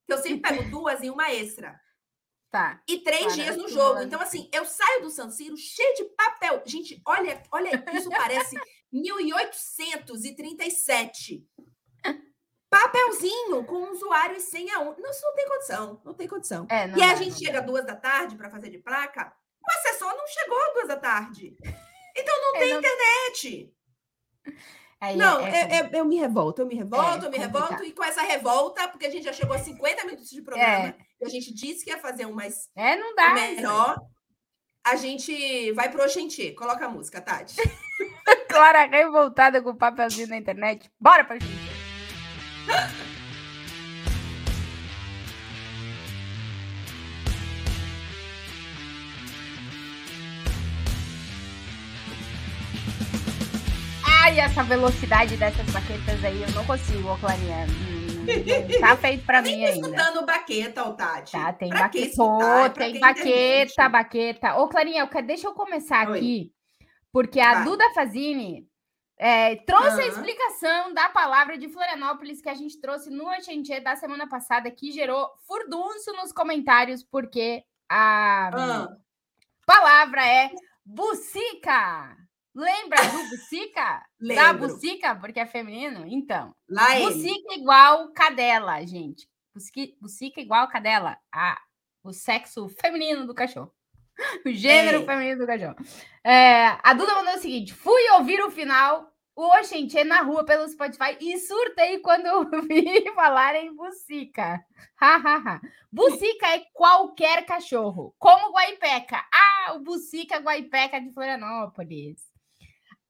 que 0.06 0.12
eu 0.12 0.18
sempre 0.18 0.42
pego 0.42 0.70
duas 0.70 1.02
e 1.02 1.10
uma 1.10 1.32
extra. 1.32 1.82
Tá. 2.54 2.80
E 2.88 3.00
três 3.00 3.34
dias 3.34 3.58
no 3.58 3.68
jogo. 3.68 4.04
Então, 4.04 4.22
assim, 4.22 4.48
eu 4.54 4.64
saio 4.64 5.02
do 5.02 5.10
San 5.10 5.32
Siro 5.32 5.58
cheio 5.58 5.96
de 5.96 6.04
papel. 6.16 6.62
Gente, 6.68 7.02
olha, 7.04 7.42
olha, 7.52 7.84
isso 7.92 8.12
parece 8.12 8.56
1837. 8.94 11.44
Papelzinho 12.70 13.66
com 13.66 13.90
usuário 13.90 14.38
e 14.38 14.40
senha. 14.40 14.80
Um. 14.82 14.96
Não, 15.00 15.10
isso 15.10 15.24
não 15.24 15.34
tem 15.34 15.48
condição. 15.48 16.00
Não 16.06 16.14
tem 16.14 16.28
condição. 16.28 16.68
É, 16.70 16.88
e 16.90 17.02
aí 17.02 17.10
a 17.10 17.16
gente 17.16 17.40
chega 17.40 17.60
duas 17.60 17.84
da 17.88 17.96
tarde 17.96 18.36
para 18.36 18.52
fazer 18.52 18.70
de 18.70 18.78
placa. 18.78 19.34
O 19.60 19.72
assessor 19.72 20.16
não 20.16 20.28
chegou 20.28 20.74
duas 20.76 20.90
da 20.90 20.98
tarde. 20.98 21.58
Então 22.16 22.40
não 22.40 22.56
é, 22.56 22.60
tem 22.60 22.70
não... 22.70 22.78
internet. 22.78 23.74
Aí 25.04 25.18
não, 25.18 25.46
é, 25.46 25.64
é, 25.64 25.80
é, 25.80 25.90
eu 25.92 26.06
me 26.06 26.16
revolto, 26.16 26.62
eu 26.62 26.66
me 26.66 26.76
revolto, 26.76 27.26
é, 27.26 27.28
eu 27.28 27.30
me 27.30 27.38
revolto, 27.38 27.84
e 27.84 27.92
com 27.92 28.06
essa 28.06 28.22
revolta, 28.22 28.88
porque 28.88 29.06
a 29.06 29.10
gente 29.10 29.26
já 29.26 29.34
chegou 29.34 29.54
a 29.54 29.60
50 29.60 30.06
minutos 30.06 30.30
de 30.30 30.42
programa, 30.42 30.88
é. 30.88 30.96
e 31.20 31.26
a 31.26 31.30
gente 31.30 31.54
disse 31.54 31.84
que 31.84 31.92
ia 31.92 31.98
fazer 31.98 32.26
um 32.26 32.32
mais 32.32 32.70
é, 32.74 32.96
não 32.96 33.14
dá, 33.14 33.34
menor, 33.34 34.00
a 34.82 34.96
gente 34.96 35.74
vai 35.74 35.92
pro 35.92 36.02
Oxente. 36.02 36.54
Coloca 36.54 36.86
a 36.86 36.90
música, 36.90 37.20
Tati. 37.20 37.58
Clara 38.48 38.86
revoltada 38.86 39.62
com 39.62 39.72
o 39.72 39.78
papelzinho 39.78 40.30
na 40.30 40.38
internet. 40.38 40.90
Bora 40.98 41.26
pra 41.26 41.38
gente. 41.38 41.52
Ai, 54.34 54.40
essa 54.40 54.64
velocidade 54.64 55.38
dessas 55.38 55.70
baquetas 55.70 56.26
aí, 56.26 56.42
eu 56.42 56.52
não 56.54 56.66
consigo, 56.66 57.08
ô 57.08 57.16
Clarinha. 57.20 57.68
Hum, 57.68 58.80
tá 58.82 58.98
feito 58.98 59.24
pra 59.28 59.44
mim 59.44 59.64
ainda. 59.64 59.88
escutando 59.88 60.26
baqueta, 60.26 60.92
Tati. 60.94 61.34
Tá, 61.34 61.54
tem 61.54 61.70
baqueta. 61.70 62.70
tem 62.72 63.00
baqueta, 63.00 63.90
baqueta. 63.90 64.56
Ô, 64.56 64.68
Clarinha, 64.68 65.08
deixa 65.24 65.46
eu 65.46 65.54
começar 65.54 66.10
Oi. 66.10 66.18
aqui, 66.18 66.52
porque 67.12 67.40
a. 67.40 67.64
Duda 67.64 67.84
Fazini 67.94 68.68
é, 69.20 69.58
trouxe 69.58 69.98
uhum. 69.98 70.00
a 70.00 70.08
explicação 70.08 70.94
da 70.96 71.10
palavra 71.10 71.56
de 71.56 71.70
Florianópolis 71.70 72.42
que 72.42 72.50
a 72.50 72.56
gente 72.56 72.82
trouxe 72.82 73.12
no 73.12 73.30
Oxentie 73.30 73.82
da 73.82 73.96
semana 73.96 74.28
passada, 74.28 74.72
que 74.72 74.92
gerou 74.92 75.30
furdunço 75.46 76.12
nos 76.14 76.32
comentários, 76.32 77.04
porque 77.04 77.64
a 77.88 78.50
uhum. 78.52 78.98
palavra 79.64 80.26
é 80.26 80.50
bucica. 80.84 82.23
Lembra 82.56 83.02
do 83.10 83.30
Bucica? 83.30 84.06
da 84.36 84.54
Bucica, 84.54 85.16
porque 85.16 85.40
é 85.40 85.46
feminino? 85.46 86.06
Então. 86.06 86.56
Lá 86.70 87.00
bucica 87.00 87.56
igual 87.56 88.12
cadela, 88.14 88.86
gente. 88.86 89.28
Bucica, 89.54 89.94
bucica 90.00 90.42
igual 90.42 90.68
cadela. 90.68 91.18
A, 91.34 91.60
o 92.04 92.14
sexo 92.14 92.70
feminino 92.70 93.26
do 93.26 93.34
cachorro. 93.34 93.74
O 94.46 94.52
gênero 94.52 95.02
é. 95.02 95.06
feminino 95.06 95.40
do 95.40 95.48
cachorro. 95.48 95.76
É, 96.24 96.78
a 96.84 96.94
Duda 96.94 97.16
mandou 97.16 97.34
o 97.34 97.40
seguinte: 97.40 97.74
fui 97.74 98.08
ouvir 98.12 98.40
o 98.42 98.52
final, 98.52 99.12
o 99.36 99.48
Oxentê 99.58 100.04
na 100.04 100.22
rua 100.22 100.46
pelo 100.46 100.68
Spotify 100.70 101.18
e 101.20 101.38
surtei 101.40 101.98
quando 102.00 102.28
ouvi 102.28 103.12
falar 103.16 103.56
em 103.56 103.76
bucica. 103.76 104.64
bucica 105.92 106.48
é 106.48 106.64
qualquer 106.74 107.44
cachorro, 107.46 108.16
como 108.20 108.54
Guaipeca. 108.54 109.26
Ah, 109.34 109.74
o 109.74 109.80
bucica 109.80 110.38
Guaipeca 110.38 111.02
de 111.02 111.12
Florianópolis. 111.12 112.33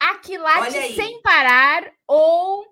Aquilate 0.10 0.96
sem 0.96 1.22
parar 1.22 1.90
ou 2.08 2.66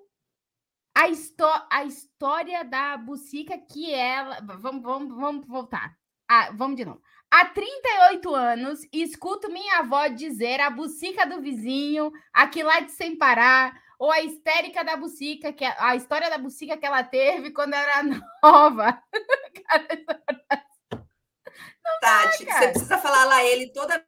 a, 0.93 1.67
a 1.69 1.85
história 1.85 2.63
da 2.63 2.97
Bucica 2.97 3.57
que 3.57 3.93
ela. 3.93 4.39
Vamos, 4.59 4.83
vamos, 4.83 5.15
vamos 5.15 5.47
voltar. 5.47 5.95
Ah, 6.29 6.51
vamos 6.53 6.77
de 6.77 6.85
novo. 6.85 7.01
Há 7.29 7.45
38 7.45 8.35
anos, 8.35 8.81
escuto 8.91 9.49
minha 9.49 9.79
avó 9.79 10.07
dizer 10.07 10.59
a 10.59 10.69
bucica 10.69 11.25
do 11.25 11.39
vizinho, 11.41 12.11
aquilate 12.33 12.91
sem 12.91 13.17
parar, 13.17 13.73
ou 13.97 14.11
a 14.11 14.19
histérica 14.19 14.83
da 14.83 14.97
bucica, 14.97 15.53
que 15.53 15.63
é, 15.63 15.73
a 15.79 15.95
história 15.95 16.29
da 16.29 16.37
bucica 16.37 16.75
que 16.75 16.85
ela 16.85 17.03
teve 17.03 17.51
quando 17.51 17.73
era 17.73 18.03
nova. 18.43 19.01
Não 20.91 21.99
Tati, 22.01 22.45
dá, 22.45 22.53
você 22.53 22.67
precisa 22.69 22.97
falar 22.97 23.25
lá 23.25 23.43
ele 23.45 23.71
toda 23.71 24.05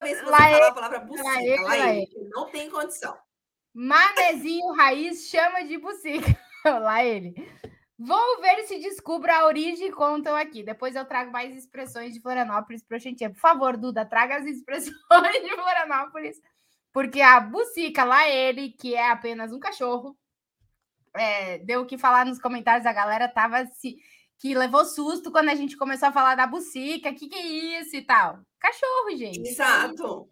vez 0.00 0.18
que 0.18 0.24
você 0.24 0.30
falar 0.30 0.68
a 0.68 0.72
palavra 0.72 1.00
bucica, 1.00 1.28
lá, 1.28 1.42
ele, 1.42 1.62
lá 1.62 1.78
ele, 1.94 2.28
não 2.30 2.50
tem 2.50 2.70
condição. 2.70 3.16
Manezinho 3.74 4.72
Raiz 4.72 5.28
chama 5.28 5.64
de 5.64 5.78
bucica. 5.78 6.38
lá 6.64 7.04
ele. 7.04 7.34
Vou 7.98 8.40
ver 8.40 8.64
se 8.64 8.78
descubro 8.78 9.30
a 9.32 9.46
origem 9.46 9.88
e 9.88 9.92
contam 9.92 10.36
aqui. 10.36 10.62
Depois 10.62 10.94
eu 10.94 11.04
trago 11.04 11.32
mais 11.32 11.56
expressões 11.56 12.14
de 12.14 12.20
Florianópolis 12.20 12.82
para 12.82 12.96
a 12.96 13.00
gente. 13.00 13.28
Por 13.28 13.40
favor, 13.40 13.76
Duda, 13.76 14.06
traga 14.06 14.36
as 14.36 14.46
expressões 14.46 14.94
de 15.42 15.54
Florianópolis. 15.54 16.40
Porque 16.92 17.20
a 17.20 17.40
bucica, 17.40 18.04
lá 18.04 18.28
ele, 18.28 18.70
que 18.70 18.94
é 18.94 19.10
apenas 19.10 19.52
um 19.52 19.58
cachorro, 19.58 20.16
é, 21.14 21.58
deu 21.58 21.82
o 21.82 21.86
que 21.86 21.98
falar 21.98 22.24
nos 22.24 22.40
comentários. 22.40 22.86
A 22.86 22.92
galera 22.92 23.28
tava 23.28 23.66
se 23.66 23.96
que 24.38 24.54
levou 24.54 24.84
susto 24.84 25.32
quando 25.32 25.48
a 25.48 25.54
gente 25.54 25.76
começou 25.76 26.08
a 26.08 26.12
falar 26.12 26.36
da 26.36 26.46
bucica, 26.46 27.12
que 27.12 27.28
que 27.28 27.34
é 27.34 27.80
isso 27.80 27.96
e 27.96 28.02
tal. 28.02 28.38
Cachorro, 28.58 29.16
gente. 29.16 29.48
Exato. 29.48 30.30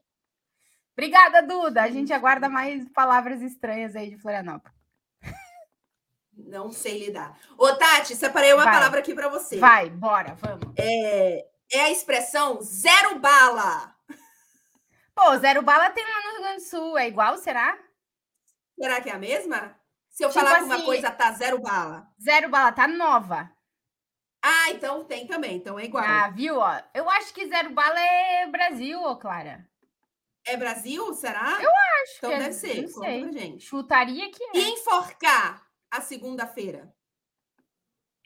Obrigada, 0.92 1.42
Duda. 1.42 1.82
A 1.82 1.90
gente 1.90 2.12
aguarda 2.12 2.48
mais 2.48 2.88
palavras 2.90 3.42
estranhas 3.42 3.94
aí 3.96 4.10
de 4.10 4.16
Florianópolis. 4.16 4.76
Não 6.32 6.70
sei 6.70 7.06
lidar. 7.06 7.38
Ô, 7.58 7.72
Tati, 7.74 8.14
separei 8.14 8.52
uma 8.54 8.64
Vai. 8.64 8.74
palavra 8.74 9.00
aqui 9.00 9.14
para 9.14 9.28
você. 9.28 9.58
Vai, 9.58 9.90
bora, 9.90 10.34
vamos. 10.36 10.72
É, 10.78 11.46
é 11.72 11.80
a 11.80 11.90
expressão 11.90 12.60
zero 12.62 13.18
bala. 13.18 13.94
Pô, 15.14 15.36
zero 15.38 15.62
bala 15.62 15.90
tem 15.90 16.04
lá 16.04 16.22
no 16.22 16.32
Rio 16.32 16.42
Grande 16.42 16.62
do 16.62 16.68
Sul. 16.68 16.96
É 16.96 17.08
igual, 17.08 17.36
será? 17.38 17.76
Será 18.78 19.00
que 19.00 19.10
é 19.10 19.14
a 19.14 19.18
mesma? 19.18 19.76
Se 20.08 20.24
eu 20.24 20.28
tipo 20.28 20.40
falar 20.40 20.56
assim, 20.56 20.60
que 20.60 20.66
uma 20.66 20.76
assim, 20.76 20.84
coisa 20.84 21.10
tá 21.10 21.32
zero 21.32 21.58
bala. 21.58 22.06
Zero 22.22 22.48
bala 22.48 22.72
tá 22.72 22.86
nova. 22.86 23.50
Ah, 24.48 24.70
então 24.70 25.04
tem 25.04 25.26
também, 25.26 25.56
então 25.56 25.76
é 25.76 25.86
igual. 25.86 26.04
Ah, 26.06 26.28
viu? 26.28 26.58
Ó, 26.60 26.80
eu 26.94 27.10
acho 27.10 27.34
que 27.34 27.48
zero 27.48 27.70
bala 27.70 27.98
é 27.98 28.46
Brasil, 28.46 29.02
ô 29.02 29.16
Clara. 29.16 29.68
É 30.46 30.56
Brasil, 30.56 31.12
será? 31.14 31.60
Eu 31.60 31.70
acho. 31.70 32.18
Então 32.18 32.30
é, 32.30 32.38
deve 32.38 32.52
ser. 32.52 32.82
Não 32.82 32.88
sei. 32.88 33.32
gente. 33.32 33.66
Chutaria 33.66 34.30
que 34.30 34.44
é. 34.44 34.50
E 34.54 34.68
enforcar 34.70 35.68
a 35.90 36.00
segunda-feira? 36.00 36.94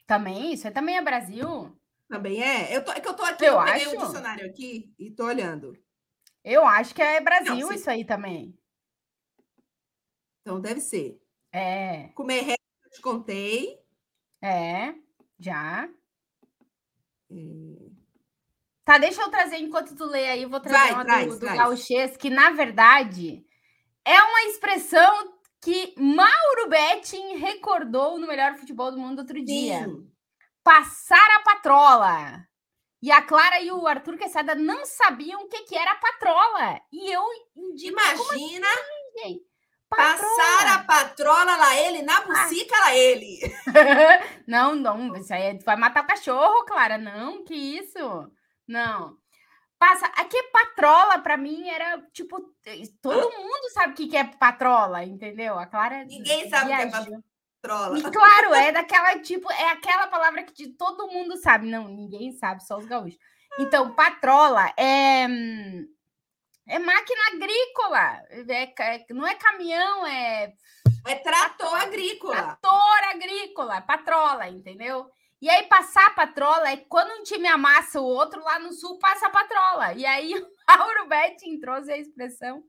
Também, 0.05 0.53
isso 0.53 0.67
é 0.67 0.71
também 0.71 0.95
é 0.95 1.01
Brasil. 1.01 1.75
Também 2.07 2.43
é? 2.43 2.75
Eu 2.75 2.85
tô, 2.85 2.91
é 2.91 2.99
que 2.99 3.07
eu 3.07 3.15
tô 3.15 3.23
aqui, 3.23 3.45
eu, 3.45 3.53
eu 3.55 3.65
peguei 3.65 3.87
o 3.87 3.89
um 3.89 4.05
dicionário 4.05 4.45
aqui 4.45 4.93
e 4.99 5.09
tô 5.09 5.25
olhando. 5.25 5.75
Eu 6.43 6.63
acho 6.63 6.93
que 6.93 7.01
é 7.01 7.19
Brasil 7.19 7.55
não, 7.55 7.73
isso 7.73 7.89
aí 7.89 8.05
também. 8.05 8.55
Então 10.41 10.61
deve 10.61 10.81
ser. 10.81 11.19
É. 11.51 12.09
Comer 12.09 12.41
reto, 12.41 12.63
eu 12.83 12.91
te 12.91 13.01
contei. 13.01 13.79
É, 14.39 14.93
já. 15.39 15.89
Tá, 18.83 18.97
deixa 18.97 19.21
eu 19.21 19.29
trazer 19.29 19.57
enquanto 19.57 19.95
tu 19.95 20.05
lê 20.05 20.27
aí, 20.27 20.43
eu 20.43 20.49
vou 20.49 20.59
trazer 20.59 20.77
vai, 20.77 20.93
uma 20.93 21.05
traz, 21.05 21.39
do, 21.39 21.47
do 21.47 21.55
gauchês, 21.55 22.17
que 22.17 22.29
na 22.29 22.51
verdade 22.51 23.45
é 24.03 24.21
uma 24.21 24.43
expressão 24.43 25.39
que 25.61 25.93
Mauro 25.97 26.69
Betting 26.69 27.35
recordou 27.35 28.17
no 28.17 28.27
melhor 28.27 28.55
futebol 28.55 28.91
do 28.91 28.97
mundo 28.97 29.19
outro 29.19 29.43
dia. 29.43 29.85
Sim. 29.85 30.11
Passar 30.63 31.37
a 31.37 31.39
patrola. 31.41 32.47
E 33.01 33.11
a 33.11 33.21
Clara 33.21 33.61
e 33.61 33.71
o 33.71 33.87
Arthur 33.87 34.17
Quesada 34.17 34.53
não 34.53 34.85
sabiam 34.85 35.41
o 35.41 35.47
que, 35.47 35.63
que 35.63 35.75
era 35.75 35.91
a 35.91 35.95
patrola. 35.95 36.81
E 36.91 37.11
eu 37.11 37.23
indico. 37.55 37.93
Imagina. 37.93 38.67
Assim, 38.67 39.43
Passar 39.95 40.67
a 40.73 40.83
patrola 40.85 41.55
lá 41.57 41.75
ele, 41.75 42.01
na 42.01 42.17
ah. 42.17 42.21
bucica 42.21 42.79
lá 42.79 42.95
ele. 42.95 43.39
não, 44.47 44.73
não, 44.73 45.15
isso 45.17 45.33
aí 45.33 45.43
é, 45.43 45.57
vai 45.59 45.75
matar 45.75 46.03
o 46.03 46.07
cachorro, 46.07 46.65
Clara. 46.65 46.97
Não, 46.97 47.43
que 47.43 47.53
isso? 47.53 48.31
Não. 48.65 49.17
Passa, 49.77 50.05
aqui 50.15 50.37
é 50.37 50.43
patrola 50.43 51.19
para 51.19 51.35
mim 51.35 51.67
era 51.67 52.01
tipo, 52.13 52.39
todo 53.01 53.31
mundo 53.31 53.69
sabe 53.73 53.93
o 53.93 53.95
que 53.95 54.15
é 54.15 54.23
patrola, 54.23 55.03
entendeu? 55.03 55.59
A 55.59 55.65
Clara 55.65 56.05
Ninguém 56.05 56.49
sabe 56.49 56.71
o 56.71 56.75
que 56.75 56.81
é 56.81 56.89
patrola. 56.89 57.99
E 57.99 58.01
claro, 58.03 58.53
é 58.53 58.71
daquela 58.71 59.19
tipo, 59.19 59.51
é 59.51 59.71
aquela 59.71 60.07
palavra 60.07 60.43
que 60.43 60.69
todo 60.69 61.07
mundo 61.07 61.35
sabe. 61.37 61.67
Não, 61.67 61.87
ninguém 61.87 62.31
sabe, 62.31 62.63
só 62.63 62.77
os 62.77 62.85
gaúchos. 62.85 63.19
Então, 63.59 63.93
patrola 63.93 64.71
é 64.77 65.27
hum, 65.27 65.85
É 66.67 66.79
máquina 66.79 67.21
agrícola. 67.33 68.23
É, 68.49 68.95
é, 68.95 69.05
não 69.09 69.27
é 69.27 69.35
caminhão, 69.35 70.05
é. 70.05 70.53
É 71.07 71.15
trator 71.15 71.73
agrícola. 71.81 72.35
Trator 72.35 73.03
agrícola, 73.11 73.81
patrola, 73.81 74.47
entendeu? 74.47 75.09
E 75.41 75.49
aí, 75.49 75.63
passar 75.63 76.05
a 76.05 76.11
patrola 76.11 76.69
é 76.69 76.77
quando 76.77 77.19
um 77.19 77.23
time 77.23 77.47
amassa 77.47 77.99
o 77.99 78.05
outro, 78.05 78.43
lá 78.43 78.59
no 78.59 78.71
sul 78.73 78.99
passa 78.99 79.25
a 79.25 79.29
patrola. 79.31 79.93
E 79.93 80.05
aí, 80.05 80.33
o 80.37 80.47
Mauro 80.67 81.09
Betting 81.09 81.59
trouxe 81.59 81.91
a 81.91 81.97
expressão. 81.97 82.63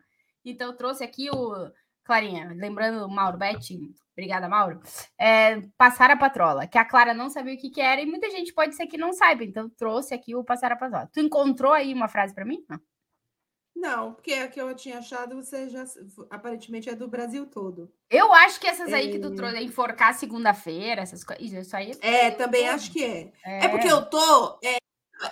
Então, 0.45 0.74
trouxe 0.74 1.05
aqui 1.05 1.28
o. 1.30 1.70
Clarinha, 2.05 2.53
lembrando 2.57 3.07
o 3.07 3.09
Mauro 3.09 3.38
Betting, 3.38 3.95
obrigada, 4.12 4.49
Mauro. 4.49 4.80
É, 5.16 5.61
passar 5.78 6.11
a 6.11 6.16
patrola, 6.16 6.66
que 6.66 6.76
a 6.76 6.84
Clara 6.84 7.14
não 7.14 7.30
sabia 7.30 7.55
o 7.55 7.57
que, 7.57 7.70
que 7.70 7.80
era 7.80 8.01
e 8.01 8.07
muita 8.07 8.28
gente 8.28 8.53
pode 8.53 8.74
ser 8.74 8.88
que 8.88 8.99
não 8.99 9.12
saiba. 9.12 9.45
Então, 9.45 9.70
trouxe 9.70 10.12
aqui 10.12 10.34
o 10.34 10.43
passar 10.43 10.72
a 10.72 10.76
patrola. 10.76 11.09
Tu 11.12 11.20
encontrou 11.20 11.72
aí 11.72 11.95
uma 11.95 12.09
frase 12.09 12.34
para 12.34 12.45
mim? 12.45 12.64
Não. 12.68 12.80
Não, 13.83 14.14
porque 14.14 14.33
a 14.35 14.47
que 14.47 14.61
eu 14.61 14.72
tinha 14.76 14.99
achado, 14.99 15.35
você 15.35 15.68
já 15.68 15.85
aparentemente 16.30 16.89
é 16.89 16.95
do 16.95 17.09
Brasil 17.09 17.45
todo. 17.47 17.93
Eu 18.09 18.33
acho 18.33 18.61
que 18.61 18.68
essas 18.68 18.93
aí 18.93 19.09
é... 19.09 19.11
que 19.11 19.18
tu 19.18 19.35
trouxe, 19.35 19.59
enforcar 19.59 20.14
segunda-feira, 20.14 21.03
essas 21.03 21.24
coisas, 21.24 21.66
isso 21.66 21.76
aí. 21.76 21.91
É, 22.01 22.30
também 22.30 22.66
todo. 22.66 22.74
acho 22.76 22.93
que 22.93 23.05
é. 23.05 23.33
é. 23.45 23.64
é. 23.64 23.68
porque 23.68 23.89
eu 23.89 24.07
tô, 24.07 24.61
é, 24.62 24.76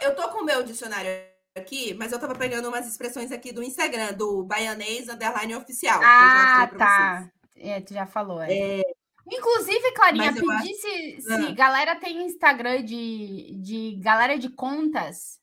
eu 0.03 0.17
tô 0.17 0.29
com 0.31 0.41
o 0.41 0.45
meu 0.45 0.65
dicionário 0.65 1.09
aqui, 1.57 1.95
mas 1.95 2.11
eu 2.11 2.19
tava 2.19 2.35
pegando 2.35 2.67
umas 2.67 2.89
expressões 2.89 3.31
aqui 3.31 3.53
do 3.53 3.63
Instagram, 3.63 4.15
do 4.15 4.43
baianês 4.43 5.09
underline 5.09 5.55
oficial. 5.55 6.01
Ah, 6.03 6.69
tá. 6.77 7.31
É, 7.57 7.81
tu 7.81 7.95
já 7.95 8.05
falou. 8.05 8.43
É. 8.43 8.83
Inclusive, 9.31 9.93
Clarinha, 9.93 10.33
pedir 10.33 10.51
acho... 10.51 10.65
se, 10.65 11.21
se 11.21 11.33
ah. 11.33 11.53
galera 11.53 11.95
tem 11.95 12.27
Instagram 12.27 12.83
de, 12.83 13.55
de 13.63 13.97
galera 14.03 14.37
de 14.37 14.49
contas 14.49 15.39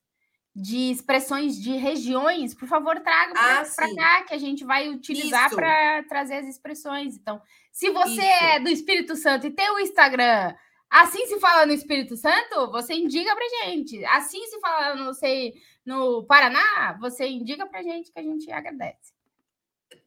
de 0.59 0.89
expressões 0.89 1.55
de 1.55 1.73
regiões, 1.73 2.55
por 2.55 2.67
favor, 2.67 2.99
traga 3.01 3.31
para 3.31 3.61
ah, 3.61 3.95
cá, 3.95 4.23
que 4.23 4.33
a 4.33 4.39
gente 4.39 4.65
vai 4.65 4.89
utilizar 4.89 5.51
para 5.53 6.01
trazer 6.05 6.37
as 6.37 6.47
expressões. 6.47 7.15
Então, 7.15 7.39
se 7.71 7.91
você 7.91 8.13
Isso. 8.13 8.21
é 8.21 8.59
do 8.59 8.67
Espírito 8.67 9.15
Santo 9.15 9.45
e 9.45 9.51
tem 9.51 9.69
o 9.69 9.79
Instagram, 9.79 10.55
assim 10.89 11.27
se 11.27 11.39
fala 11.39 11.67
no 11.67 11.73
Espírito 11.73 12.17
Santo, 12.17 12.71
você 12.71 12.95
indica 12.95 13.35
para 13.35 13.67
gente. 13.67 14.03
Assim 14.05 14.43
se 14.47 14.59
fala, 14.59 14.95
não 14.95 15.13
sei, 15.13 15.53
no 15.85 16.25
Paraná, 16.25 16.97
você 16.99 17.27
indica 17.27 17.67
para 17.67 17.83
gente 17.83 18.11
que 18.11 18.19
a 18.19 18.23
gente 18.23 18.51
agradece. 18.51 19.13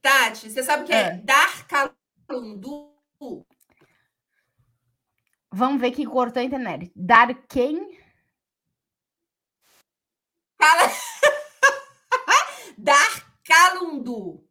Tati, 0.03 0.51
você 0.51 0.64
sabe 0.64 0.82
o 0.82 0.86
que 0.86 0.92
é, 0.92 1.01
é 1.01 1.16
dar 1.18 1.64
calundu? 2.26 2.90
Vamos 5.53 5.80
ver 5.80 5.92
quem 5.92 6.07
cortou 6.07 6.40
a 6.40 6.44
internet. 6.44 6.90
Dar 6.96 7.32
quem? 7.46 7.96
Cala... 10.61 10.92
Dar 12.76 13.32
calundu. 13.44 14.46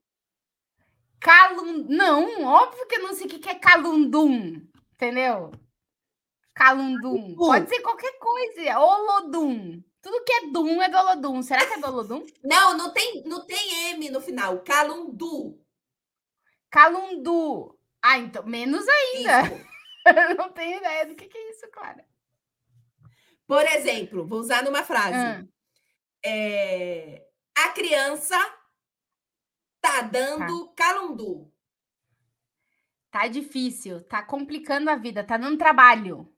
Calum... 1.20 1.86
Não, 1.88 2.46
óbvio 2.46 2.88
que 2.88 2.96
eu 2.96 3.04
não 3.04 3.14
sei 3.14 3.28
o 3.28 3.30
que 3.30 3.48
é 3.48 3.54
calundum, 3.56 4.60
entendeu? 4.94 5.52
Calundum. 6.56 7.36
Pode 7.36 7.70
ser 7.70 7.82
qualquer 7.82 8.18
coisa. 8.18 8.80
Olodum. 8.80 9.84
Tudo 10.02 10.24
que 10.24 10.34
é 10.34 10.48
dum 10.48 10.82
é 10.82 10.90
do 10.90 10.98
Olodum. 10.98 11.44
Será 11.44 11.66
que 11.66 11.74
é 11.74 11.78
do 11.78 11.88
Olodum? 11.88 12.26
Não, 12.44 12.76
não 12.76 12.92
tem, 12.92 13.24
não 13.26 13.46
tem 13.46 13.92
M 13.92 14.10
no 14.10 14.20
final. 14.20 14.60
Calundu. 14.62 15.62
Calundu. 16.70 17.78
Ah, 18.02 18.18
então, 18.18 18.46
menos 18.46 18.86
ainda. 18.88 19.42
não 20.38 20.52
tenho 20.52 20.78
ideia 20.78 21.06
do 21.06 21.16
que, 21.16 21.28
que 21.28 21.38
é 21.38 21.52
isso, 21.52 21.70
Clara. 21.72 22.06
Por 23.46 23.64
exemplo, 23.66 24.26
vou 24.26 24.40
usar 24.40 24.64
numa 24.64 24.84
frase. 24.84 25.16
Ah 25.16 25.59
é, 26.24 27.26
a 27.56 27.70
criança 27.70 28.38
tá 29.82 30.02
dando 30.02 30.68
tá. 30.68 30.74
calundu. 30.76 31.52
Tá 33.12 33.28
difícil, 33.28 34.04
tá 34.04 34.22
complicando 34.22 34.90
a 34.90 34.96
vida, 34.96 35.24
tá 35.24 35.38
dando 35.38 35.58
trabalho. 35.58 36.32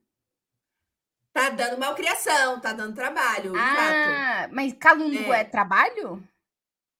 Tá 1.33 1.49
dando 1.49 1.79
malcriação, 1.79 2.59
tá 2.59 2.73
dando 2.73 2.93
trabalho. 2.93 3.53
Ah, 3.55 4.41
exato. 4.41 4.55
mas 4.55 4.73
calundu 4.73 5.33
é. 5.33 5.41
é. 5.41 5.43
trabalho? 5.43 6.27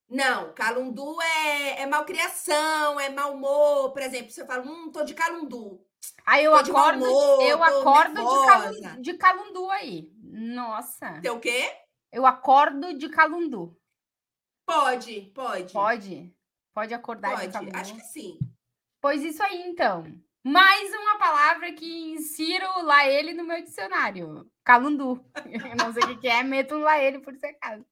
Não, 0.09 0.53
calundu 0.53 1.21
é, 1.21 1.81
é 1.81 1.85
malcriação, 1.85 2.99
é 2.99 3.09
mau 3.09 3.33
humor. 3.33 3.91
Por 3.91 4.01
exemplo, 4.01 4.29
você 4.29 4.45
fala, 4.45 4.63
hum, 4.63 4.91
tô 4.91 5.03
de 5.03 5.13
calundu. 5.13 5.81
Aí 6.25 6.43
eu 6.43 6.51
tô 6.63 6.75
acordo, 6.75 7.05
humor, 7.05 7.41
eu 7.43 7.63
acordo 7.63 8.15
de 8.15 8.47
calundu, 8.47 9.01
de 9.01 9.13
calundu 9.13 9.71
aí. 9.71 10.11
Nossa. 10.21 11.19
Tem 11.21 11.31
o 11.31 11.39
quê? 11.39 11.73
Eu 12.11 12.25
acordo 12.25 12.93
de 12.93 13.09
calundu. 13.09 13.75
Pode, 14.65 15.31
pode. 15.33 15.73
Pode? 15.73 16.35
Pode 16.73 16.93
acordar 16.93 17.31
pode, 17.31 17.47
de 17.47 17.53
calundu? 17.53 17.77
Acho 17.77 17.95
que 17.95 18.01
sim. 18.01 18.37
Pois 18.99 19.23
isso 19.23 19.41
aí, 19.43 19.61
então. 19.61 20.03
Mais 20.43 20.93
uma 20.93 21.17
palavra 21.17 21.71
que 21.73 22.11
insiro 22.11 22.65
lá 22.83 23.07
ele 23.07 23.33
no 23.33 23.43
meu 23.43 23.61
dicionário. 23.61 24.49
Calundu. 24.63 25.23
Eu 25.45 25.75
não 25.75 25.93
sei 25.93 26.03
o 26.03 26.19
que 26.19 26.27
é, 26.27 26.43
meto 26.43 26.77
lá 26.77 27.01
ele 27.01 27.19
por 27.19 27.35
ser 27.35 27.47
acaso. 27.47 27.85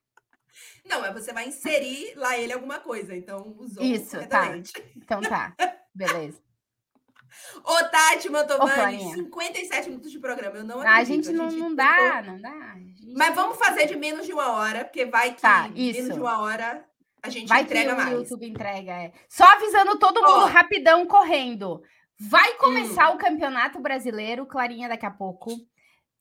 Não, 0.84 1.00
mas 1.00 1.14
você 1.14 1.32
vai 1.32 1.48
inserir 1.48 2.14
lá 2.16 2.38
ele 2.38 2.52
alguma 2.52 2.80
coisa, 2.80 3.16
então 3.16 3.56
usou 3.58 3.84
Isso, 3.84 4.18
tá. 4.28 4.48
Então 4.96 5.22
tá. 5.22 5.56
Beleza. 5.94 6.42
Ô, 7.64 7.84
Tati 7.90 8.30
Mantovani, 8.30 9.14
57 9.14 9.90
minutos 9.90 10.12
de 10.12 10.20
programa. 10.20 10.58
Eu 10.58 10.64
não 10.64 10.82
acredito. 10.82 11.00
A 11.00 11.04
gente 11.04 11.32
não, 11.32 11.46
a 11.46 11.50
gente 11.50 11.60
não 11.60 11.76
dá, 11.76 12.22
não 12.24 12.42
dá. 12.42 12.76
Mas 13.20 13.36
vamos 13.36 13.58
fazer 13.58 13.86
de 13.86 13.98
menos 13.98 14.26
de 14.26 14.32
uma 14.32 14.54
hora, 14.54 14.86
porque 14.86 15.06
vai 15.06 15.34
que 15.34 15.42
tá, 15.42 15.70
isso. 15.76 16.02
menos 16.02 16.16
de 16.16 16.22
uma 16.22 16.40
hora 16.40 16.86
a 17.22 17.30
gente 17.30 17.50
vai 17.50 17.64
entrega 17.64 17.94
que 17.94 18.02
o 18.02 18.06
mais. 18.06 18.12
YouTube 18.14 18.48
entrega, 18.48 18.94
é. 18.94 19.12
Só 19.28 19.44
avisando 19.44 20.00
todo 20.00 20.22
mundo 20.22 20.46
oh. 20.46 20.48
rapidão, 20.48 21.06
correndo. 21.06 21.84
Vai 22.18 22.54
começar 22.54 23.12
hum. 23.12 23.16
o 23.16 23.18
Campeonato 23.18 23.78
Brasileiro, 23.80 24.46
Clarinha, 24.46 24.88
daqui 24.88 25.06
a 25.06 25.12
pouco. 25.12 25.52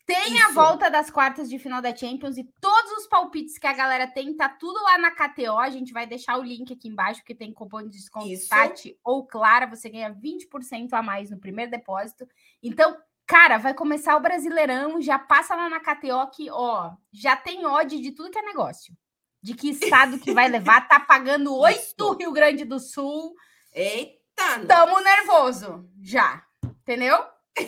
Tem 0.04 0.34
Isso. 0.34 0.48
a 0.48 0.52
volta 0.52 0.90
das 0.90 1.08
quartas 1.10 1.48
de 1.50 1.58
final 1.58 1.82
da 1.82 1.94
Champions 1.94 2.36
e 2.38 2.44
todos 2.60 2.92
os 2.92 3.06
palpites 3.06 3.58
que 3.58 3.66
a 3.66 3.74
galera 3.74 4.06
tem, 4.06 4.34
tá 4.34 4.48
tudo 4.48 4.82
lá 4.82 4.96
na 4.96 5.10
KTO. 5.10 5.58
A 5.58 5.68
gente 5.68 5.92
vai 5.92 6.06
deixar 6.06 6.38
o 6.38 6.42
link 6.42 6.72
aqui 6.72 6.88
embaixo, 6.88 7.22
que 7.22 7.34
tem 7.34 7.52
cupom 7.52 7.82
de 7.82 7.90
desconto 7.90 8.26
Tati 8.48 8.98
ou 9.04 9.26
Clara. 9.26 9.66
Você 9.66 9.90
ganha 9.90 10.10
20% 10.10 10.94
a 10.94 11.02
mais 11.02 11.30
no 11.30 11.38
primeiro 11.38 11.70
depósito. 11.70 12.26
Então, 12.62 12.96
cara, 13.28 13.58
vai 13.58 13.74
começar 13.74 14.16
o 14.16 14.20
Brasileirão. 14.20 15.00
Já 15.00 15.18
passa 15.18 15.54
lá 15.54 15.68
na 15.68 15.78
KTO 15.78 16.30
que, 16.34 16.50
ó, 16.50 16.92
já 17.12 17.36
tem 17.36 17.66
ódio 17.66 18.00
de 18.00 18.10
tudo 18.10 18.30
que 18.30 18.38
é 18.38 18.42
negócio. 18.42 18.94
De 19.40 19.54
que 19.54 19.68
estado 19.68 20.18
que 20.18 20.32
vai 20.32 20.48
levar. 20.48 20.88
Tá 20.88 20.98
pagando 20.98 21.54
oito 21.60 22.14
Rio 22.14 22.32
Grande 22.32 22.64
do 22.64 22.80
Sul. 22.80 23.34
Eita! 23.72 24.66
Tamo 24.66 24.98
nervoso 25.00 25.88
já. 26.02 26.42
Entendeu? 26.64 27.22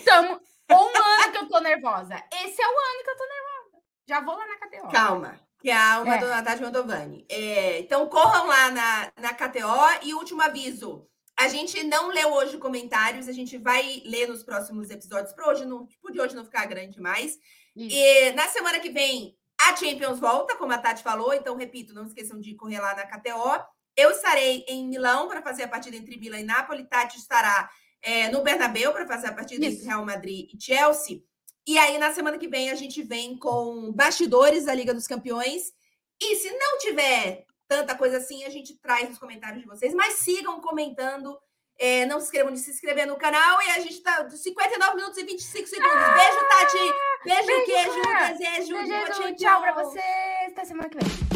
Tamo. 0.05 0.41
Um 0.71 0.75
ano 1.23 1.33
que 1.33 1.39
eu 1.39 1.49
tô 1.49 1.61
nervosa. 1.61 2.15
Esse 2.43 2.63
é 2.63 2.67
o 2.67 2.71
ano 2.71 3.05
que 3.05 3.11
eu 3.11 3.17
tô 3.17 3.25
nervosa. 3.25 3.85
Já 4.09 4.21
vou 4.21 4.37
lá 4.37 4.47
na 4.47 4.57
KTO. 4.57 4.89
Calma. 4.89 5.41
Que 5.61 5.69
é 5.69 5.77
a 5.77 5.95
alma 5.97 6.15
é. 6.15 6.19
do 6.19 6.27
Natália 6.27 6.63
Mandovani. 6.63 7.27
É, 7.29 7.81
então, 7.81 8.09
corram 8.09 8.47
lá 8.47 8.71
na, 8.71 9.13
na 9.21 9.35
KTO. 9.35 10.01
E 10.03 10.15
último 10.15 10.41
aviso. 10.41 11.07
A 11.41 11.49
gente 11.49 11.83
não 11.85 12.09
leu 12.09 12.35
hoje 12.35 12.59
comentários, 12.59 13.27
a 13.27 13.33
gente 13.33 13.57
vai 13.57 14.03
ler 14.05 14.29
nos 14.29 14.43
próximos 14.43 14.91
episódios, 14.91 15.33
para 15.33 15.49
hoje 15.49 15.65
não, 15.65 15.87
tipo, 15.87 16.13
de 16.13 16.21
hoje 16.21 16.37
não 16.37 16.45
ficar 16.45 16.67
grande 16.67 17.01
mais. 17.01 17.39
Isso. 17.75 17.97
E 17.97 18.33
na 18.33 18.47
semana 18.49 18.79
que 18.79 18.91
vem, 18.91 19.35
a 19.59 19.75
Champions 19.75 20.21
volta, 20.21 20.55
como 20.57 20.71
a 20.73 20.77
Tati 20.77 21.03
falou, 21.03 21.33
então, 21.33 21.57
repito, 21.57 21.95
não 21.95 22.05
esqueçam 22.05 22.39
de 22.39 22.55
correr 22.55 22.79
lá 22.79 22.95
na 22.95 23.07
KTO. 23.07 23.65
Eu 23.97 24.11
estarei 24.11 24.67
em 24.69 24.87
Milão 24.87 25.29
para 25.29 25.41
fazer 25.41 25.63
a 25.63 25.69
partida 25.69 25.97
entre 25.97 26.19
Milan 26.19 26.41
e 26.41 26.45
Nápoles. 26.45 26.87
Tati 26.91 27.19
estará 27.19 27.71
é, 28.03 28.29
no 28.29 28.43
Bernabéu 28.43 28.93
para 28.93 29.07
fazer 29.07 29.29
a 29.29 29.33
partida 29.33 29.65
Isso. 29.65 29.77
entre 29.77 29.87
Real 29.87 30.05
Madrid 30.05 30.51
e 30.53 30.63
Chelsea. 30.63 31.23
E 31.67 31.79
aí, 31.79 31.97
na 31.97 32.13
semana 32.13 32.37
que 32.37 32.49
vem, 32.49 32.71
a 32.71 32.75
gente 32.75 33.03
vem 33.03 33.39
com 33.39 33.91
bastidores 33.93 34.67
da 34.67 34.75
Liga 34.75 34.93
dos 34.93 35.07
Campeões. 35.07 35.73
E 36.21 36.37
se 36.37 36.51
não 36.51 36.79
tiver 36.81 37.47
tanta 37.71 37.95
coisa 37.95 38.17
assim, 38.17 38.43
a 38.45 38.51
gente 38.51 38.77
traz 38.81 39.09
nos 39.09 39.19
comentários 39.19 39.63
de 39.63 39.69
vocês. 39.69 39.95
Mas 39.95 40.15
sigam 40.15 40.61
comentando. 40.61 41.39
É, 41.79 42.05
não 42.05 42.19
se 42.19 42.27
inscrevam 42.27 42.53
de 42.53 42.59
se 42.59 42.73
inscrever 42.73 43.07
no 43.07 43.17
canal. 43.17 43.63
E 43.63 43.71
a 43.71 43.79
gente 43.79 44.03
tá 44.03 44.29
59 44.29 44.97
minutos 44.97 45.17
e 45.17 45.25
25 45.25 45.69
segundos. 45.69 45.95
Ah, 45.95 46.13
beijo, 46.13 46.49
Tati. 46.49 46.79
Beijo, 47.25 47.47
beijo 47.47 47.65
queijo, 47.65 48.39
desejo. 48.39 48.75
Beijo, 48.77 49.13
tchau, 49.13 49.37
tchau 49.37 49.61
pra 49.63 49.73
vocês. 49.73 50.53
Até 50.53 50.65
semana 50.65 50.89
que 50.89 50.99
vem. 50.99 51.31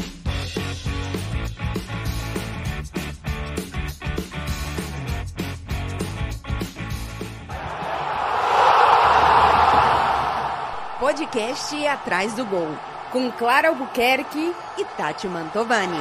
podcast 10.98 11.86
Atrás 11.86 12.32
do 12.34 12.46
Gol, 12.46 12.68
com 13.14 13.30
Clara 13.30 13.68
Albuquerque 13.68 14.52
e 14.76 14.84
Tati 14.96 15.28
Mantovani. 15.28 16.00